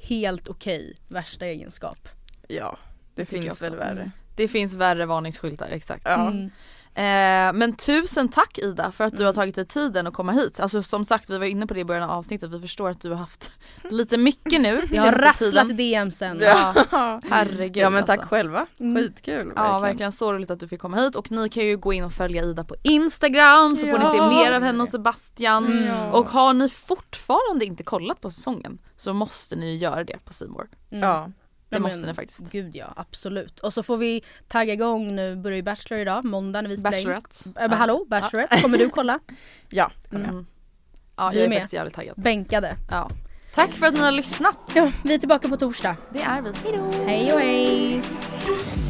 helt 0.00 0.48
okej, 0.48 0.94
värsta 1.08 1.46
egenskap. 1.46 2.08
Ja 2.48 2.78
det, 3.14 3.32
jag 3.32 3.42
finns 3.42 3.62
väl 3.62 3.76
värre. 3.76 4.00
Mm. 4.00 4.10
Det 4.36 4.48
finns 4.48 4.74
värre 4.74 5.06
varningsskyltar, 5.06 5.68
exakt. 5.70 6.02
Ja. 6.04 6.30
Mm. 6.30 6.50
Eh, 6.94 7.52
men 7.52 7.72
tusen 7.76 8.28
tack 8.28 8.58
Ida 8.58 8.92
för 8.92 9.04
att 9.04 9.16
du 9.16 9.24
har 9.24 9.32
tagit 9.32 9.54
dig 9.54 9.66
tiden 9.66 10.06
att 10.06 10.14
komma 10.14 10.32
hit. 10.32 10.60
Alltså 10.60 10.82
som 10.82 11.04
sagt 11.04 11.30
vi 11.30 11.38
var 11.38 11.46
inne 11.46 11.66
på 11.66 11.74
det 11.74 11.80
i 11.80 11.84
början 11.84 12.02
av 12.02 12.10
avsnittet, 12.18 12.50
vi 12.50 12.60
förstår 12.60 12.88
att 12.90 13.00
du 13.00 13.08
har 13.08 13.16
haft 13.16 13.50
lite 13.90 14.18
mycket 14.18 14.60
nu 14.60 14.82
Jag 14.92 15.02
har 15.02 15.12
rasslat 15.12 15.68
tiden. 15.68 16.04
DMsen. 16.04 16.38
Ja, 16.40 16.74
herregud 17.30 17.76
Ja 17.76 17.90
men 17.90 18.04
tack 18.04 18.18
alltså. 18.18 18.34
själva, 18.34 18.66
Mm. 18.80 19.02
skitkul 19.02 19.52
Ja 19.56 19.78
verkligen 19.78 20.12
så 20.12 20.32
roligt 20.32 20.50
att 20.50 20.60
du 20.60 20.68
fick 20.68 20.80
komma 20.80 20.96
hit 20.96 21.16
och 21.16 21.30
ni 21.30 21.48
kan 21.48 21.64
ju 21.64 21.76
gå 21.76 21.92
in 21.92 22.04
och 22.04 22.12
följa 22.12 22.44
Ida 22.44 22.64
på 22.64 22.74
Instagram 22.82 23.76
så 23.76 23.86
får 23.86 23.98
ni 23.98 24.04
se 24.04 24.16
Ja. 24.16 24.28
mer 24.30 24.52
av 24.52 24.62
henne 24.62 24.82
och 24.82 24.88
Sebastian. 24.88 25.66
Mm. 25.66 26.10
Och 26.12 26.28
har 26.30 26.54
ni 26.54 26.68
fortfarande 26.68 27.64
inte 27.64 27.82
kollat 27.82 28.20
på 28.20 28.30
säsongen 28.30 28.78
så 28.96 29.12
måste 29.14 29.56
ni 29.56 29.66
ju 29.70 29.76
göra 29.76 30.04
det 30.04 30.24
på 30.24 30.32
Simor. 30.32 30.68
Mm. 30.90 31.08
Ja. 31.08 31.30
Det 31.70 31.76
Ja, 31.76 31.80
måste 31.82 31.98
men 32.00 32.08
ni 32.08 32.14
faktiskt. 32.14 32.52
Gud 32.52 32.76
ja, 32.76 32.92
absolut. 32.96 33.60
Och 33.60 33.74
så 33.74 33.82
får 33.82 33.96
vi 33.96 34.22
tagga 34.48 34.72
igång 34.72 35.16
nu, 35.16 35.36
börjar 35.36 35.56
ju 35.56 35.62
Bachelor 35.62 36.00
idag, 36.00 36.24
måndag 36.24 36.62
när 36.62 36.68
vi 36.68 36.76
spelar 36.76 36.98
in. 36.98 37.04
Bachelorette. 37.04 37.48
Äh, 37.48 37.68
men 37.68 37.78
hallå, 37.78 38.04
Bachelorette, 38.08 38.60
kommer 38.60 38.78
du 38.78 38.88
kolla? 38.88 39.18
Ja, 39.68 39.92
kommer 40.10 40.24
jag. 40.24 40.30
Mm. 40.32 40.46
Ja 41.16 41.30
Vi 41.30 41.36
jag 41.36 41.44
är 41.44 41.50
är 41.50 41.54
faktiskt 41.54 41.72
jävligt 41.72 41.94
taggad. 41.94 42.14
Bänkade. 42.16 42.76
Ja. 42.90 43.10
Tack 43.54 43.70
för 43.70 43.86
att 43.86 43.94
ni 43.94 44.00
har 44.00 44.12
lyssnat. 44.12 44.58
Ja, 44.74 44.92
vi 45.04 45.14
är 45.14 45.18
tillbaka 45.18 45.48
på 45.48 45.56
torsdag. 45.56 45.96
Det 46.12 46.22
är 46.22 46.42
vi. 46.42 46.50
Hejdå. 46.64 46.92
Hej 47.06 47.32
och 47.32 47.40
hej! 47.40 48.89